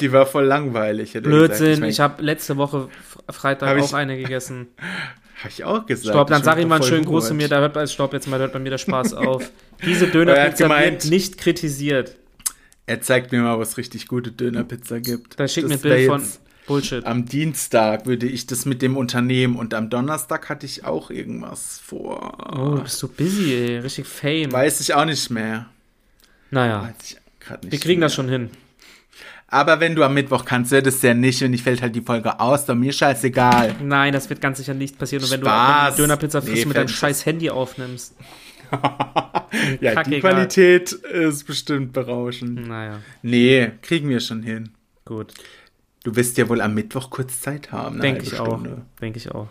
die 0.00 0.10
war 0.10 0.26
voll 0.26 0.44
langweilig. 0.46 1.12
Blödsinn. 1.12 1.68
gesagt. 1.82 1.92
Ich 1.92 2.00
habe 2.00 2.20
letzte 2.20 2.56
Woche 2.56 2.88
Freitag 3.30 3.68
Hab 3.68 3.78
auch 3.78 3.84
ich- 3.90 3.94
eine 3.94 4.16
gegessen. 4.16 4.66
Hab 5.44 5.50
ich 5.50 5.62
auch 5.62 5.84
gesagt. 5.84 6.14
Stopp, 6.14 6.28
dann 6.28 6.38
Ich 6.38 6.44
sag 6.46 6.58
ihm 6.58 6.68
mal 6.68 6.76
einen 6.76 6.84
schönen 6.84 7.04
Gruß 7.04 7.28
zu 7.28 7.34
mir. 7.34 7.48
Da 7.48 7.60
hört 7.60 7.74
bei, 7.74 7.86
Stopp, 7.86 8.14
jetzt 8.14 8.26
mal 8.28 8.38
hört 8.38 8.54
bei 8.54 8.58
mir 8.58 8.70
der 8.70 8.78
Spaß 8.78 9.12
auf. 9.14 9.50
Diese 9.84 10.06
Er 10.06 10.10
Dönerpizza 10.10 10.68
wird 10.70 11.04
nicht 11.04 11.36
kritisiert. 11.36 12.16
Er 12.86 13.02
zeigt 13.02 13.30
mir 13.30 13.42
mal, 13.42 13.58
was 13.58 13.76
richtig 13.76 14.08
gute 14.08 14.32
Dönerpizza 14.32 15.00
gibt. 15.00 15.38
Da 15.38 15.46
schickt 15.46 15.68
mir 15.68 15.74
ein 15.74 15.80
Bild 15.80 16.08
von 16.08 16.22
Bullshit. 16.66 17.04
Am 17.04 17.26
Dienstag 17.26 18.06
würde 18.06 18.26
ich 18.26 18.46
das 18.46 18.64
mit 18.64 18.80
dem 18.80 18.96
Unternehmen 18.96 19.56
und 19.56 19.74
am 19.74 19.90
Donnerstag 19.90 20.48
hatte 20.48 20.64
ich 20.64 20.84
auch 20.84 21.10
irgendwas 21.10 21.78
vor. 21.78 22.38
Oh, 22.56 22.80
bist 22.80 23.02
du 23.02 23.08
busy, 23.08 23.52
ey. 23.54 23.78
Richtig 23.80 24.06
Fame. 24.06 24.50
Weiß 24.50 24.80
ich 24.80 24.94
auch 24.94 25.04
nicht 25.04 25.28
mehr. 25.28 25.66
naja, 26.50 26.94
wir 27.60 27.78
kriegen 27.78 28.00
mehr. 28.00 28.06
das 28.06 28.14
schon 28.14 28.30
hin. 28.30 28.48
Aber 29.48 29.78
wenn 29.80 29.94
du 29.94 30.02
am 30.02 30.14
Mittwoch 30.14 30.44
kannst, 30.44 30.70
wird 30.72 30.86
es 30.86 31.00
ja 31.02 31.14
nicht, 31.14 31.40
wenn 31.40 31.52
ich 31.52 31.62
fällt 31.62 31.80
halt 31.82 31.94
die 31.94 32.00
Folge 32.00 32.40
aus, 32.40 32.64
dann 32.64 32.80
mir 32.80 32.92
scheißegal. 32.92 33.74
Nein, 33.82 34.12
das 34.12 34.28
wird 34.30 34.40
ganz 34.40 34.58
sicher 34.58 34.74
nicht 34.74 34.98
passieren. 34.98 35.22
Und 35.24 35.30
wenn 35.30 35.40
du 35.40 35.46
Spaß. 35.46 35.96
du 35.96 36.02
Dönerpizza 36.02 36.40
frisst 36.40 36.54
Nee, 36.56 36.62
und 36.62 36.68
mit 36.68 36.76
deinem 36.76 36.88
scheiß 36.88 37.26
Handy 37.26 37.50
aufnimmst. 37.50 38.14
Ja, 39.80 39.90
die 39.90 39.94
Kackegal. 39.94 40.32
Qualität 40.32 40.90
ist 40.92 41.44
bestimmt 41.46 41.92
berauschend. 41.92 42.66
Naja, 42.66 42.98
Nee, 43.22 43.70
kriegen 43.82 44.08
wir 44.08 44.18
schon 44.18 44.42
hin. 44.42 44.70
gut. 45.04 45.32
Du 46.02 46.16
wirst 46.16 46.36
ja 46.38 46.48
wohl 46.48 46.60
am 46.60 46.74
Mittwoch 46.74 47.08
kurz 47.08 47.40
Zeit 47.40 47.70
haben. 47.70 48.00
Denke 48.00 48.24
ich 48.24 48.38
auch. 48.40 48.46
Stunde. 48.58 48.82
Denke 49.00 49.18
ich 49.18 49.30
auch. 49.30 49.46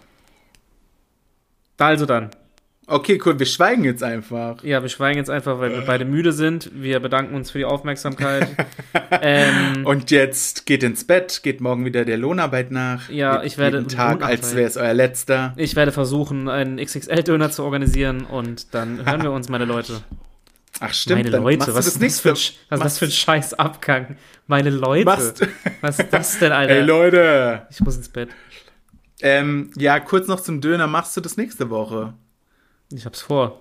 Also 1.78 2.06
dann. 2.06 2.32
Okay, 2.86 3.18
cool, 3.26 3.40
wir 3.40 3.46
schweigen 3.46 3.86
jetzt 3.86 4.04
einfach. 4.04 4.62
Ja, 4.64 4.82
wir 4.82 4.90
schweigen 4.90 5.18
jetzt 5.18 5.30
einfach, 5.30 5.60
weil 5.60 5.72
wir 5.72 5.82
beide 5.82 6.04
müde 6.04 6.34
sind. 6.34 6.70
Wir 6.74 7.00
bedanken 7.00 7.34
uns 7.34 7.50
für 7.52 7.58
die 7.60 7.66
Aufmerksamkeit. 7.66 8.48
ähm, 9.22 9.86
Und 9.86 10.12
jetzt 10.12 10.66
geht 10.66 10.84
ins 10.84 11.06
Bett, 11.06 11.42
geht 11.44 11.62
morgen 11.62 11.86
wieder 11.86 12.04
der 12.04 12.18
Lohnarbeit 12.18 12.72
nach. 12.72 13.10
Ja, 13.10 13.36
Lebt 13.36 13.46
ich 13.46 13.58
werde- 13.58 13.78
Jeden 13.78 13.90
Tag, 13.90 14.22
als 14.24 14.54
wäre 14.56 14.68
es 14.68 14.76
euer 14.76 14.94
letzter. 14.94 15.54
ich 15.56 15.76
werde 15.78 15.94
versuchen, 15.94 16.50
einen 16.50 16.78
XXL-Döner 16.78 17.52
zu 17.52 17.64
organisieren 17.64 18.26
und 18.26 18.74
dann 18.74 19.06
hören 19.06 19.24
wir 19.24 19.32
uns, 19.32 19.48
meine 19.48 19.66
Leute. 19.66 20.02
Ach 20.82 20.94
stimmt, 20.94 21.20
meine 21.20 21.30
dann 21.30 21.44
Leute, 21.44 21.58
machst 21.60 21.76
was, 21.76 21.88
ist 21.88 22.02
das 22.04 22.20
für 22.20 22.32
Sch- 22.34 22.54
was 22.70 22.80
ist 22.80 22.84
das 22.86 22.98
für 23.00 23.06
ein 23.06 23.12
scheiß 23.12 23.54
Abgang? 23.54 24.18
Meine 24.48 24.72
Leute. 24.72 25.06
Machst, 25.06 25.48
Was 25.82 26.00
ist 26.00 26.12
das 26.12 26.40
denn, 26.40 26.52
Alter? 26.52 26.74
ey 26.74 26.82
Leute. 26.82 27.62
ich 27.70 27.80
muss 27.80 27.96
ins 27.96 28.10
Bett. 28.10 28.30
Ähm, 29.22 29.70
ja, 29.78 30.00
kurz 30.02 30.28
noch 30.28 30.42
zum 30.42 30.60
Döner. 30.60 30.88
Machst 30.88 31.16
du 31.16 31.22
das 31.22 31.38
nächste 31.38 31.70
Woche? 31.70 32.14
Ich 32.96 33.06
hab's 33.06 33.22
vor. 33.22 33.60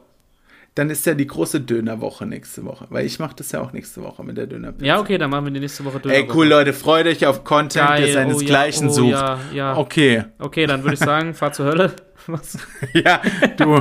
Dann 0.74 0.88
ist 0.88 1.04
ja 1.04 1.12
die 1.12 1.26
große 1.26 1.60
Dönerwoche 1.60 2.24
nächste 2.24 2.64
Woche. 2.64 2.86
Weil 2.88 3.04
ich 3.04 3.18
mache 3.18 3.36
das 3.36 3.52
ja 3.52 3.60
auch 3.60 3.72
nächste 3.72 4.02
Woche 4.02 4.24
mit 4.24 4.38
der 4.38 4.46
Dönerpizza. 4.46 4.86
Ja, 4.86 5.00
okay, 5.00 5.18
dann 5.18 5.28
machen 5.28 5.44
wir 5.44 5.52
die 5.52 5.60
nächste 5.60 5.84
Woche 5.84 6.00
Döner. 6.00 6.14
Ey, 6.14 6.28
cool, 6.32 6.46
Leute. 6.46 6.72
Freut 6.72 7.06
euch 7.06 7.26
auf 7.26 7.44
Content, 7.44 7.86
Geil, 7.86 8.04
der 8.04 8.12
seinesgleichen 8.14 8.88
oh, 8.88 8.90
ja, 8.90 8.94
oh, 8.94 8.96
sucht. 8.96 9.10
Ja, 9.10 9.40
ja. 9.52 9.76
Okay. 9.76 10.24
Okay, 10.38 10.66
dann 10.66 10.82
würde 10.82 10.94
ich 10.94 11.00
sagen, 11.00 11.34
fahr 11.34 11.52
zur 11.52 11.66
Hölle. 11.66 11.94
Was? 12.26 12.56
Ja, 12.94 13.20
du. 13.56 13.80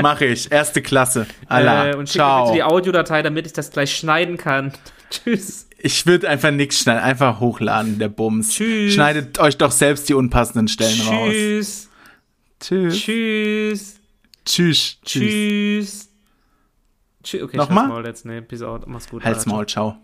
Mache 0.00 0.26
ich. 0.26 0.50
Erste 0.50 0.80
Klasse. 0.80 1.26
Allah. 1.48 1.90
Äh, 1.90 1.96
und 1.96 2.08
schick 2.08 2.22
mir 2.22 2.28
bitte 2.28 2.44
Ciao. 2.44 2.54
die 2.54 2.62
Audiodatei, 2.62 3.22
damit 3.22 3.46
ich 3.46 3.52
das 3.52 3.70
gleich 3.70 3.94
schneiden 3.94 4.38
kann. 4.38 4.72
Tschüss. 5.10 5.68
Ich 5.78 6.06
würde 6.06 6.28
einfach 6.28 6.50
nichts 6.50 6.78
schneiden. 6.78 7.02
Einfach 7.02 7.40
hochladen, 7.40 7.98
der 7.98 8.08
Bums. 8.08 8.54
Tschüss. 8.54 8.94
Schneidet 8.94 9.38
euch 9.38 9.58
doch 9.58 9.72
selbst 9.72 10.08
die 10.08 10.14
unpassenden 10.14 10.68
Stellen 10.68 11.00
raus. 11.02 11.28
Tschüss. 11.28 11.88
Tschüss. 12.60 12.96
Tschüss. 12.96 14.01
Tschüss. 14.44 14.98
Tschüss. 15.04 16.08
Tschüss. 17.22 17.42
Okay, 17.42 17.56
Nochmal? 17.56 17.84
halt's 17.84 17.88
Maul 17.88 18.06
jetzt. 18.06 18.24
Nee, 18.24 18.40
peace 18.40 18.62
out. 18.62 18.86
Mach's 18.86 19.08
gut. 19.08 19.24
Halt's. 19.24 19.46
Maul. 19.46 19.66
Ciao. 19.66 19.98